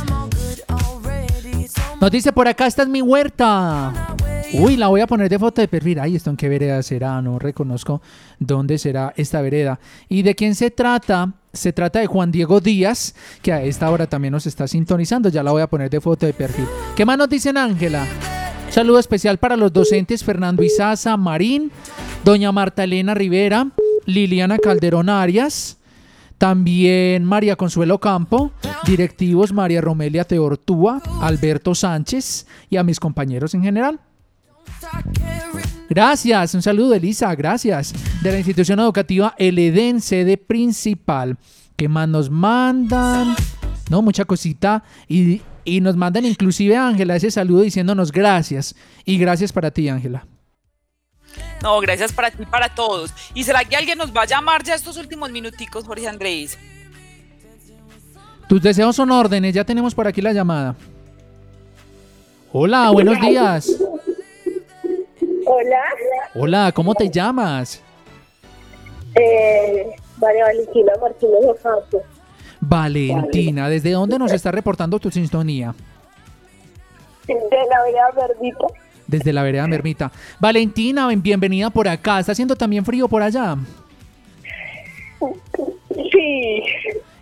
Nos 2.01 2.11
dice 2.11 2.33
por 2.33 2.47
acá, 2.47 2.67
esta 2.67 2.83
es 2.83 2.89
mi 2.89 3.01
huerta. 3.01 4.15
Uy, 4.53 4.77
la 4.77 4.87
voy 4.87 5.01
a 5.01 5.07
poner 5.07 5.29
de 5.29 5.39
foto 5.39 5.61
de 5.61 5.67
perfil. 5.67 5.99
Ay, 5.99 6.15
¿esto 6.15 6.29
en 6.29 6.37
qué 6.37 6.49
vereda 6.49 6.81
será? 6.81 7.21
No 7.21 7.39
reconozco 7.39 8.01
dónde 8.39 8.77
será 8.77 9.13
esta 9.15 9.41
vereda. 9.41 9.79
¿Y 10.09 10.23
de 10.23 10.35
quién 10.35 10.55
se 10.55 10.71
trata? 10.71 11.33
Se 11.53 11.71
trata 11.71 11.99
de 11.99 12.07
Juan 12.07 12.31
Diego 12.31 12.59
Díaz, 12.59 13.15
que 13.41 13.53
a 13.53 13.63
esta 13.63 13.89
hora 13.89 14.07
también 14.07 14.31
nos 14.31 14.47
está 14.47 14.67
sintonizando. 14.67 15.29
Ya 15.29 15.43
la 15.43 15.51
voy 15.51 15.61
a 15.61 15.67
poner 15.67 15.89
de 15.89 16.01
foto 16.01 16.25
de 16.25 16.33
perfil. 16.33 16.65
¿Qué 16.95 17.05
más 17.05 17.17
nos 17.17 17.29
dicen, 17.29 17.57
Ángela? 17.57 18.05
Saludo 18.69 18.99
especial 18.99 19.37
para 19.37 19.55
los 19.55 19.73
docentes 19.73 20.23
Fernando 20.23 20.63
Izaza 20.63 21.17
Marín, 21.17 21.71
doña 22.23 22.51
Marta 22.51 22.83
Elena 22.83 23.15
Rivera, 23.15 23.67
Liliana 24.09 24.57
Calderón 24.57 25.09
Arias, 25.09 25.77
también 26.37 27.25
María 27.25 27.55
Consuelo 27.55 27.99
Campo, 27.99 28.51
directivos 28.85 29.53
María 29.53 29.81
Romelia 29.81 30.23
Teortúa, 30.23 31.01
Alberto 31.21 31.75
Sánchez 31.75 32.47
y 32.69 32.77
a 32.77 32.83
mis 32.83 32.99
compañeros 32.99 33.53
en 33.53 33.63
general. 33.63 33.99
Gracias, 35.89 36.53
un 36.53 36.61
saludo 36.61 36.93
Elisa, 36.93 37.33
gracias. 37.35 37.93
De 38.21 38.31
la 38.31 38.37
institución 38.37 38.79
educativa 38.79 39.33
El 39.37 39.57
Edén, 39.59 40.01
sede 40.01 40.37
principal. 40.37 41.37
¿Qué 41.75 41.89
más 41.89 42.07
nos 42.07 42.29
mandan? 42.29 43.35
No, 43.89 44.01
mucha 44.01 44.25
cosita. 44.25 44.83
Y, 45.07 45.41
y 45.65 45.81
nos 45.81 45.95
mandan 45.95 46.25
inclusive 46.25 46.77
Ángela 46.77 47.15
ese 47.15 47.31
saludo 47.31 47.61
diciéndonos 47.61 48.11
gracias. 48.11 48.75
Y 49.03 49.17
gracias 49.17 49.51
para 49.51 49.71
ti, 49.71 49.89
Ángela. 49.89 50.25
No, 51.61 51.79
gracias 51.81 52.13
para 52.13 52.31
ti 52.31 52.43
y 52.43 52.45
para 52.45 52.73
todos. 52.73 53.13
¿Y 53.33 53.43
será 53.43 53.63
que 53.65 53.75
alguien 53.75 53.97
nos 53.97 54.15
va 54.15 54.21
a 54.21 54.25
llamar 54.25 54.63
ya 54.63 54.75
estos 54.75 54.97
últimos 54.97 55.29
minuticos, 55.31 55.85
Jorge 55.85 56.07
Andrés? 56.07 56.57
Tus 58.47 58.61
deseos 58.61 58.95
son 58.95 59.11
órdenes, 59.11 59.53
ya 59.53 59.63
tenemos 59.63 59.93
por 59.93 60.07
aquí 60.07 60.21
la 60.21 60.33
llamada. 60.33 60.75
Hola, 62.51 62.89
buenos 62.91 63.19
días. 63.21 63.69
Hola, 65.45 65.81
Hola, 66.35 66.71
¿cómo 66.73 66.95
te 66.95 67.09
llamas? 67.09 67.81
eh, 69.15 69.89
María 70.17 70.45
Valentina 70.45 70.93
Martínez 71.01 71.39
Ocampo, 71.47 72.03
Valentina, 72.61 73.69
¿desde 73.69 73.91
dónde 73.91 74.19
nos 74.19 74.31
está 74.31 74.51
reportando 74.51 74.99
tu 74.99 75.09
sintonía? 75.09 75.73
de 77.27 77.35
la 77.35 77.83
Vereda 77.83 78.11
Verdita. 78.27 78.65
Desde 79.09 79.33
la 79.33 79.41
vereda 79.41 79.65
Mermita. 79.67 80.11
Valentina, 80.39 81.07
bien- 81.07 81.23
bienvenida 81.23 81.71
por 81.71 81.87
acá. 81.87 82.19
¿Está 82.19 82.33
haciendo 82.33 82.55
también 82.55 82.85
frío 82.85 83.07
por 83.07 83.23
allá? 83.23 83.55
Sí, 86.11 86.63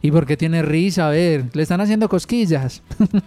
¿Y 0.02 0.12
por 0.12 0.26
qué 0.26 0.36
tiene 0.36 0.62
risa? 0.62 1.08
A 1.08 1.12
ver, 1.12 1.46
le 1.54 1.64
están 1.64 1.80
haciendo 1.82 2.10
cosquillas. 2.10 2.84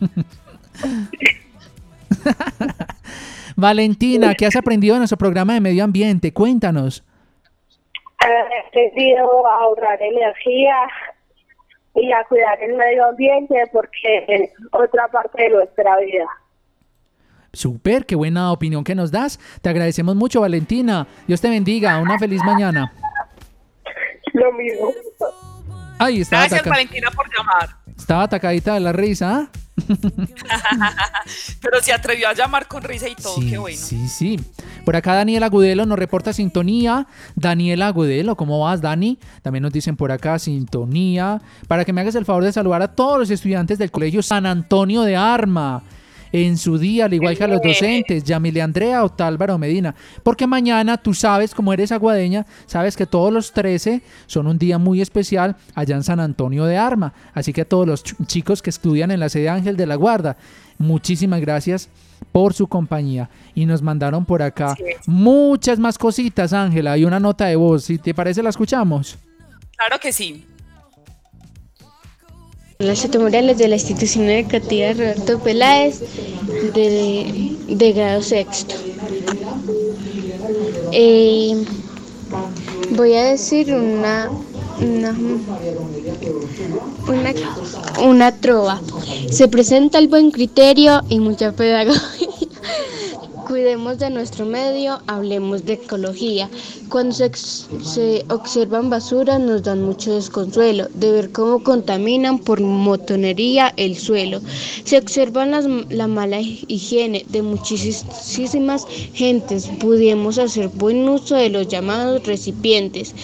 Valentina, 3.57 4.35
¿qué 4.35 4.47
has 4.47 4.57
aprendido 4.57 4.95
en 4.95 5.01
nuestro 5.01 5.19
programa 5.19 5.55
de 5.55 5.61
medio 5.61 5.85
ambiente? 5.85 6.33
Cuéntanos. 6.33 7.05
he 8.23 8.69
aprendido 8.69 9.47
a 9.47 9.55
ahorrar 9.63 10.01
energía 10.03 10.75
y 11.95 12.13
a 12.13 12.25
cuidar 12.25 12.63
el 12.63 12.75
medio 12.77 13.07
ambiente 13.09 13.55
porque 13.73 14.25
es 14.29 14.51
otra 14.73 15.09
parte 15.09 15.43
de 15.43 15.51
nuestra 15.51 15.99
vida. 15.99 16.27
Súper, 17.53 18.07
qué 18.07 18.15
buena 18.15 18.53
opinión 18.53 18.85
que 18.85 18.95
nos 18.95 19.11
das. 19.11 19.41
Te 19.63 19.69
agradecemos 19.69 20.15
mucho, 20.17 20.41
Valentina. 20.41 21.07
Dios 21.27 21.41
te 21.41 21.51
bendiga. 21.51 21.99
Una 21.99 22.19
feliz 22.19 22.43
mañana. 22.45 22.93
Lo 24.33 24.53
mismo. 24.53 24.93
Ay, 25.99 26.21
estaba, 26.21 26.43
Gracias, 26.43 26.61
ataca- 26.61 26.71
Valentina, 26.71 27.11
por 27.11 27.27
llamar. 27.37 27.77
estaba 27.99 28.23
atacadita 28.23 28.75
de 28.75 28.81
la 28.81 28.93
risa. 28.93 29.51
¿ah? 29.53 29.61
Pero 31.61 31.81
se 31.83 31.93
atrevió 31.93 32.29
a 32.29 32.35
llamar 32.35 32.67
con 32.69 32.83
risa 32.83 33.09
y 33.09 33.15
todo, 33.15 33.35
Sí, 33.37 33.51
qué 33.51 33.59
bueno. 33.59 33.77
sí, 33.79 34.09
sí. 34.09 34.41
Por 34.85 34.97
acá 34.97 35.15
Daniela 35.15 35.47
Agudelo 35.47 35.87
nos 35.87 35.99
reporta 35.99 36.33
sintonía. 36.33 37.07
Daniela 37.35 37.89
Agudelo, 37.89 38.37
¿cómo 38.37 38.61
vas, 38.61 38.81
Dani? 38.81 39.19
También 39.43 39.63
nos 39.63 39.73
dicen 39.73 39.97
por 39.97 40.13
acá 40.13 40.39
sintonía. 40.39 41.41
Para 41.69 41.85
que 41.85 41.93
me 41.93 42.01
hagas 42.01 42.15
el 42.15 42.25
favor 42.25 42.45
de 42.45 42.53
saludar 42.53 42.83
a 42.83 42.89
todos 42.95 43.19
los 43.19 43.31
estudiantes 43.31 43.79
del 43.79 43.91
Colegio 43.91 44.23
San 44.23 44.47
Antonio 44.47 45.03
de 45.03 45.17
Arma. 45.17 45.83
En 46.33 46.57
su 46.59 46.79
día, 46.79 47.07
al 47.07 47.15
igual 47.15 47.37
que 47.37 47.45
a 47.45 47.49
los 47.49 47.61
docentes, 47.81 48.23
Yamile 48.25 48.63
Andrea 48.63 49.03
o 49.05 49.09
Tálvaro 49.09 49.59
Medina. 49.59 49.95
Porque 50.23 50.47
mañana 50.47 50.97
tú 50.97 51.13
sabes, 51.13 51.55
como 51.55 51.73
eres 51.73 51.91
aguadeña, 51.93 52.47
sabes 52.67 52.97
que 52.97 53.05
todos 53.07 53.33
los 53.33 53.53
13 53.53 54.01
son 54.27 54.47
un 54.47 54.57
día 54.59 54.79
muy 54.79 55.01
especial 55.01 55.57
allá 55.75 55.97
en 55.97 56.05
San 56.05 56.21
Antonio 56.21 56.65
de 56.67 56.77
Arma. 56.77 57.13
Así 57.35 57.53
que 57.53 57.63
a 57.63 57.65
todos 57.65 57.87
los 57.87 58.05
ch- 58.05 58.27
chicos 58.27 58.63
que 58.63 58.71
estudian 58.71 59.11
en 59.11 59.19
la 59.21 59.29
sede 59.29 59.49
Ángel 59.49 59.77
de 59.77 59.87
la 59.87 59.97
Guarda, 59.97 60.37
muchísimas 60.79 61.41
gracias 61.41 61.89
por 62.33 62.55
su 62.55 62.69
compañía. 62.69 63.29
Y 63.55 63.67
nos 63.67 63.83
mandaron 63.83 64.25
por 64.25 64.43
acá 64.43 64.77
muchas 65.07 65.79
más 65.81 65.99
cositas, 65.99 66.53
Ángela, 66.53 66.97
y 66.97 67.05
una 67.05 67.19
nota 67.19 67.47
de 67.47 67.57
voz. 67.57 67.85
Si 67.85 67.99
te 67.99 68.15
parece, 68.15 68.43
la 68.43 68.51
escuchamos. 68.51 69.19
Claro 69.77 69.99
que 70.01 70.13
sí. 70.13 70.45
Hola, 72.81 72.95
Morales 73.19 73.59
de 73.59 73.69
la 73.69 73.75
institución 73.75 74.31
educativa 74.31 74.95
Roberto 74.95 75.39
Peláez 75.41 76.01
de, 76.73 77.55
de 77.69 77.93
grado 77.93 78.23
sexto. 78.23 78.75
Eh, 80.91 81.63
voy 82.93 83.13
a 83.17 83.25
decir 83.25 83.75
una, 83.75 84.31
una, 84.81 85.15
una, 87.07 87.35
una 88.03 88.37
trova. 88.37 88.81
Se 89.31 89.47
presenta 89.49 89.99
el 89.99 90.09
buen 90.09 90.31
criterio 90.31 91.03
y 91.11 91.21
mucha 91.21 91.53
pedagogía. 91.53 92.20
Cuidemos 93.61 93.99
de 93.99 94.09
nuestro 94.09 94.47
medio, 94.47 95.03
hablemos 95.07 95.67
de 95.67 95.75
ecología. 95.75 96.49
Cuando 96.89 97.15
se, 97.15 97.31
se 97.85 98.25
observan 98.31 98.89
basuras 98.89 99.39
nos 99.39 99.63
dan 99.63 99.83
mucho 99.83 100.15
desconsuelo 100.15 100.89
de 100.95 101.13
ver 101.13 101.31
cómo 101.31 101.63
contaminan 101.63 102.39
por 102.39 102.63
motonería 102.63 103.75
el 103.77 103.99
suelo. 103.99 104.41
Se 104.85 104.97
observan 104.97 105.51
las- 105.51 105.67
la 105.91 106.07
mala 106.07 106.41
higiene 106.41 107.27
de 107.29 107.43
muchísimas 107.43 108.87
gentes. 109.13 109.67
Pudiemos 109.79 110.39
hacer 110.39 110.69
buen 110.69 111.07
uso 111.07 111.35
de 111.37 111.51
los 111.51 111.69
llamados 111.69 112.27
recipientes. 112.27 113.15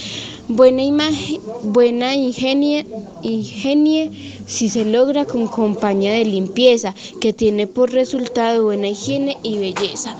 Buena 0.48 0.82
imagen, 0.82 1.40
buena 1.64 2.14
ingenie, 2.14 2.86
ingenie 3.22 4.10
si 4.46 4.68
se 4.68 4.84
logra 4.84 5.24
con 5.24 5.48
compañía 5.48 6.12
de 6.12 6.24
limpieza, 6.24 6.94
que 7.20 7.32
tiene 7.32 7.66
por 7.66 7.90
resultado 7.90 8.62
buena 8.62 8.88
higiene 8.88 9.36
y 9.42 9.58
belleza. 9.58 10.16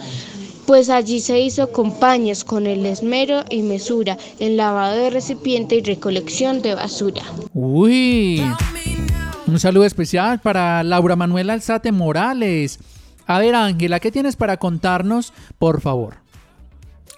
Pues 0.66 0.90
allí 0.90 1.20
se 1.20 1.38
hizo 1.38 1.70
compañías 1.70 2.42
con 2.42 2.66
el 2.66 2.84
esmero 2.86 3.44
y 3.50 3.62
mesura 3.62 4.18
en 4.40 4.56
lavado 4.56 4.96
de 4.96 5.10
recipiente 5.10 5.76
y 5.76 5.82
recolección 5.82 6.60
de 6.60 6.74
basura. 6.74 7.22
Uy, 7.54 8.42
un 9.46 9.60
saludo 9.60 9.84
especial 9.84 10.40
para 10.40 10.82
Laura 10.82 11.14
Manuela 11.14 11.52
Alzate 11.52 11.92
Morales. 11.92 12.80
A 13.26 13.38
ver, 13.38 13.54
Ángela, 13.54 14.00
¿qué 14.00 14.10
tienes 14.10 14.34
para 14.34 14.56
contarnos, 14.56 15.32
por 15.58 15.80
favor? 15.80 16.25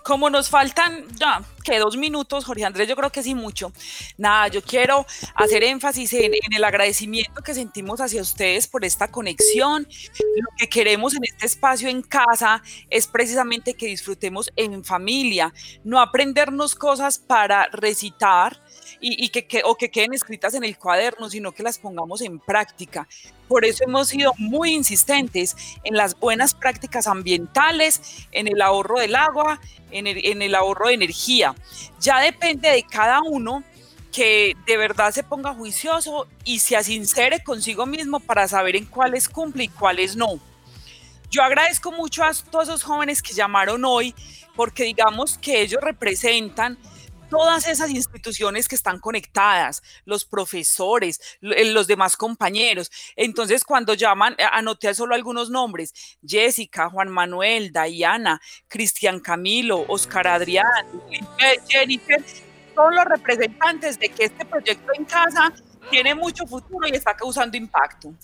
Como 0.09 0.31
nos 0.31 0.49
faltan 0.49 1.05
ya 1.19 1.43
que 1.63 1.79
dos 1.79 1.99
minutos, 1.99 2.47
Jorge 2.47 2.65
Andrés, 2.65 2.89
yo 2.89 2.97
creo 2.97 3.13
que 3.13 3.23
sí 3.23 3.35
mucho. 3.35 3.73
Nada, 4.17 4.49
yo 4.49 4.63
quiero 4.63 5.05
hacer 5.35 5.63
énfasis 5.63 6.15
en, 6.15 6.33
el 6.51 6.65
agradecimiento 6.65 7.43
que 7.43 7.53
sentimos 7.53 8.01
hacia 8.01 8.23
ustedes 8.23 8.67
por 8.67 8.87
esta 8.87 9.09
conexión. 9.09 9.87
Lo 10.19 10.49
que 10.57 10.67
queremos 10.71 11.15
en 11.15 11.25
este 11.25 11.45
espacio 11.45 11.91
en 11.91 12.01
casa 12.01 12.63
es 12.89 13.07
precisamente 13.07 13.75
que 13.75 13.85
disfrutemos 13.85 14.51
en 14.57 14.83
familia, 14.83 15.53
no 15.85 16.01
aprendernos 16.01 16.75
cosas 16.75 17.19
para 17.19 17.67
recitar 17.71 18.63
y, 19.03 19.23
y 19.23 19.29
que- 19.29 19.61
o 19.67 19.75
que 19.75 19.91
queden 19.91 20.15
escritas 20.15 20.55
en 20.55 20.65
el 20.65 20.79
cuaderno, 20.79 21.29
sino 21.29 21.53
que 21.53 21.63
las 21.63 21.79
pongamos 21.79 22.23
en 22.23 22.39
práctica. 22.41 23.07
Por 23.49 23.65
eso 23.65 23.85
hemos 23.85 24.09
sido 24.09 24.35
muy 24.37 24.75
insistentes 24.75 25.57
en 25.83 25.97
las 25.97 26.19
buenas 26.19 26.55
prácticas 26.55 27.07
ambientales, 27.07 28.27
en 28.31 28.47
el 28.47 28.61
ahorro 28.61 29.01
del 29.01 29.17
agua, 29.17 29.61
en 29.91 30.07
el, 30.07 30.55
ahorro 30.55 30.89
de 30.89 30.95
energía. 30.95 31.55
Ya 31.99 32.21
depende 32.21 32.69
de 32.71 32.83
cada 32.83 33.23
uno 33.23 33.65
que 34.13 34.55
de 34.67 34.77
verdad 34.77 35.13
se 35.13 35.23
ponga 35.23 35.55
juicioso 35.55 36.27
y 36.45 36.59
se 36.59 36.77
asincere 36.77 37.43
consigo 37.43 37.87
mismo 37.87 38.21
para 38.21 38.47
saber 38.49 38.77
en 38.77 38.85
cuáles 38.85 39.29
cumple 39.29 39.65
y 39.65 39.69
cuáles 39.69 40.15
no. 40.15 40.39
Yo 41.31 41.43
agradezco 41.43 41.93
mucho 41.93 42.25
a 42.25 42.33
todos 42.51 42.69
esos 42.69 42.83
jóvenes 42.83 43.23
que 43.23 43.35
llamaron 43.35 43.85
hoy 43.85 44.15
porque 44.57 44.85
digamos 44.85 45.39
que 45.39 45.63
ellos 45.63 45.81
representan 45.83 46.79
todas 47.29 47.67
esas 47.69 47.91
instituciones 47.91 48.69
que 48.69 48.75
están 48.75 48.99
conectadas, 48.99 49.83
los 50.05 50.25
profesores, 50.25 51.21
eh, 51.41 51.65
los 51.73 51.87
demás 51.87 52.17
compañeros. 52.17 52.91
Entonces, 53.17 53.65
cuando 53.65 53.95
llaman, 53.95 54.35
eh, 54.39 54.45
anoté 54.51 54.95
solo 54.95 55.15
algunos 55.15 55.51
nombres, 55.51 55.93
Jessica, 56.27 56.91
Juan 56.91 57.09
Manuel, 57.09 57.73
Diana, 57.73 58.41
Cristian 58.69 59.21
Camilo, 59.21 59.85
Oscar 59.89 60.29
Adrián, 60.29 60.67
Jennifer, 61.69 62.23
son 62.75 62.95
los 62.95 63.05
representantes 63.05 63.99
de 63.99 64.09
que 64.09 64.25
este 64.25 64.45
proyecto 64.45 64.93
en 64.97 65.05
casa 65.05 65.53
tiene 65.91 66.15
mucho 66.15 66.47
futuro 66.47 66.87
y 66.87 66.93
está 66.93 67.15
causando 67.15 67.57
impacto. 67.57 68.15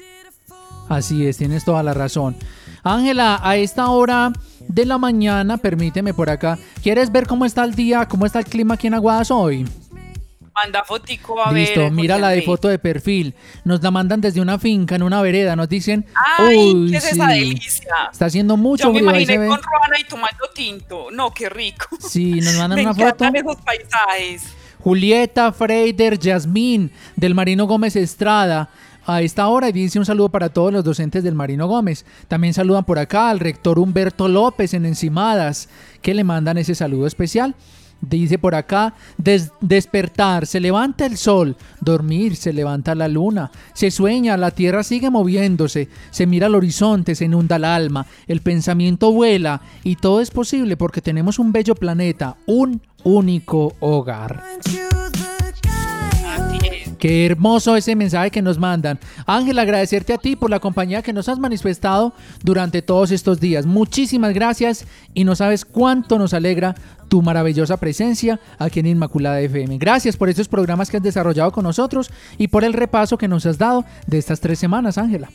Así 0.89 1.27
es, 1.27 1.39
tienes 1.39 1.65
toda 1.65 1.83
la 1.83 1.95
razón. 1.95 2.37
Ángela, 2.83 3.41
a 3.43 3.57
esta 3.57 3.89
hora 3.89 4.33
de 4.69 4.85
la 4.87 4.99
mañana, 4.99 5.57
permíteme 5.57 6.15
por 6.15 6.31
acá, 6.31 6.59
¿quieres 6.83 7.11
ver 7.13 7.27
cómo 7.27 7.45
está 7.45 7.65
el 7.65 7.75
día, 7.75 8.07
cómo 8.07 8.27
está 8.27 8.39
el 8.41 8.45
clima 8.47 8.75
aquí 8.75 8.87
en 8.87 8.95
Aguadas 8.95 9.31
hoy? 9.31 9.67
Manda 10.63 10.85
fotico 10.85 11.45
a 11.45 11.53
Listo, 11.53 11.81
ver. 11.81 11.91
mira 11.91 12.15
Jorge 12.15 12.23
la 12.23 12.29
de 12.31 12.43
foto 12.43 12.69
de 12.69 12.79
perfil. 12.79 13.35
Nos 13.65 13.83
la 13.83 13.91
mandan 13.91 14.21
desde 14.21 14.41
una 14.41 14.57
finca, 14.57 14.95
en 14.95 15.03
una 15.03 15.21
vereda. 15.21 15.57
Nos 15.57 15.69
dicen, 15.69 16.07
Ay, 16.39 16.57
uy, 16.73 16.91
¿qué 16.93 16.99
es 16.99 17.13
esa 17.13 17.27
sí, 17.29 17.33
delicia? 17.41 17.89
está 18.13 18.27
haciendo 18.27 18.57
mucho 18.57 18.85
Yo 18.85 18.93
me 18.93 19.01
imaginé 19.01 19.35
con 19.49 19.61
Ruana 19.61 19.99
y 19.99 20.05
tomando 20.05 20.45
tinto. 20.55 21.09
No, 21.11 21.33
qué 21.35 21.49
rico. 21.49 21.87
Sí, 21.99 22.35
nos 22.35 22.55
mandan 22.55 22.77
Me 22.77 22.83
una 22.85 22.95
foto. 22.95 23.25
esos 23.35 23.57
paisajes. 23.63 24.45
Julieta 24.79 25.51
Freider 25.51 26.21
Yasmín 26.21 26.93
del 27.17 27.35
Marino 27.35 27.67
Gómez 27.67 27.97
Estrada. 27.97 28.69
A 29.07 29.21
esta 29.23 29.49
hora 29.49 29.69
y 29.69 29.73
dice 29.73 29.99
un 29.99 30.07
saludo 30.07 30.31
para 30.31 30.49
todos 30.49 30.73
los 30.73 30.83
docentes 30.85 31.23
del 31.23 31.35
Marino 31.35 31.67
Gómez. 31.69 32.05
También 32.29 32.55
saludan 32.55 32.85
por 32.85 32.99
acá 32.99 33.29
al 33.31 33.39
rector 33.41 33.79
Humberto 33.79 34.29
López 34.29 34.73
en 34.75 34.87
Encimadas, 34.87 35.69
que 36.01 36.15
le 36.15 36.25
mandan 36.25 36.57
ese 36.59 36.75
saludo 36.75 37.07
especial. 37.07 37.55
Dice 38.01 38.39
por 38.39 38.55
acá, 38.55 38.93
des- 39.17 39.51
despertar, 39.63 40.47
se 40.47 40.61
levanta 40.61 41.07
el 41.07 41.17
sol, 41.17 41.57
dormir, 41.81 42.37
se 42.37 42.53
levanta 42.53 42.95
la 42.95 43.09
luna, 43.09 43.51
se 43.73 43.91
sueña, 43.91 44.37
la 44.37 44.51
tierra 44.51 44.83
sigue 44.83 45.09
moviéndose, 45.09 45.89
se 46.11 46.27
mira 46.27 46.47
al 46.47 46.55
horizonte, 46.55 47.15
se 47.15 47.25
inunda 47.27 47.57
el 47.57 47.65
alma, 47.65 48.05
el 48.27 48.41
pensamiento 48.43 49.11
vuela 49.11 49.63
y 49.85 49.97
todo 49.97 50.21
es 50.21 50.31
posible 50.31 50.77
porque 50.77 51.01
tenemos 51.01 51.39
un 51.39 51.53
bello 51.53 51.75
planeta, 51.75 52.37
un 52.47 52.83
único 53.05 53.75
hogar. 53.81 54.43
Qué 57.05 57.27
hermoso 57.27 57.77
ese 57.77 57.95
mensaje 57.95 58.31
que 58.31 58.41
nos 58.41 58.59
mandan. 58.59 58.99
Ángel, 59.27 59.59
agradecerte 59.59 60.15
a 60.15 60.17
ti 60.17 60.37
por 60.37 60.49
la 60.49 60.59
compañía 60.59 61.03
que 61.03 61.13
nos 61.13 61.29
has 61.29 61.39
manifestado 61.39 62.15
durante 62.43 62.81
todos 62.81 63.11
estos 63.11 63.41
días. 63.41 63.67
Muchísimas 63.67 64.33
gracias 64.33 64.87
y 65.13 65.25
no 65.25 65.37
sabes 65.37 65.67
cuánto 65.67 66.19
nos 66.19 66.33
alegra 66.33 66.75
tu 67.11 67.21
maravillosa 67.21 67.77
presencia 67.77 68.41
aquí 68.59 68.81
en 68.81 68.87
Inmaculada 68.87 69.39
FM. 69.43 69.77
Gracias 69.77 70.17
por 70.17 70.31
estos 70.31 70.49
programas 70.49 70.91
que 70.91 70.97
has 70.97 71.03
desarrollado 71.03 71.53
con 71.53 71.65
nosotros 71.65 72.11
y 72.39 72.49
por 72.49 72.65
el 72.65 72.73
repaso 72.73 73.19
que 73.19 73.29
nos 73.29 73.45
has 73.45 73.59
dado 73.59 73.85
de 74.07 74.17
estas 74.17 74.41
tres 74.41 74.59
semanas, 74.59 74.97
Ángela. 74.97 75.29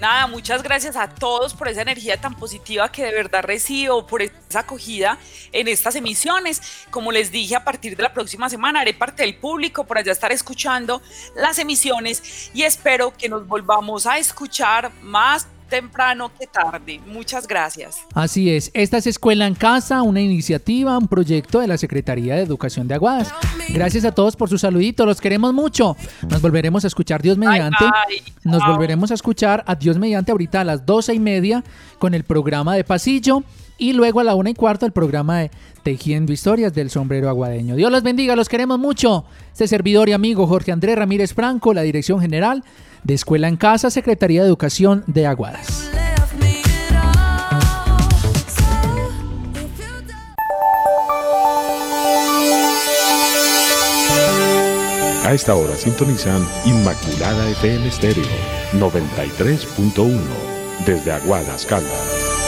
Nada, 0.00 0.26
muchas 0.26 0.62
gracias 0.62 0.96
a 0.96 1.10
todos 1.10 1.52
por 1.52 1.68
esa 1.68 1.82
energía 1.82 2.18
tan 2.18 2.34
positiva 2.34 2.90
que 2.90 3.04
de 3.04 3.12
verdad 3.12 3.42
recibo, 3.42 4.06
por 4.06 4.22
esa 4.22 4.60
acogida 4.60 5.18
en 5.52 5.68
estas 5.68 5.94
emisiones. 5.94 6.86
Como 6.90 7.12
les 7.12 7.30
dije, 7.30 7.54
a 7.54 7.64
partir 7.64 7.98
de 7.98 8.02
la 8.02 8.14
próxima 8.14 8.48
semana 8.48 8.80
haré 8.80 8.94
parte 8.94 9.24
del 9.24 9.36
público 9.36 9.84
por 9.84 9.98
allá 9.98 10.12
estar 10.12 10.32
escuchando 10.32 11.02
las 11.36 11.58
emisiones 11.58 12.50
y 12.54 12.62
espero 12.62 13.14
que 13.14 13.28
nos 13.28 13.46
volvamos 13.46 14.06
a 14.06 14.16
escuchar 14.16 14.90
más 15.02 15.46
temprano 15.70 16.30
que 16.38 16.46
tarde. 16.46 17.00
Muchas 17.06 17.46
gracias. 17.46 17.96
Así 18.12 18.50
es, 18.50 18.70
esta 18.74 18.98
es 18.98 19.06
Escuela 19.06 19.46
en 19.46 19.54
Casa, 19.54 20.02
una 20.02 20.20
iniciativa, 20.20 20.98
un 20.98 21.08
proyecto 21.08 21.60
de 21.60 21.68
la 21.68 21.78
Secretaría 21.78 22.34
de 22.34 22.42
Educación 22.42 22.86
de 22.88 22.94
Aguadas. 22.94 23.32
Gracias 23.70 24.04
a 24.04 24.12
todos 24.12 24.36
por 24.36 24.50
su 24.50 24.58
saludito, 24.58 25.06
los 25.06 25.20
queremos 25.20 25.54
mucho. 25.54 25.96
Nos 26.28 26.42
volveremos 26.42 26.84
a 26.84 26.88
escuchar 26.88 27.22
Dios 27.22 27.38
mediante. 27.38 27.84
bye. 27.84 28.22
Nos 28.42 28.66
volveremos 28.66 29.10
a 29.10 29.14
escuchar 29.14 29.64
a 29.66 29.74
Dios 29.74 29.96
mediante 29.96 30.32
ahorita 30.32 30.60
a 30.60 30.64
las 30.64 30.84
doce 30.84 31.14
y 31.14 31.20
media 31.20 31.64
con 31.98 32.12
el 32.12 32.24
programa 32.24 32.74
de 32.74 32.84
Pasillo 32.84 33.44
y 33.80 33.94
luego 33.94 34.20
a 34.20 34.24
la 34.24 34.36
una 34.36 34.50
y 34.50 34.54
cuarto 34.54 34.86
el 34.86 34.92
programa 34.92 35.38
de 35.38 35.50
Tejiendo 35.82 36.32
Historias 36.32 36.72
del 36.74 36.90
Sombrero 36.90 37.28
Aguadeño. 37.28 37.74
Dios 37.74 37.90
los 37.90 38.02
bendiga, 38.02 38.36
los 38.36 38.48
queremos 38.48 38.78
mucho. 38.78 39.24
Este 39.50 39.66
servidor 39.66 40.08
y 40.08 40.12
amigo 40.12 40.46
Jorge 40.46 40.70
Andrés 40.70 40.96
Ramírez 40.96 41.32
Franco, 41.32 41.72
la 41.74 41.82
dirección 41.82 42.20
general 42.20 42.62
de 43.02 43.14
Escuela 43.14 43.48
en 43.48 43.56
Casa, 43.56 43.90
Secretaría 43.90 44.42
de 44.42 44.48
Educación 44.48 45.02
de 45.06 45.26
Aguadas. 45.26 45.90
A 55.24 55.32
esta 55.32 55.54
hora 55.54 55.76
sintonizan 55.76 56.44
Inmaculada 56.66 57.48
FM 57.50 57.88
Estéreo 57.88 58.24
93.1 58.72 60.18
desde 60.84 61.12
Aguadas, 61.12 61.64
Caldas. 61.66 62.39